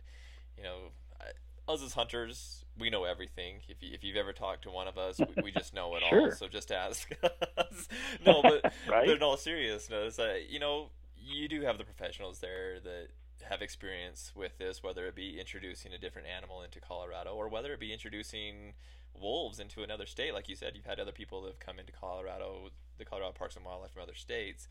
you 0.58 0.64
know, 0.64 0.90
I, 1.20 1.26
us 1.68 1.82
as 1.82 1.94
hunters, 1.94 2.64
we 2.78 2.90
know 2.90 3.04
everything. 3.04 3.56
If 3.68 3.82
you, 3.82 3.90
if 3.92 4.04
you've 4.04 4.16
ever 4.16 4.32
talked 4.32 4.62
to 4.62 4.70
one 4.70 4.88
of 4.88 4.98
us, 4.98 5.18
we, 5.18 5.42
we 5.44 5.50
just 5.50 5.74
know 5.74 5.94
it 5.96 6.02
sure. 6.08 6.20
all. 6.22 6.30
So 6.32 6.48
just 6.48 6.70
ask 6.70 7.10
us. 7.56 7.88
no, 8.24 8.42
but 8.42 8.64
right? 8.88 9.06
but 9.06 9.16
in 9.16 9.22
all 9.22 9.36
seriousness, 9.36 10.18
uh, 10.18 10.34
you 10.48 10.58
know, 10.58 10.88
you 11.16 11.48
do 11.48 11.62
have 11.62 11.78
the 11.78 11.84
professionals 11.84 12.40
there 12.40 12.80
that 12.80 13.08
have 13.48 13.62
experience 13.62 14.32
with 14.34 14.58
this, 14.58 14.82
whether 14.82 15.06
it 15.06 15.14
be 15.14 15.38
introducing 15.38 15.92
a 15.92 15.98
different 15.98 16.28
animal 16.28 16.62
into 16.62 16.80
Colorado 16.80 17.34
or 17.34 17.48
whether 17.48 17.72
it 17.72 17.80
be 17.80 17.92
introducing 17.92 18.74
wolves 19.18 19.60
into 19.60 19.82
another 19.82 20.06
state. 20.06 20.34
Like 20.34 20.48
you 20.48 20.56
said, 20.56 20.72
you've 20.74 20.86
had 20.86 20.98
other 20.98 21.12
people 21.12 21.42
that 21.42 21.48
have 21.48 21.60
come 21.60 21.78
into 21.78 21.92
Colorado, 21.92 22.70
the 22.98 23.04
Colorado 23.04 23.32
Parks 23.32 23.56
and 23.56 23.64
Wildlife 23.64 23.92
from 23.92 24.02
other 24.02 24.14
states. 24.14 24.68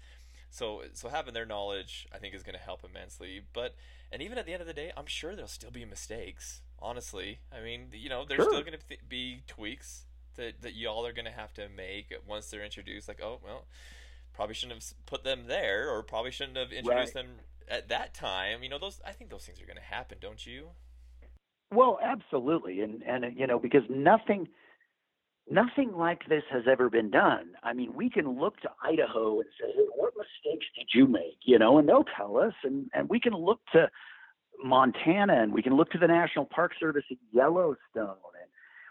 So, 0.50 0.84
so 0.94 1.10
having 1.10 1.34
their 1.34 1.46
knowledge, 1.46 2.08
I 2.14 2.18
think, 2.20 2.36
is 2.36 2.44
going 2.44 2.58
to 2.58 2.64
help 2.64 2.84
immensely. 2.84 3.42
But, 3.54 3.76
and 4.12 4.22
even 4.22 4.38
at 4.38 4.46
the 4.46 4.54
end 4.54 4.62
of 4.62 4.68
the 4.68 4.74
day, 4.74 4.92
I'm 4.96 5.08
sure 5.08 5.36
there'll 5.36 5.48
still 5.48 5.72
be 5.72 5.86
mistakes. 5.86 6.62
Honestly, 6.84 7.40
I 7.52 7.64
mean, 7.64 7.88
you 7.94 8.10
know, 8.10 8.26
there's 8.28 8.40
sure. 8.40 8.52
still 8.52 8.62
going 8.62 8.78
to 8.78 8.88
th- 8.88 9.08
be 9.08 9.44
tweaks 9.48 10.06
that 10.36 10.62
that 10.62 10.76
y'all 10.76 11.06
are 11.06 11.14
going 11.14 11.26
to 11.26 11.32
have 11.32 11.54
to 11.54 11.70
make 11.70 12.14
once 12.28 12.50
they're 12.50 12.64
introduced. 12.64 13.08
Like, 13.08 13.22
oh, 13.24 13.40
well, 13.44 13.66
probably 14.34 14.54
shouldn't 14.54 14.84
have 14.84 15.06
put 15.06 15.24
them 15.24 15.46
there, 15.48 15.90
or 15.90 16.04
probably 16.04 16.32
shouldn't 16.32 16.58
have 16.58 16.72
introduced 16.72 17.16
right. 17.16 17.26
them 17.26 17.36
at 17.70 17.88
that 17.90 18.14
time. 18.14 18.64
You 18.64 18.70
know, 18.70 18.80
those 18.80 19.00
I 19.06 19.12
think 19.12 19.30
those 19.30 19.46
things 19.46 19.62
are 19.62 19.66
going 19.66 19.78
to 19.78 19.82
happen, 19.82 20.18
don't 20.20 20.46
you? 20.46 20.70
Well, 21.72 22.00
absolutely, 22.04 22.82
and 22.82 23.02
and 23.04 23.26
uh, 23.26 23.30
you 23.36 23.48
know 23.48 23.60
because 23.60 23.84
nothing 23.90 24.48
nothing 25.50 25.94
like 25.96 26.28
this 26.30 26.44
has 26.52 26.64
ever 26.70 26.90
been 26.90 27.10
done. 27.10 27.52
I 27.64 27.74
mean, 27.74 27.94
we 27.94 28.10
can 28.10 28.40
look 28.40 28.60
to 28.62 28.70
Idaho 28.84 29.40
and 29.40 29.50
say, 29.60 29.68
hey, 29.76 29.86
"What 29.96 30.14
mistakes 30.18 30.66
did 30.78 30.90
you 30.94 31.08
make?" 31.08 31.38
You 31.46 31.60
know, 31.60 31.78
and 31.78 31.88
they'll 31.88 32.06
tell 32.18 32.38
us, 32.38 32.54
and 32.64 32.90
and 32.94 33.10
we 33.10 33.20
can 33.20 33.34
look 33.34 33.60
to 33.74 33.90
Montana 34.64 35.42
and 35.42 35.54
we 35.54 35.62
can 35.62 35.76
look 35.76 35.92
to 35.92 35.98
the 35.98 36.08
National 36.08 36.46
Park 36.46 36.72
Service 36.80 37.04
at 37.12 37.18
Yellowstone 37.32 37.78
and 37.96 38.50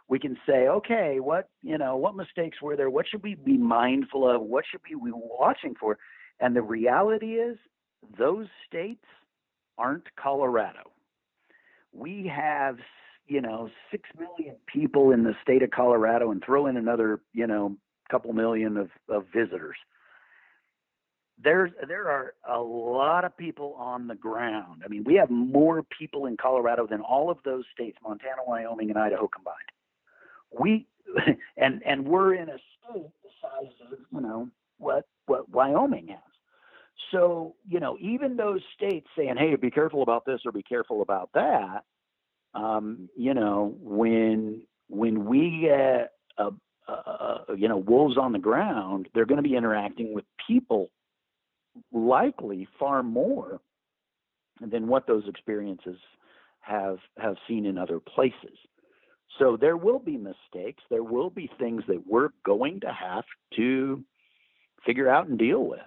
we 0.08 0.18
can 0.18 0.36
say, 0.46 0.68
okay, 0.68 1.20
what 1.20 1.48
you 1.62 1.78
know, 1.78 1.96
what 1.96 2.14
mistakes 2.14 2.60
were 2.60 2.76
there? 2.76 2.90
What 2.90 3.06
should 3.08 3.22
we 3.22 3.34
be 3.34 3.56
mindful 3.56 4.28
of? 4.28 4.42
What 4.42 4.64
should 4.70 4.80
we 4.88 4.94
be 4.94 5.12
watching 5.14 5.74
for? 5.78 5.98
And 6.40 6.54
the 6.54 6.62
reality 6.62 7.34
is, 7.34 7.56
those 8.18 8.46
states 8.66 9.04
aren't 9.78 10.04
Colorado 10.16 10.92
we 11.92 12.30
have 12.34 12.78
you 13.26 13.40
know 13.40 13.70
six 13.90 14.08
million 14.18 14.56
people 14.66 15.12
in 15.12 15.24
the 15.24 15.34
state 15.42 15.62
of 15.62 15.70
Colorado 15.70 16.30
and 16.30 16.42
throw 16.44 16.66
in 16.66 16.76
another 16.76 17.20
you 17.32 17.46
know 17.46 17.76
couple 18.10 18.32
million 18.32 18.76
of, 18.76 18.90
of 19.08 19.24
visitors. 19.34 19.76
There's 21.42 21.70
there 21.88 22.08
are 22.08 22.34
a 22.48 22.60
lot 22.60 23.24
of 23.24 23.36
people 23.36 23.74
on 23.78 24.06
the 24.06 24.14
ground. 24.14 24.82
I 24.84 24.88
mean, 24.88 25.04
we 25.04 25.14
have 25.14 25.30
more 25.30 25.82
people 25.98 26.26
in 26.26 26.36
Colorado 26.36 26.86
than 26.86 27.00
all 27.00 27.30
of 27.30 27.38
those 27.44 27.64
states, 27.74 27.98
Montana, 28.02 28.42
Wyoming, 28.46 28.90
and 28.90 28.98
Idaho 28.98 29.28
combined. 29.28 29.56
We 30.58 30.86
and 31.56 31.82
and 31.84 32.06
we're 32.06 32.34
in 32.34 32.48
a 32.48 32.58
state 32.78 33.10
the 33.22 33.30
size 33.40 33.72
of 33.90 33.98
you 34.12 34.20
know 34.20 34.48
what 34.78 35.06
what 35.26 35.48
Wyoming 35.48 36.08
has. 36.08 36.18
So, 37.10 37.54
you 37.68 37.80
know, 37.80 37.96
even 38.00 38.36
those 38.36 38.60
states 38.74 39.06
saying, 39.16 39.36
hey, 39.38 39.54
be 39.56 39.70
careful 39.70 40.02
about 40.02 40.24
this 40.24 40.40
or 40.46 40.52
be 40.52 40.62
careful 40.62 41.02
about 41.02 41.30
that, 41.34 41.84
um, 42.54 43.08
you 43.16 43.34
know, 43.34 43.74
when 43.80 44.62
when 44.88 45.24
we 45.24 45.62
get 45.62 46.12
a, 46.38 46.50
a, 46.90 47.56
you 47.56 47.68
know 47.68 47.78
wolves 47.78 48.18
on 48.18 48.32
the 48.32 48.38
ground, 48.38 49.08
they're 49.14 49.26
going 49.26 49.42
to 49.42 49.48
be 49.48 49.56
interacting 49.56 50.14
with 50.14 50.24
people 50.46 50.90
likely 51.92 52.68
far 52.78 53.02
more 53.02 53.60
than 54.60 54.86
what 54.88 55.06
those 55.06 55.24
experiences 55.28 55.98
have 56.60 56.98
have 57.18 57.36
seen 57.48 57.66
in 57.66 57.78
other 57.78 57.98
places. 58.00 58.56
So 59.38 59.56
there 59.56 59.76
will 59.76 59.98
be 59.98 60.16
mistakes. 60.16 60.82
There 60.90 61.02
will 61.02 61.30
be 61.30 61.50
things 61.58 61.82
that 61.88 62.06
we're 62.06 62.28
going 62.44 62.80
to 62.80 62.92
have 62.92 63.24
to 63.56 64.04
figure 64.84 65.08
out 65.08 65.26
and 65.26 65.38
deal 65.38 65.64
with 65.64 65.80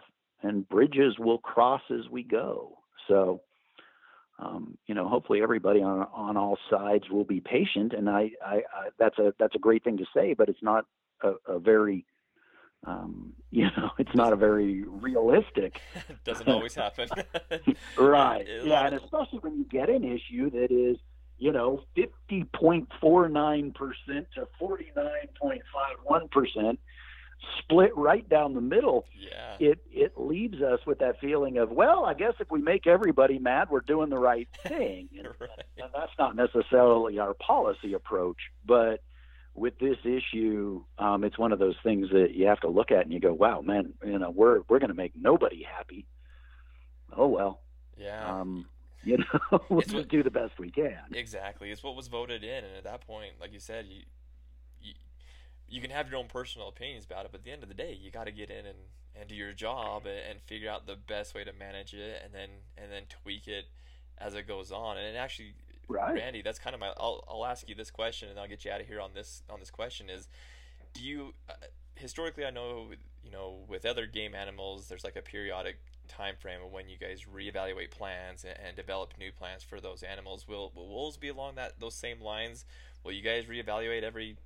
and 0.45 0.67
bridges 0.69 1.17
will 1.17 1.39
cross 1.39 1.81
as 1.89 2.09
we 2.09 2.23
go. 2.23 2.77
So, 3.07 3.41
um, 4.39 4.77
you 4.85 4.93
know, 4.93 5.07
hopefully 5.07 5.41
everybody 5.41 5.81
on 5.81 6.07
on 6.13 6.37
all 6.37 6.57
sides 6.69 7.09
will 7.09 7.23
be 7.23 7.39
patient, 7.39 7.93
and 7.93 8.09
I, 8.09 8.31
I, 8.45 8.55
I 8.55 8.89
that's 8.99 9.17
a 9.17 9.33
that's 9.39 9.55
a 9.55 9.59
great 9.59 9.83
thing 9.83 9.97
to 9.97 10.05
say, 10.15 10.33
but 10.33 10.49
it's 10.49 10.61
not 10.61 10.85
a, 11.23 11.33
a 11.47 11.59
very 11.59 12.05
um, 12.85 13.33
you 13.51 13.65
know, 13.77 13.91
it's 13.97 14.15
not 14.15 14.33
a 14.33 14.35
very 14.35 14.83
realistic. 14.83 15.79
Doesn't 16.23 16.47
always 16.47 16.75
happen. 16.75 17.09
right. 17.97 18.45
Yeah, 18.63 18.85
and 18.85 18.95
especially 18.95 19.39
when 19.39 19.57
you 19.57 19.65
get 19.65 19.89
an 19.89 20.03
issue 20.03 20.49
that 20.51 20.71
is, 20.71 20.97
you 21.37 21.51
know, 21.51 21.83
50.49% 21.97 23.73
to 23.73 24.47
49.51%, 24.61 26.77
split 27.59 27.95
right 27.95 28.27
down 28.29 28.53
the 28.53 28.61
middle, 28.61 29.05
yeah. 29.19 29.55
it 29.59 29.79
it 29.91 30.13
leaves 30.17 30.61
us 30.61 30.79
with 30.85 30.99
that 30.99 31.19
feeling 31.19 31.57
of, 31.57 31.71
well, 31.71 32.05
I 32.05 32.13
guess 32.13 32.33
if 32.39 32.49
we 32.49 32.61
make 32.61 32.87
everybody 32.87 33.39
mad, 33.39 33.69
we're 33.69 33.81
doing 33.81 34.09
the 34.09 34.17
right 34.17 34.47
thing, 34.65 35.09
and, 35.17 35.27
right. 35.39 35.49
and 35.77 35.89
that's 35.93 36.13
not 36.17 36.35
necessarily 36.35 37.19
our 37.19 37.33
policy 37.33 37.93
approach. 37.93 38.37
But 38.65 39.01
with 39.55 39.79
this 39.79 39.97
issue, 40.03 40.83
um, 40.99 41.23
it's 41.23 41.37
one 41.37 41.51
of 41.51 41.59
those 41.59 41.75
things 41.81 42.09
that 42.11 42.33
you 42.33 42.47
have 42.47 42.59
to 42.59 42.67
look 42.67 42.91
at 42.91 43.01
and 43.05 43.13
you 43.13 43.19
go, 43.19 43.33
wow, 43.33 43.61
man, 43.61 43.93
you 44.05 44.19
know, 44.19 44.29
we're 44.29 44.61
we're 44.67 44.79
going 44.79 44.89
to 44.89 44.95
make 44.95 45.13
nobody 45.15 45.63
happy. 45.63 46.05
Oh 47.15 47.27
well. 47.27 47.61
Yeah. 47.97 48.39
Um, 48.39 48.65
you 49.03 49.17
know, 49.17 49.61
we'll 49.69 49.81
just 49.81 49.93
what, 49.93 50.07
do 50.09 50.23
the 50.23 50.31
best 50.31 50.59
we 50.59 50.71
can. 50.71 50.97
Exactly. 51.13 51.71
It's 51.71 51.83
what 51.83 51.95
was 51.95 52.07
voted 52.07 52.43
in, 52.43 52.63
and 52.63 52.75
at 52.77 52.83
that 52.83 53.07
point, 53.07 53.33
like 53.39 53.53
you 53.53 53.59
said, 53.59 53.85
you 53.87 54.01
you 55.67 55.81
can 55.81 55.89
have 55.89 56.09
your 56.09 56.19
own 56.19 56.27
personal 56.27 56.67
opinions 56.67 57.05
about 57.05 57.25
it, 57.25 57.31
but 57.31 57.39
at 57.39 57.43
the 57.43 57.51
end 57.51 57.63
of 57.63 57.69
the 57.69 57.75
day, 57.75 57.97
you 57.99 58.11
got 58.11 58.25
to 58.25 58.31
get 58.31 58.49
in 58.49 58.65
and, 58.65 58.77
and 59.15 59.27
do 59.27 59.35
your 59.35 59.51
job 59.51 60.05
and, 60.05 60.19
and, 60.29 60.41
figure 60.41 60.69
out 60.69 60.85
the 60.85 60.95
best 60.95 61.33
way 61.33 61.43
to 61.43 61.51
manage 61.53 61.93
it, 61.93 62.21
and 62.23 62.33
then 62.33 62.49
and 62.77 62.91
then 62.91 63.03
tweak 63.09 63.47
it 63.47 63.65
as 64.17 64.35
it 64.35 64.47
goes 64.47 64.71
on. 64.71 64.97
And 64.97 65.07
it 65.07 65.17
actually, 65.17 65.53
right. 65.87 66.15
Randy, 66.15 66.41
that's 66.41 66.59
kind 66.59 66.73
of 66.73 66.79
my. 66.79 66.91
I'll, 66.97 67.23
I'll 67.27 67.45
ask 67.45 67.67
you 67.67 67.75
this 67.75 67.91
question, 67.91 68.29
and 68.29 68.39
I'll 68.39 68.47
get 68.47 68.65
you 68.65 68.71
out 68.71 68.81
of 68.81 68.87
here 68.87 69.01
on 69.01 69.11
this 69.13 69.43
on 69.49 69.59
this 69.59 69.71
question. 69.71 70.09
Is 70.09 70.27
do 70.93 71.03
you 71.03 71.33
uh, 71.49 71.53
historically? 71.95 72.45
I 72.45 72.51
know 72.51 72.87
you 73.23 73.31
know 73.31 73.65
with 73.67 73.85
other 73.85 74.05
game 74.05 74.35
animals, 74.35 74.87
there's 74.87 75.03
like 75.03 75.15
a 75.15 75.21
periodic 75.21 75.77
time 76.07 76.35
frame 76.39 76.61
of 76.63 76.71
when 76.71 76.89
you 76.89 76.97
guys 76.97 77.25
reevaluate 77.33 77.91
plans 77.91 78.43
and, 78.43 78.55
and 78.63 78.75
develop 78.75 79.13
new 79.17 79.31
plans 79.31 79.63
for 79.63 79.79
those 79.79 80.03
animals. 80.03 80.47
Will, 80.47 80.71
will 80.75 80.87
wolves 80.87 81.17
be 81.17 81.29
along 81.29 81.55
that 81.55 81.79
those 81.79 81.95
same 81.95 82.21
lines? 82.21 82.65
Will 83.03 83.11
you 83.11 83.21
guys 83.21 83.45
reevaluate 83.45 84.03
every 84.03 84.37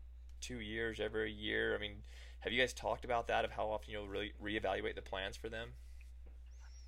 two 0.42 0.60
years, 0.60 1.00
every 1.00 1.32
year? 1.32 1.76
I 1.76 1.80
mean, 1.80 2.04
have 2.40 2.54
you 2.54 2.60
guys 2.60 2.74
talked 2.74 3.06
about 3.06 3.28
that 3.28 3.46
of 3.46 3.52
how 3.52 3.68
often 3.68 3.92
you'll 3.92 4.08
really 4.08 4.34
reevaluate 4.42 4.96
the 4.96 5.02
plans 5.02 5.38
for 5.38 5.50
them? 5.50 5.70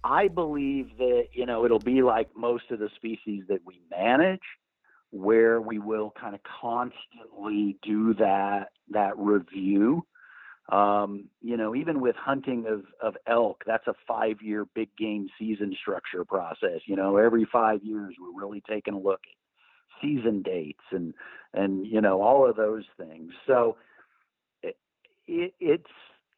I 0.04 0.28
believe 0.28 0.98
that 0.98 1.28
you 1.34 1.46
know 1.46 1.66
it'll 1.66 1.80
be 1.80 2.02
like 2.02 2.30
most 2.36 2.72
of 2.72 2.80
the 2.80 2.90
species 2.96 3.44
that 3.50 3.60
we 3.66 3.82
manage, 3.90 4.42
where 5.12 5.62
we 5.62 5.80
will 5.80 6.14
kind 6.20 6.34
of 6.34 6.42
constantly 6.44 7.78
do 7.84 8.14
that 8.16 8.70
that 8.90 9.18
review. 9.18 10.06
Um, 10.72 11.26
you 11.42 11.58
know, 11.58 11.76
even 11.76 12.00
with 12.00 12.16
hunting 12.16 12.66
of, 12.66 12.86
of 13.02 13.18
elk, 13.28 13.64
that's 13.66 13.88
a 13.88 13.94
five 14.08 14.42
year 14.42 14.66
big 14.74 14.90
game 14.98 15.28
season 15.38 15.76
structure 15.80 16.24
process. 16.24 16.82
You 16.86 16.96
know, 16.96 17.18
every 17.18 17.46
five 17.52 17.84
years 17.84 18.16
we're 18.20 18.40
really 18.40 18.64
taking 18.70 18.94
a 18.94 19.00
look 19.00 19.20
at 19.24 20.02
season 20.02 20.42
dates 20.42 20.84
and 20.92 21.14
and 21.54 21.86
you 21.86 22.02
know 22.02 22.22
all 22.22 22.50
of 22.50 22.56
those 22.56 22.86
things. 22.98 23.32
So 23.46 23.76
it, 25.28 25.54
it's 25.60 25.84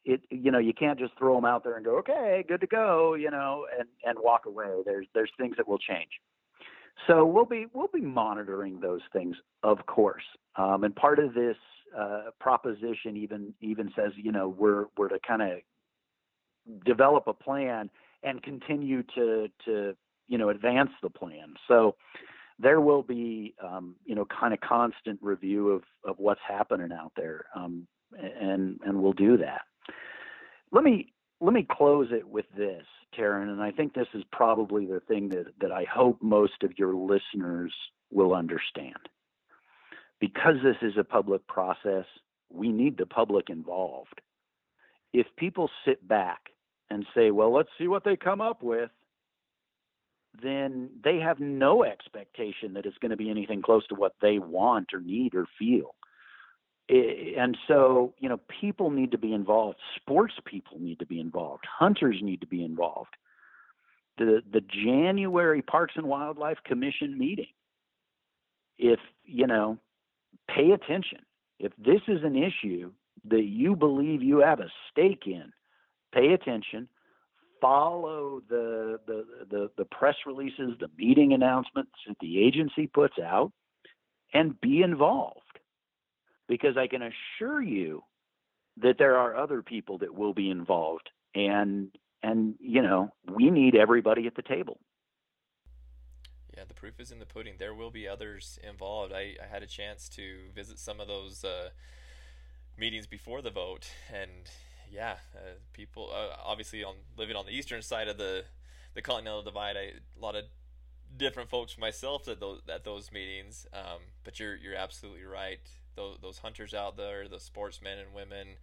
it 0.04 0.20
you 0.30 0.50
know 0.50 0.58
you 0.58 0.74
can't 0.74 0.98
just 0.98 1.16
throw 1.18 1.34
them 1.34 1.44
out 1.44 1.64
there 1.64 1.76
and 1.76 1.84
go 1.84 1.98
okay 1.98 2.44
good 2.46 2.60
to 2.60 2.66
go 2.66 3.14
you 3.14 3.30
know 3.30 3.66
and 3.78 3.88
and 4.04 4.18
walk 4.20 4.46
away. 4.46 4.82
There's 4.84 5.06
there's 5.14 5.30
things 5.38 5.56
that 5.56 5.66
will 5.66 5.78
change. 5.78 6.10
So 7.06 7.24
we'll 7.24 7.44
be 7.44 7.66
we'll 7.72 7.90
be 7.92 8.00
monitoring 8.00 8.80
those 8.80 9.02
things 9.12 9.36
of 9.62 9.84
course. 9.86 10.24
Um, 10.56 10.84
and 10.84 10.94
part 10.94 11.18
of 11.18 11.34
this 11.34 11.56
uh, 11.98 12.24
proposition 12.40 13.16
even 13.16 13.54
even 13.60 13.92
says 13.96 14.12
you 14.16 14.32
know 14.32 14.48
we're 14.48 14.86
we're 14.96 15.08
to 15.08 15.18
kind 15.26 15.42
of 15.42 15.58
develop 16.84 17.24
a 17.26 17.34
plan 17.34 17.90
and 18.22 18.42
continue 18.42 19.02
to 19.14 19.48
to 19.64 19.96
you 20.28 20.38
know 20.38 20.50
advance 20.50 20.90
the 21.02 21.10
plan. 21.10 21.54
So 21.68 21.96
there 22.58 22.80
will 22.80 23.02
be 23.02 23.54
um, 23.62 23.96
you 24.04 24.14
know 24.14 24.26
kind 24.26 24.54
of 24.54 24.60
constant 24.60 25.18
review 25.22 25.70
of 25.70 25.82
of 26.04 26.16
what's 26.18 26.40
happening 26.46 26.90
out 26.92 27.12
there 27.16 27.46
um, 27.56 27.86
and 28.18 28.78
and 28.84 29.02
we'll 29.02 29.12
do 29.12 29.36
that 29.38 29.62
let 30.74 30.84
me 30.84 31.12
let 31.40 31.54
me 31.54 31.66
close 31.70 32.08
it 32.10 32.28
with 32.28 32.46
this 32.56 32.84
Terron 33.16 33.48
and 33.48 33.62
I 33.62 33.70
think 33.70 33.94
this 33.94 34.08
is 34.12 34.24
probably 34.32 34.84
the 34.84 35.00
thing 35.00 35.30
that 35.30 35.46
that 35.60 35.72
I 35.72 35.84
hope 35.84 36.18
most 36.20 36.62
of 36.62 36.78
your 36.78 36.94
listeners 36.94 37.72
will 38.10 38.34
understand 38.34 39.08
because 40.20 40.56
this 40.62 40.76
is 40.82 40.98
a 40.98 41.04
public 41.04 41.46
process 41.46 42.04
we 42.50 42.70
need 42.70 42.98
the 42.98 43.06
public 43.06 43.48
involved 43.48 44.20
if 45.12 45.26
people 45.36 45.70
sit 45.86 46.06
back 46.06 46.40
and 46.90 47.06
say 47.14 47.30
well 47.30 47.54
let's 47.54 47.70
see 47.78 47.88
what 47.88 48.04
they 48.04 48.16
come 48.16 48.40
up 48.40 48.62
with 48.62 48.90
then 50.42 50.90
they 51.02 51.18
have 51.18 51.38
no 51.38 51.84
expectation 51.84 52.74
that 52.74 52.86
it's 52.86 52.98
going 52.98 53.10
to 53.10 53.16
be 53.16 53.30
anything 53.30 53.62
close 53.62 53.86
to 53.86 53.94
what 53.94 54.14
they 54.20 54.38
want 54.38 54.88
or 54.92 55.00
need 55.00 55.34
or 55.34 55.46
feel. 55.58 55.94
And 56.88 57.56
so, 57.66 58.12
you 58.18 58.28
know, 58.28 58.38
people 58.60 58.90
need 58.90 59.10
to 59.12 59.18
be 59.18 59.32
involved. 59.32 59.78
Sports 59.96 60.34
people 60.44 60.78
need 60.78 60.98
to 60.98 61.06
be 61.06 61.18
involved. 61.18 61.64
Hunters 61.66 62.18
need 62.20 62.42
to 62.42 62.46
be 62.46 62.62
involved. 62.62 63.16
The 64.18 64.42
the 64.52 64.60
January 64.60 65.62
Parks 65.62 65.94
and 65.96 66.06
Wildlife 66.06 66.58
Commission 66.64 67.18
meeting. 67.18 67.52
If 68.78 69.00
you 69.24 69.46
know, 69.46 69.78
pay 70.48 70.72
attention. 70.72 71.20
If 71.58 71.72
this 71.78 72.00
is 72.06 72.22
an 72.22 72.36
issue 72.36 72.92
that 73.28 73.44
you 73.44 73.76
believe 73.76 74.22
you 74.22 74.40
have 74.40 74.60
a 74.60 74.68
stake 74.90 75.22
in, 75.26 75.52
pay 76.12 76.32
attention 76.34 76.88
follow 77.64 78.42
the, 78.50 78.98
the, 79.06 79.24
the, 79.50 79.70
the 79.78 79.84
press 79.86 80.16
releases, 80.26 80.72
the 80.80 80.90
meeting 80.98 81.32
announcements 81.32 81.92
that 82.06 82.16
the 82.20 82.44
agency 82.44 82.86
puts 82.86 83.14
out, 83.18 83.52
and 84.34 84.60
be 84.60 84.82
involved. 84.82 85.40
Because 86.48 86.76
I 86.76 86.86
can 86.86 87.02
assure 87.02 87.62
you 87.62 88.04
that 88.82 88.98
there 88.98 89.16
are 89.16 89.36
other 89.36 89.62
people 89.62 89.98
that 89.98 90.14
will 90.14 90.34
be 90.34 90.50
involved, 90.50 91.10
and 91.34 91.90
and 92.22 92.54
you 92.60 92.82
know 92.82 93.12
we 93.30 93.50
need 93.50 93.74
everybody 93.74 94.26
at 94.26 94.34
the 94.34 94.42
table. 94.42 94.78
Yeah, 96.56 96.64
the 96.68 96.74
proof 96.74 97.00
is 97.00 97.10
in 97.10 97.18
the 97.18 97.26
pudding. 97.26 97.54
There 97.58 97.74
will 97.74 97.90
be 97.90 98.06
others 98.06 98.58
involved. 98.62 99.12
I, 99.12 99.34
I 99.42 99.46
had 99.50 99.62
a 99.62 99.66
chance 99.66 100.08
to 100.10 100.50
visit 100.54 100.78
some 100.78 101.00
of 101.00 101.08
those 101.08 101.44
uh, 101.44 101.70
meetings 102.78 103.06
before 103.06 103.42
the 103.42 103.50
vote, 103.50 103.90
and 104.12 104.50
yeah, 104.90 105.16
uh, 105.34 105.54
people 105.72 106.10
uh, 106.14 106.36
obviously 106.44 106.84
on 106.84 106.94
living 107.16 107.36
on 107.36 107.46
the 107.46 107.52
eastern 107.52 107.82
side 107.82 108.08
of 108.08 108.18
the 108.18 108.44
the 108.94 109.02
continental 109.02 109.42
divide, 109.42 109.76
I, 109.76 109.92
a 110.16 110.20
lot 110.20 110.36
of 110.36 110.44
different 111.16 111.50
folks 111.50 111.76
myself 111.78 112.28
at 112.28 112.40
those 112.40 112.60
at 112.68 112.84
those 112.84 113.12
meetings. 113.12 113.66
Um, 113.72 114.00
but 114.22 114.38
you're 114.38 114.56
you're 114.56 114.76
absolutely 114.76 115.24
right. 115.24 115.60
Those 115.96 116.18
those 116.20 116.38
hunters 116.38 116.74
out 116.74 116.96
there, 116.96 117.28
the 117.28 117.40
sportsmen 117.40 117.98
and 117.98 118.14
women, 118.14 118.56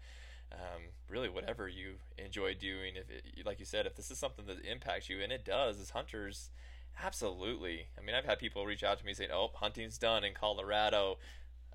um, 0.52 0.82
really 1.10 1.30
whatever 1.30 1.68
you 1.68 1.96
enjoy 2.18 2.54
doing. 2.54 2.96
If 2.96 3.10
it, 3.10 3.46
like 3.46 3.60
you 3.60 3.66
said, 3.66 3.86
if 3.86 3.96
this 3.96 4.12
is 4.12 4.18
something 4.18 4.46
that 4.48 4.66
impacts 4.66 5.10
you, 5.10 5.22
and 5.22 5.32
it 5.32 5.46
does, 5.46 5.80
as 5.80 5.92
hunters, 5.92 6.50
absolutely. 7.02 7.88
I 7.98 8.02
mean, 8.06 8.16
I've 8.16 8.26
had 8.26 8.40
people 8.40 8.66
reach 8.66 8.84
out 8.84 9.00
to 9.00 9.06
me 9.06 9.14
saying, 9.14 9.32
"Oh, 9.34 9.52
hunting's 9.54 9.98
done 9.98 10.24
in 10.24 10.34
Colorado." 10.34 11.18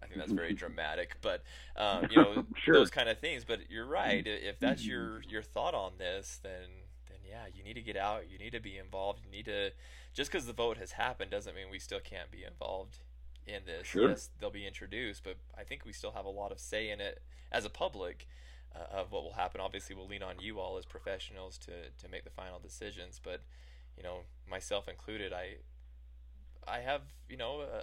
I 0.03 0.07
think 0.07 0.19
that's 0.19 0.33
very 0.33 0.53
dramatic, 0.55 1.17
but 1.23 1.43
um, 1.77 2.07
you 2.11 2.17
know 2.17 2.45
sure. 2.57 2.75
those 2.75 2.91
kind 2.91 3.09
of 3.09 3.19
things. 3.19 3.45
But 3.45 3.71
you're 3.71 3.87
right. 3.87 4.27
If 4.27 4.59
that's 4.59 4.87
your 4.87 5.23
your 5.29 5.43
thought 5.43 5.75
on 5.75 5.93
this, 5.99 6.41
then 6.43 6.69
then 7.09 7.19
yeah, 7.29 7.45
you 7.55 7.65
need 7.65 7.75
to 7.75 7.83
get 7.83 7.97
out. 7.97 8.31
You 8.31 8.39
need 8.39 8.53
to 8.53 8.61
be 8.61 8.77
involved. 8.77 9.21
You 9.25 9.31
need 9.31 9.47
to 9.47 9.71
just 10.13 10.31
because 10.31 10.47
the 10.47 10.53
vote 10.53 10.79
has 10.79 10.93
happened 10.93 11.31
doesn't 11.31 11.55
mean 11.55 11.67
we 11.71 11.79
still 11.79 12.01
can't 12.01 12.31
be 12.31 12.45
involved 12.45 12.99
in 13.47 13.65
this. 13.67 13.87
Sure. 13.87 14.11
Yes, 14.11 14.31
they'll 14.41 14.51
be 14.51 14.67
introduced, 14.67 15.25
but 15.25 15.37
I 15.57 15.63
think 15.65 15.85
we 15.85 15.93
still 15.93 16.13
have 16.13 16.25
a 16.25 16.31
lot 16.31 16.53
of 16.53 16.59
say 16.59 16.91
in 16.91 17.01
it 17.01 17.23
as 17.53 17.65
a 17.65 17.71
public. 17.71 18.27
Uh, 18.75 18.99
of 18.99 19.11
what 19.11 19.23
will 19.23 19.33
happen. 19.33 19.59
Obviously, 19.59 19.97
we'll 19.97 20.09
lean 20.09 20.23
on 20.23 20.39
you 20.39 20.61
all 20.61 20.77
as 20.77 20.85
professionals 20.85 21.57
to, 21.57 21.89
to 21.99 22.11
make 22.11 22.25
the 22.25 22.31
final 22.31 22.59
decisions. 22.59 23.19
But 23.23 23.41
you 23.97 24.03
know, 24.03 24.19
myself 24.51 24.87
included, 24.87 25.33
I 25.33 25.55
I 26.69 26.81
have 26.81 27.01
you 27.27 27.39
know 27.39 27.61
uh, 27.61 27.83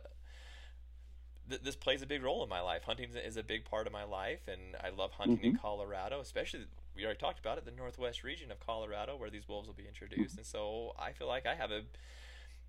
th- 1.49 1.61
this 1.61 1.76
plays 1.76 2.01
a 2.01 2.05
big 2.05 2.24
role 2.24 2.43
in 2.43 2.49
my 2.49 2.61
life. 2.61 2.84
Hunting 2.84 3.09
is 3.16 3.38
a 3.38 3.43
big 3.43 3.66
part 3.66 3.88
of 3.88 3.93
my 3.93 4.03
life, 4.03 4.41
and 4.47 4.76
I 4.84 4.89
love 4.89 5.11
hunting 5.14 5.38
mm-hmm. 5.38 5.45
in 5.47 5.57
Colorado, 5.57 6.20
especially 6.20 6.66
we 6.95 7.03
already 7.03 7.20
talked 7.20 7.39
about 7.39 7.57
it, 7.57 7.66
the 7.66 7.72
northwest 7.72 8.24
region 8.24 8.51
of 8.51 8.59
Colorado, 8.59 9.16
where 9.16 9.30
these 9.30 9.47
wolves 9.47 9.68
will 9.68 9.76
be 9.76 9.88
introduced. 9.88 10.38
And 10.38 10.45
so 10.45 10.93
I 10.99 11.11
feel 11.11 11.28
like 11.28 11.45
I 11.45 11.55
have 11.55 11.72
a, 11.72 11.82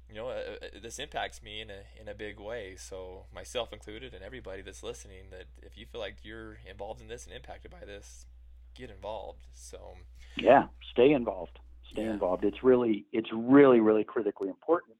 you 0.08 0.14
know, 0.14 0.28
a, 0.28 0.76
a, 0.76 0.80
this 0.80 0.98
impacts 0.98 1.42
me 1.42 1.60
in 1.60 1.70
a 1.70 1.82
in 2.00 2.08
a 2.08 2.14
big 2.14 2.38
way. 2.38 2.76
So 2.76 3.24
myself 3.34 3.72
included, 3.72 4.14
and 4.14 4.22
everybody 4.22 4.62
that's 4.62 4.82
listening, 4.82 5.30
that 5.30 5.46
if 5.62 5.76
you 5.76 5.86
feel 5.86 6.00
like 6.00 6.16
you're 6.22 6.58
involved 6.68 7.00
in 7.00 7.08
this 7.08 7.26
and 7.26 7.34
impacted 7.34 7.70
by 7.70 7.84
this, 7.84 8.26
get 8.74 8.90
involved. 8.90 9.46
So 9.52 9.94
yeah, 10.36 10.66
stay 10.90 11.12
involved. 11.12 11.58
Stay 11.92 12.04
yeah. 12.04 12.12
involved. 12.12 12.44
It's 12.44 12.62
really 12.62 13.06
it's 13.12 13.30
really 13.32 13.80
really 13.80 14.04
critically 14.04 14.48
important 14.48 14.96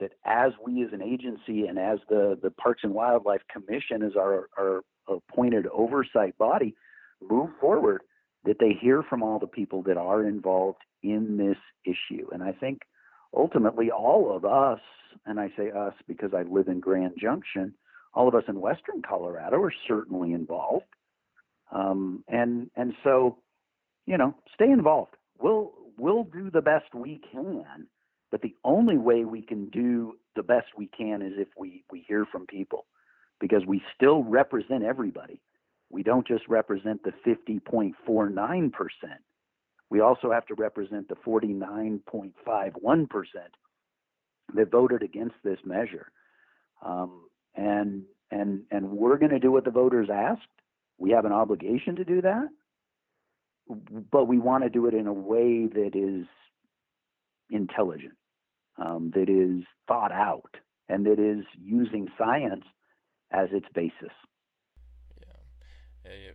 that 0.00 0.12
as 0.24 0.52
we 0.64 0.82
as 0.82 0.92
an 0.92 1.02
agency 1.02 1.66
and 1.66 1.78
as 1.78 1.98
the, 2.08 2.38
the 2.42 2.50
Parks 2.50 2.80
and 2.82 2.92
Wildlife 2.92 3.42
Commission 3.52 4.02
as 4.02 4.12
our, 4.16 4.48
our 4.58 4.80
appointed 5.06 5.66
oversight 5.72 6.36
body 6.38 6.74
move 7.20 7.50
forward, 7.60 8.02
that 8.44 8.56
they 8.58 8.72
hear 8.80 9.02
from 9.02 9.22
all 9.22 9.38
the 9.38 9.46
people 9.46 9.82
that 9.82 9.96
are 9.96 10.24
involved 10.24 10.80
in 11.02 11.36
this 11.36 11.58
issue. 11.84 12.26
And 12.32 12.42
I 12.42 12.52
think 12.52 12.80
ultimately 13.34 13.90
all 13.90 14.34
of 14.34 14.44
us, 14.44 14.80
and 15.26 15.38
I 15.38 15.50
say 15.56 15.70
us 15.70 15.94
because 16.06 16.32
I 16.34 16.42
live 16.42 16.68
in 16.68 16.80
Grand 16.80 17.14
Junction, 17.20 17.74
all 18.14 18.28
of 18.28 18.34
us 18.34 18.44
in 18.48 18.60
Western 18.60 19.02
Colorado 19.02 19.60
are 19.62 19.72
certainly 19.86 20.32
involved. 20.32 20.86
Um, 21.72 22.24
and 22.28 22.70
and 22.76 22.94
so, 23.04 23.38
you 24.06 24.18
know, 24.18 24.34
stay 24.54 24.70
involved. 24.70 25.16
We'll 25.38 25.72
we'll 25.96 26.24
do 26.24 26.50
the 26.50 26.62
best 26.62 26.94
we 26.94 27.20
can 27.32 27.86
but 28.30 28.42
the 28.42 28.54
only 28.64 28.96
way 28.96 29.24
we 29.24 29.42
can 29.42 29.66
do 29.66 30.16
the 30.36 30.42
best 30.42 30.68
we 30.76 30.86
can 30.86 31.22
is 31.22 31.32
if 31.36 31.48
we, 31.58 31.84
we 31.90 32.04
hear 32.06 32.24
from 32.30 32.46
people 32.46 32.86
because 33.40 33.62
we 33.66 33.82
still 33.94 34.22
represent 34.22 34.84
everybody. 34.84 35.40
We 35.90 36.02
don't 36.02 36.26
just 36.26 36.46
represent 36.48 37.02
the 37.02 37.12
50.49%. 37.26 38.70
We 39.90 40.00
also 40.00 40.30
have 40.30 40.46
to 40.46 40.54
represent 40.54 41.08
the 41.08 41.16
49.51% 41.16 42.32
that 44.54 44.70
voted 44.70 45.02
against 45.02 45.34
this 45.42 45.58
measure. 45.64 46.10
Um, 46.84 47.28
and, 47.56 48.04
and, 48.30 48.62
and 48.70 48.90
we're 48.90 49.18
going 49.18 49.32
to 49.32 49.40
do 49.40 49.50
what 49.50 49.64
the 49.64 49.70
voters 49.70 50.08
asked. 50.12 50.42
We 50.98 51.10
have 51.10 51.24
an 51.24 51.32
obligation 51.32 51.96
to 51.96 52.04
do 52.04 52.22
that, 52.22 52.48
but 54.10 54.26
we 54.26 54.38
want 54.38 54.62
to 54.64 54.70
do 54.70 54.86
it 54.86 54.94
in 54.94 55.06
a 55.06 55.12
way 55.12 55.66
that 55.66 55.90
is 55.94 56.26
intelligent 57.50 58.14
um, 58.78 59.10
that 59.14 59.28
is 59.28 59.64
thought 59.88 60.12
out 60.12 60.56
and 60.88 61.06
that 61.06 61.18
is 61.18 61.44
using 61.60 62.08
science 62.18 62.64
as 63.32 63.48
its 63.52 63.66
basis. 63.74 64.12
Yeah, 66.04 66.32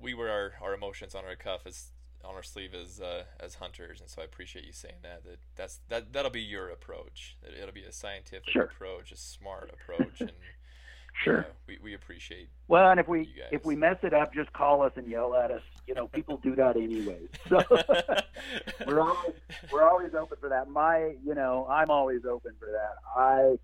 we 0.00 0.14
wear 0.14 0.30
our, 0.30 0.52
our 0.62 0.74
emotions 0.74 1.14
on 1.14 1.24
our 1.24 1.36
cuff 1.36 1.62
as 1.66 1.90
on 2.24 2.34
our 2.34 2.42
sleeve 2.42 2.74
as 2.74 3.00
uh, 3.00 3.24
as 3.40 3.56
hunters, 3.56 4.00
and 4.00 4.08
so 4.08 4.22
I 4.22 4.24
appreciate 4.24 4.64
you 4.64 4.72
saying 4.72 5.02
that. 5.02 5.24
That 5.24 5.38
that's 5.56 5.80
that 5.88 6.12
that'll 6.12 6.30
be 6.30 6.42
your 6.42 6.68
approach. 6.68 7.36
That 7.42 7.52
it'll 7.54 7.74
be 7.74 7.84
a 7.84 7.92
scientific 7.92 8.50
sure. 8.50 8.64
approach, 8.64 9.12
a 9.12 9.16
smart 9.16 9.70
approach, 9.72 10.20
and 10.20 10.32
Sure. 11.24 11.40
Uh, 11.40 11.44
we, 11.66 11.78
we 11.82 11.94
appreciate. 11.94 12.48
Well, 12.68 12.90
and 12.90 13.00
if 13.00 13.08
we 13.08 13.28
if 13.50 13.64
we 13.64 13.74
mess 13.74 13.96
it 14.02 14.14
up, 14.14 14.32
just 14.32 14.52
call 14.52 14.82
us 14.82 14.92
and 14.96 15.08
yell 15.08 15.34
at 15.34 15.50
us. 15.50 15.62
You 15.86 15.94
know, 15.94 16.06
people 16.06 16.36
do 16.36 16.54
that 16.56 16.76
anyway. 16.76 17.20
So 17.48 17.62
we're 18.86 19.00
always 19.00 19.32
we're 19.72 19.88
always 19.88 20.14
open 20.14 20.38
for 20.40 20.48
that. 20.50 20.68
My, 20.68 21.14
you 21.24 21.34
know, 21.34 21.66
I'm 21.68 21.90
always 21.90 22.20
open 22.28 22.52
for 22.58 22.66
that. 22.66 22.96
I, 23.16 23.58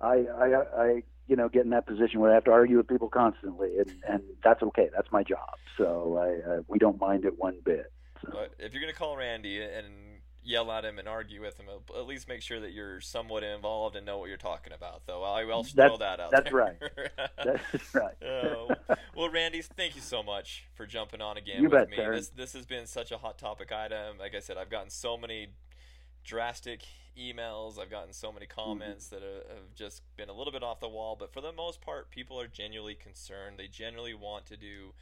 I, 0.00 0.26
I, 0.26 0.82
I 0.82 1.02
you 1.28 1.36
know, 1.36 1.48
get 1.48 1.64
in 1.64 1.70
that 1.70 1.86
position 1.86 2.20
where 2.20 2.30
I 2.30 2.34
have 2.34 2.44
to 2.44 2.50
argue 2.50 2.76
with 2.76 2.88
people 2.88 3.08
constantly, 3.08 3.78
and 3.78 3.92
and 4.08 4.22
that's 4.42 4.62
okay. 4.62 4.88
That's 4.94 5.10
my 5.12 5.22
job. 5.22 5.54
So 5.76 6.18
I, 6.18 6.50
uh, 6.50 6.62
we 6.68 6.78
don't 6.78 7.00
mind 7.00 7.24
it 7.24 7.38
one 7.38 7.58
bit. 7.64 7.92
So. 8.24 8.30
But 8.32 8.54
if 8.58 8.72
you're 8.72 8.80
gonna 8.80 8.92
call 8.92 9.16
Randy 9.16 9.60
and 9.62 9.86
yell 10.42 10.70
at 10.72 10.84
him 10.84 10.98
and 10.98 11.06
argue 11.06 11.42
with 11.42 11.58
him. 11.58 11.66
At 11.94 12.06
least 12.06 12.26
make 12.26 12.40
sure 12.40 12.58
that 12.60 12.72
you're 12.72 13.00
somewhat 13.00 13.42
involved 13.44 13.96
and 13.96 14.06
know 14.06 14.18
what 14.18 14.28
you're 14.28 14.38
talking 14.38 14.72
about, 14.72 15.02
though. 15.06 15.22
I 15.22 15.44
will 15.44 15.62
throw 15.62 15.98
that 15.98 16.20
out. 16.20 16.30
That's 16.30 16.44
there. 16.44 16.54
right. 16.54 16.76
That's 17.44 17.94
right. 17.94 18.14
uh, 18.22 18.74
Well, 19.14 19.28
Randy, 19.30 19.60
thank 19.62 19.94
you 19.94 20.00
so 20.00 20.22
much 20.22 20.64
for 20.74 20.86
jumping 20.86 21.20
on 21.20 21.36
again 21.36 21.62
you 21.62 21.68
with 21.68 21.72
bet, 21.72 21.90
me. 21.90 21.96
This 21.96 22.28
this 22.28 22.52
has 22.54 22.64
been 22.66 22.86
such 22.86 23.12
a 23.12 23.18
hot 23.18 23.36
topic 23.38 23.72
item. 23.72 24.16
Like 24.18 24.34
I 24.34 24.40
said, 24.40 24.56
I've 24.56 24.70
gotten 24.70 24.90
so 24.90 25.16
many 25.18 25.48
drastic 26.24 26.82
emails. 27.18 27.78
I've 27.78 27.90
gotten 27.90 28.12
so 28.12 28.32
many 28.32 28.46
Mm-hmm. 28.46 28.60
comments 28.60 29.08
that 29.08 29.22
have 29.22 29.74
just 29.74 30.02
been 30.16 30.28
a 30.28 30.32
little 30.32 30.52
bit 30.52 30.62
off 30.62 30.80
the 30.80 30.88
wall. 30.88 31.16
But 31.18 31.32
for 31.32 31.40
the 31.40 31.52
most 31.52 31.80
part, 31.80 32.10
people 32.10 32.40
are 32.40 32.46
genuinely 32.48 32.94
concerned. 32.94 33.56
They 33.58 33.66
genuinely 33.68 34.14
want 34.14 34.46
to 34.46 34.56
do 34.56 34.92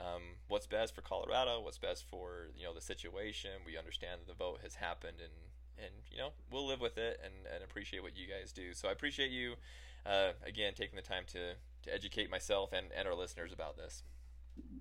um, 0.00 0.22
what's 0.48 0.66
best 0.66 0.94
for 0.94 1.02
Colorado, 1.02 1.60
what's 1.60 1.78
best 1.78 2.04
for 2.08 2.48
you 2.56 2.64
know 2.64 2.74
the 2.74 2.80
situation. 2.80 3.50
We 3.66 3.76
understand 3.76 4.20
that 4.20 4.28
the 4.28 4.34
vote 4.34 4.60
has 4.62 4.76
happened, 4.76 5.18
and 5.20 5.84
and 5.84 5.94
you 6.10 6.18
know 6.18 6.30
we'll 6.50 6.66
live 6.66 6.80
with 6.80 6.98
it 6.98 7.20
and, 7.24 7.34
and 7.52 7.62
appreciate 7.62 8.02
what 8.02 8.16
you 8.16 8.26
guys 8.26 8.52
do. 8.52 8.72
So 8.72 8.88
I 8.88 8.92
appreciate 8.92 9.30
you 9.30 9.54
uh, 10.06 10.32
again 10.46 10.72
taking 10.74 10.96
the 10.96 11.02
time 11.02 11.24
to 11.32 11.54
to 11.82 11.94
educate 11.94 12.30
myself 12.30 12.72
and, 12.72 12.86
and 12.96 13.08
our 13.08 13.14
listeners 13.14 13.52
about 13.52 13.76
this. 13.76 14.02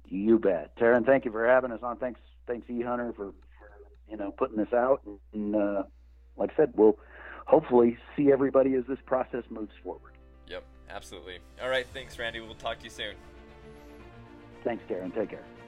You 0.07 0.39
bet, 0.39 0.75
Terron. 0.77 1.05
Thank 1.05 1.25
you 1.25 1.31
for 1.31 1.47
having 1.47 1.71
us 1.71 1.79
on. 1.83 1.97
Thanks, 1.97 2.19
thanks, 2.47 2.69
E 2.69 2.81
Hunter, 2.81 3.13
for, 3.13 3.27
for 3.27 3.71
you 4.09 4.17
know 4.17 4.31
putting 4.31 4.57
this 4.57 4.73
out. 4.73 5.01
And 5.33 5.55
uh, 5.55 5.83
like 6.35 6.51
I 6.53 6.55
said, 6.55 6.73
we'll 6.75 6.97
hopefully 7.45 7.97
see 8.15 8.31
everybody 8.31 8.75
as 8.75 8.83
this 8.87 8.99
process 9.05 9.43
moves 9.49 9.73
forward. 9.83 10.13
Yep, 10.47 10.63
absolutely. 10.89 11.39
All 11.61 11.69
right, 11.69 11.85
thanks, 11.93 12.17
Randy. 12.17 12.39
We'll 12.39 12.55
talk 12.55 12.79
to 12.79 12.83
you 12.83 12.89
soon. 12.89 13.15
Thanks, 14.63 14.83
Terron. 14.89 15.13
Take 15.15 15.31
care. 15.31 15.58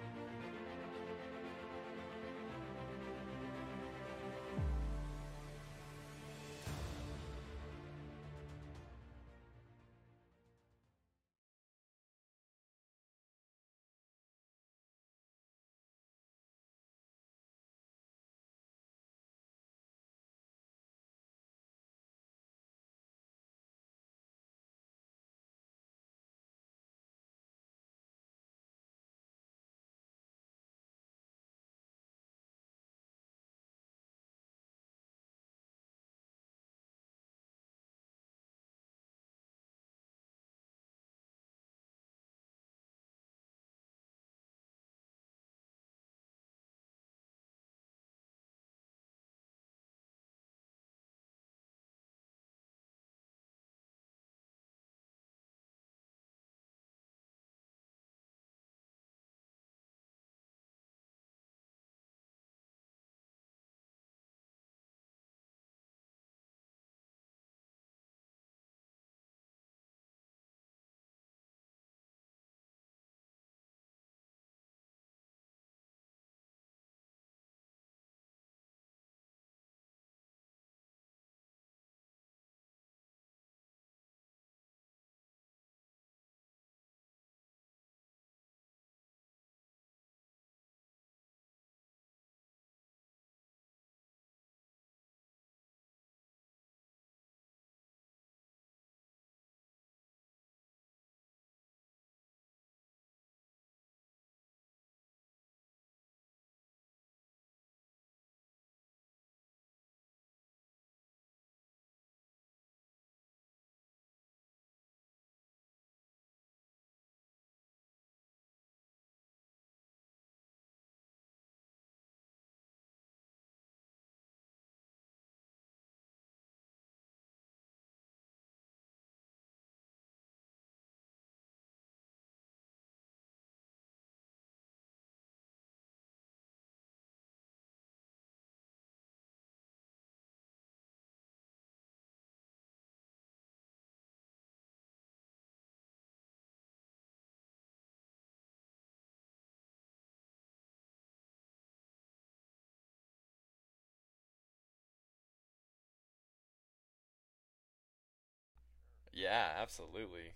Yeah, 159.22 159.54
absolutely. 159.58 160.34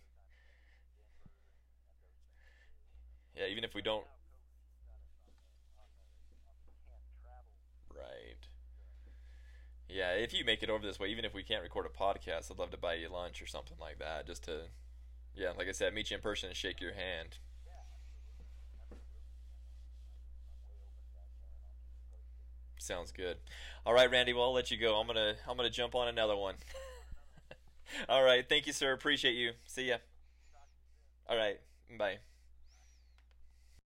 Yeah, 3.36 3.48
even 3.48 3.64
if 3.64 3.74
we 3.76 3.82
don't. 3.82 4.06
Right. 7.96 8.48
Yeah, 9.88 10.12
if 10.14 10.34
you 10.34 10.44
make 10.46 10.64
it 10.64 10.70
over 10.70 10.86
this 10.86 11.00
way, 11.00 11.10
even 11.10 11.26
if 11.26 11.34
we 11.34 11.44
can't 11.44 11.62
record 11.64 11.86
a 11.86 11.90
podcast, 11.90 12.52
I'd 12.52 12.58
love 12.60 12.72
to 12.72 12.78
buy 12.78 12.96
you 12.96 13.10
lunch 13.10 13.42
or 13.42 13.46
something 13.48 13.78
like 13.80 14.00
that, 14.00 14.26
just 14.28 14.44
to, 14.46 14.66
yeah, 15.36 15.52
like 15.58 15.68
I 15.68 15.72
said, 15.74 15.94
meet 15.94 16.12
you 16.12 16.18
in 16.18 16.24
person 16.24 16.50
and 16.50 16.58
shake 16.58 16.82
your 16.82 16.94
hand. 16.94 17.40
Sounds 22.78 23.12
good. 23.12 23.38
All 23.86 23.94
right, 23.94 24.10
Randy. 24.10 24.34
Well, 24.34 24.44
I'll 24.46 24.54
let 24.54 24.70
you 24.72 24.78
go. 24.78 25.00
I'm 25.00 25.08
gonna 25.08 25.36
I'm 25.48 25.58
gonna 25.58 25.70
jump 25.70 25.96
on 25.96 26.08
another 26.08 26.36
one. 26.36 26.56
All 28.10 28.24
right. 28.24 28.48
Thank 28.48 28.68
you, 28.68 28.74
sir. 28.74 28.92
Appreciate 28.94 29.36
you. 29.36 29.52
See 29.66 29.90
ya. 29.90 29.98
All 31.28 31.38
right. 31.38 31.60
Bye. 31.98 32.20